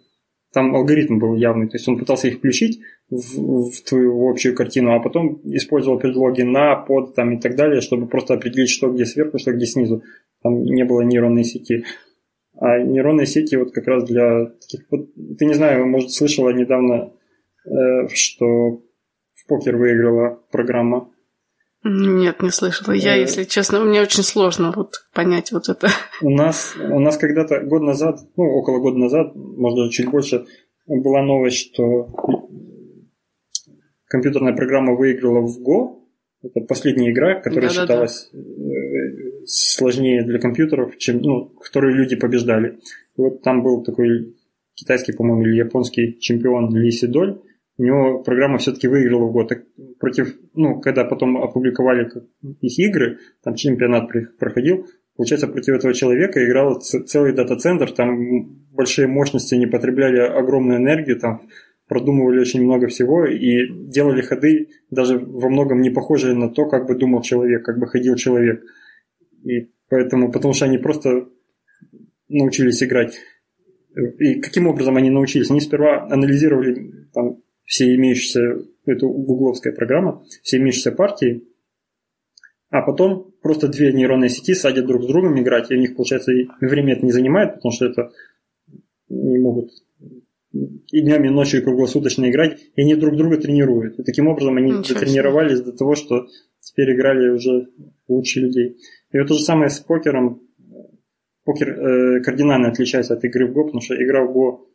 Там 0.57 0.75
алгоритм 0.75 1.19
был 1.19 1.35
явный, 1.35 1.69
то 1.69 1.77
есть 1.77 1.87
он 1.87 1.99
пытался 1.99 2.29
их 2.29 2.39
включить 2.39 2.81
в, 3.11 3.69
в 3.69 3.83
твою 3.83 4.27
общую 4.27 4.57
картину, 4.57 4.95
а 4.95 5.01
потом 5.01 5.39
использовал 5.45 5.99
предлоги 5.99 6.41
на, 6.41 6.77
под 6.77 7.15
там, 7.15 7.35
и 7.35 7.39
так 7.39 7.57
далее, 7.57 7.83
чтобы 7.83 8.07
просто 8.07 8.33
определить, 8.33 8.71
что 8.71 8.91
где 8.91 9.05
сверху, 9.05 9.39
что 9.39 9.53
где 9.53 9.67
снизу. 9.67 10.03
Там 10.43 10.65
не 10.65 10.85
было 10.87 11.03
нейронной 11.03 11.45
сети. 11.45 11.85
А 12.55 12.79
нейронные 12.79 13.27
сети 13.27 13.57
вот 13.57 13.73
как 13.73 13.87
раз 13.87 14.05
для 14.05 14.47
таких... 14.47 14.87
Вот, 14.91 15.11
ты 15.39 15.45
не 15.45 15.53
знаю, 15.53 15.87
может, 15.87 16.11
слышала 16.13 16.49
недавно, 16.49 17.13
э, 17.67 18.09
что 18.15 18.81
в 19.35 19.47
покер 19.49 19.77
выиграла 19.77 20.41
программа 20.51 21.11
нет, 21.89 22.43
не 22.43 22.51
слышала. 22.51 22.93
Я, 22.93 23.17
э, 23.17 23.21
если 23.21 23.45
честно, 23.45 23.81
мне 23.81 24.03
очень 24.03 24.23
сложно 24.23 24.73
вот 24.75 25.07
понять 25.15 25.53
вот 25.53 25.69
это. 25.69 25.89
У 26.21 26.31
нас, 26.31 26.75
у 26.77 26.99
нас 26.99 27.17
когда-то 27.17 27.61
год 27.61 27.83
назад, 27.83 28.21
ну, 28.37 28.45
около 28.45 28.81
года 28.81 28.99
назад, 28.99 29.35
может 29.35 29.79
даже 29.79 29.91
чуть 29.91 30.11
больше, 30.11 30.47
была 30.87 31.23
новость, 31.23 31.73
что 31.73 32.09
компьютерная 34.09 34.55
программа 34.55 34.95
выиграла 34.95 35.41
в 35.41 35.59
Go. 35.63 36.03
Это 36.43 36.61
последняя 36.67 37.13
игра, 37.13 37.41
которая 37.41 37.71
да, 37.71 37.75
считалась 37.75 38.29
да, 38.33 38.39
да. 38.41 39.47
сложнее 39.47 40.25
для 40.25 40.39
компьютеров, 40.39 40.97
чем, 40.99 41.21
ну, 41.21 41.47
которую 41.47 41.95
люди 41.95 42.17
побеждали. 42.17 42.79
И 43.17 43.21
вот 43.21 43.43
там 43.43 43.63
был 43.63 43.83
такой 43.83 44.37
китайский, 44.75 45.13
по-моему, 45.13 45.43
или 45.43 45.57
японский 45.57 46.19
чемпион 46.21 46.75
Ли 46.77 46.91
Сидоль, 46.91 47.41
у 47.79 47.83
него 47.83 48.23
программа 48.23 48.59
все-таки 48.59 48.89
выиграла 48.89 49.27
в 49.27 49.33
год. 49.33 49.53
Против, 50.01 50.35
ну, 50.55 50.81
когда 50.81 51.05
потом 51.05 51.37
опубликовали 51.37 52.11
их 52.61 52.79
игры, 52.79 53.19
там 53.43 53.55
чемпионат 53.55 54.11
проходил, 54.39 54.87
получается, 55.17 55.49
против 55.49 55.75
этого 55.75 55.95
человека 55.95 56.45
играл 56.45 56.81
целый 56.81 57.33
дата-центр, 57.33 57.91
там 57.93 58.67
большие 58.73 59.09
мощности, 59.09 59.55
не 59.55 59.67
потребляли 59.67 60.19
огромную 60.19 60.79
энергию, 60.79 61.19
там 61.19 61.43
продумывали 61.89 62.41
очень 62.41 62.65
много 62.65 62.89
всего 62.89 63.27
и 63.27 63.69
делали 63.89 64.21
ходы 64.21 64.69
даже 64.91 65.19
во 65.19 65.49
многом 65.49 65.81
не 65.81 65.91
похожие 65.91 66.35
на 66.35 66.49
то, 66.49 66.67
как 66.67 66.87
бы 66.87 66.97
думал 66.97 67.23
человек, 67.23 67.65
как 67.65 67.79
бы 67.79 67.87
ходил 67.87 68.17
человек. 68.17 68.63
И 69.45 69.71
поэтому, 69.89 70.33
потому 70.33 70.53
что 70.53 70.65
они 70.65 70.79
просто 70.79 71.29
научились 72.29 72.83
играть. 72.83 73.19
И 74.19 74.41
каким 74.41 74.67
образом 74.67 74.97
они 74.97 75.11
научились? 75.11 75.51
Они 75.51 75.61
сперва 75.61 76.05
анализировали 76.11 77.07
там, 77.15 77.39
все 77.67 77.95
имеющиеся, 77.95 78.63
это 78.87 79.07
гугловская 79.07 79.75
программа, 79.75 80.25
все 80.43 80.57
имеющиеся 80.57 80.93
партии, 80.93 81.45
а 82.71 82.83
потом 82.83 83.33
просто 83.43 83.69
две 83.69 83.93
нейронные 83.93 84.31
сети 84.31 84.55
садят 84.55 84.87
друг 84.87 85.03
с 85.03 85.07
другом 85.07 85.39
играть, 85.41 85.71
и 85.71 85.75
у 85.75 85.79
них, 85.79 85.97
получается, 85.97 86.33
и 86.33 86.49
время 86.61 86.95
это 86.95 87.05
не 87.05 87.13
занимает, 87.13 87.57
потому 87.57 87.73
что 87.73 87.87
это 87.87 88.11
не 89.09 89.39
могут 89.39 89.71
и 90.91 91.03
днем, 91.03 91.25
и 91.25 91.29
ночью, 91.29 91.61
и 91.61 91.65
круглосуточно 91.65 92.31
играть, 92.31 92.59
и 92.75 92.81
они 92.81 92.95
друг 92.95 93.17
друга 93.17 93.37
тренируют. 93.37 93.99
И 93.99 94.03
таким 94.03 94.29
образом 94.29 94.57
они 94.57 94.71
Ничего 94.71 94.99
дотренировались 94.99 95.61
до 95.61 95.73
того, 95.73 95.95
что 95.95 96.27
теперь 96.61 96.95
играли 96.95 97.29
уже 97.29 97.69
лучше 98.09 98.41
людей. 98.41 98.79
И 99.11 99.19
вот 99.19 99.29
то 99.29 99.35
же 99.35 99.43
самое 99.43 99.71
с 99.71 99.81
покером. 99.81 100.41
Покер 101.45 101.69
э, 101.69 102.21
кардинально 102.23 102.69
отличается 102.69 103.15
от 103.15 103.25
игры 103.25 103.47
в 103.47 103.53
Го, 103.53 103.65
потому 103.65 103.81
что 103.81 103.95
игра 103.95 104.25
в 104.25 104.33
Го 104.33 104.66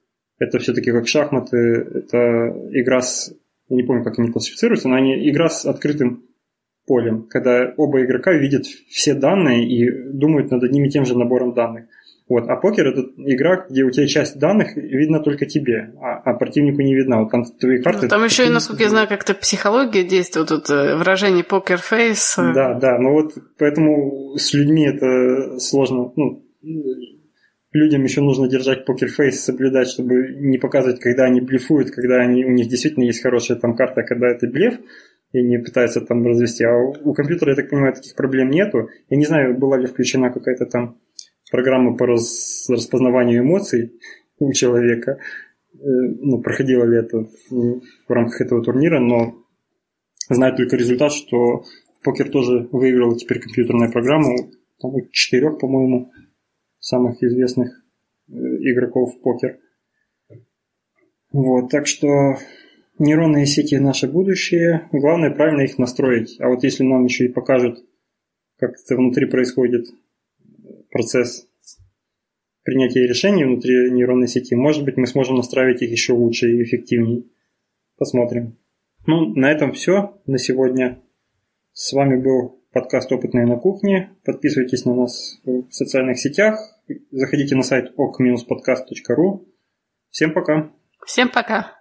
это 0.41 0.57
все-таки 0.57 0.91
как 0.91 1.07
шахматы, 1.07 1.57
это 1.57 2.53
игра 2.71 3.01
с, 3.01 3.31
я 3.69 3.75
не 3.75 3.83
помню, 3.83 4.03
как 4.03 4.17
они 4.17 4.31
классифицируются, 4.31 4.89
но 4.89 4.95
они 4.95 5.29
игра 5.29 5.49
с 5.49 5.65
открытым 5.65 6.23
полем, 6.87 7.27
когда 7.29 7.73
оба 7.77 8.03
игрока 8.03 8.33
видят 8.33 8.65
все 8.65 9.13
данные 9.13 9.67
и 9.67 9.87
думают 10.11 10.49
над 10.49 10.63
одним 10.63 10.85
и 10.85 10.89
тем 10.89 11.05
же 11.05 11.15
набором 11.15 11.53
данных. 11.53 11.85
Вот. 12.27 12.49
А 12.49 12.55
покер 12.55 12.87
это 12.87 13.01
игра, 13.17 13.67
где 13.69 13.83
у 13.83 13.91
тебя 13.91 14.07
часть 14.07 14.39
данных 14.39 14.75
видна 14.77 15.19
только 15.19 15.45
тебе, 15.45 15.93
а, 16.01 16.21
а 16.23 16.33
противнику 16.33 16.81
не 16.81 16.95
видна. 16.95 17.19
Вот 17.19 17.29
там 17.29 17.43
твои 17.43 17.79
карты. 17.79 18.03
Ну, 18.03 18.07
там 18.09 18.23
еще, 18.23 18.47
и, 18.47 18.49
насколько 18.49 18.83
я 18.83 18.89
знаю, 18.89 19.07
как-то 19.07 19.35
психология 19.35 20.03
действует, 20.03 20.47
тут 20.47 20.69
э, 20.69 20.95
выражение 20.95 21.43
poker 21.43 21.89
face. 21.89 22.35
Да, 22.37 22.73
да, 22.73 22.97
ну 22.97 23.11
вот 23.11 23.33
поэтому 23.59 24.37
с 24.37 24.53
людьми 24.53 24.87
это 24.87 25.59
сложно, 25.59 26.11
ну, 26.15 26.43
людям 27.73 28.03
еще 28.03 28.21
нужно 28.21 28.47
держать 28.47 28.85
покерфейс, 28.85 29.43
соблюдать, 29.43 29.87
чтобы 29.87 30.35
не 30.39 30.57
показывать, 30.57 30.99
когда 30.99 31.25
они 31.25 31.41
блефуют, 31.41 31.91
когда 31.91 32.17
они, 32.17 32.45
у 32.45 32.51
них 32.51 32.67
действительно 32.67 33.03
есть 33.03 33.21
хорошая 33.21 33.57
там 33.57 33.75
карта, 33.75 34.03
когда 34.03 34.27
это 34.27 34.47
блеф, 34.47 34.79
и 35.31 35.39
они 35.39 35.57
пытаются 35.57 36.01
там 36.01 36.25
развести. 36.25 36.65
А 36.65 36.75
у, 36.77 37.13
компьютера, 37.13 37.51
я 37.51 37.55
так 37.55 37.69
понимаю, 37.69 37.93
таких 37.93 38.15
проблем 38.15 38.49
нету. 38.49 38.89
Я 39.09 39.17
не 39.17 39.25
знаю, 39.25 39.57
была 39.57 39.77
ли 39.77 39.87
включена 39.87 40.31
какая-то 40.31 40.65
там 40.65 40.97
программа 41.49 41.95
по 41.95 42.05
раз, 42.05 42.65
распознаванию 42.69 43.41
эмоций 43.41 43.93
у 44.39 44.51
человека, 44.51 45.19
э, 45.73 45.77
ну, 45.83 46.41
проходило 46.41 46.83
ли 46.83 46.97
это 46.97 47.19
в, 47.19 47.81
в 48.07 48.09
рамках 48.09 48.41
этого 48.41 48.63
турнира, 48.63 48.99
но 48.99 49.35
знаю 50.29 50.55
только 50.55 50.75
результат, 50.75 51.13
что 51.13 51.63
покер 52.03 52.29
тоже 52.29 52.67
выиграл 52.71 53.15
теперь 53.15 53.39
компьютерную 53.39 53.91
программу, 53.91 54.35
там, 54.81 54.91
четырех, 55.11 55.59
по-моему, 55.59 56.11
самых 56.81 57.23
известных 57.23 57.69
э, 58.27 58.33
игроков 58.33 59.15
в 59.15 59.21
покер. 59.21 59.59
Вот, 61.31 61.69
так 61.69 61.87
что 61.87 62.35
нейронные 62.99 63.45
сети 63.45 63.79
наше 63.79 64.07
будущее. 64.07 64.89
Главное 64.91 65.31
правильно 65.31 65.61
их 65.61 65.77
настроить. 65.77 66.35
А 66.41 66.49
вот 66.49 66.63
если 66.63 66.83
нам 66.83 67.05
еще 67.05 67.25
и 67.25 67.31
покажут, 67.31 67.79
как 68.57 68.71
это 68.71 68.97
внутри 68.97 69.27
происходит 69.27 69.87
процесс 70.89 71.47
принятия 72.63 73.07
решений 73.07 73.45
внутри 73.45 73.91
нейронной 73.91 74.27
сети, 74.27 74.55
может 74.55 74.83
быть, 74.83 74.97
мы 74.97 75.07
сможем 75.07 75.37
настраивать 75.37 75.81
их 75.81 75.91
еще 75.91 76.13
лучше 76.13 76.51
и 76.51 76.63
эффективнее. 76.63 77.23
Посмотрим. 77.97 78.57
Ну, 79.07 79.33
на 79.35 79.51
этом 79.51 79.71
все 79.73 80.19
на 80.25 80.37
сегодня. 80.37 81.01
С 81.73 81.93
вами 81.93 82.21
был 82.21 82.60
подкаст 82.71 83.11
«Опытные 83.11 83.45
на 83.45 83.57
кухне». 83.57 84.15
Подписывайтесь 84.23 84.85
на 84.85 84.95
нас 84.95 85.39
в 85.45 85.71
социальных 85.71 86.19
сетях. 86.19 86.59
Заходите 87.11 87.55
на 87.55 87.63
сайт 87.63 87.93
ok-podcast.ru. 87.97 89.45
Всем 90.09 90.33
пока. 90.33 90.71
Всем 91.05 91.29
пока. 91.29 91.80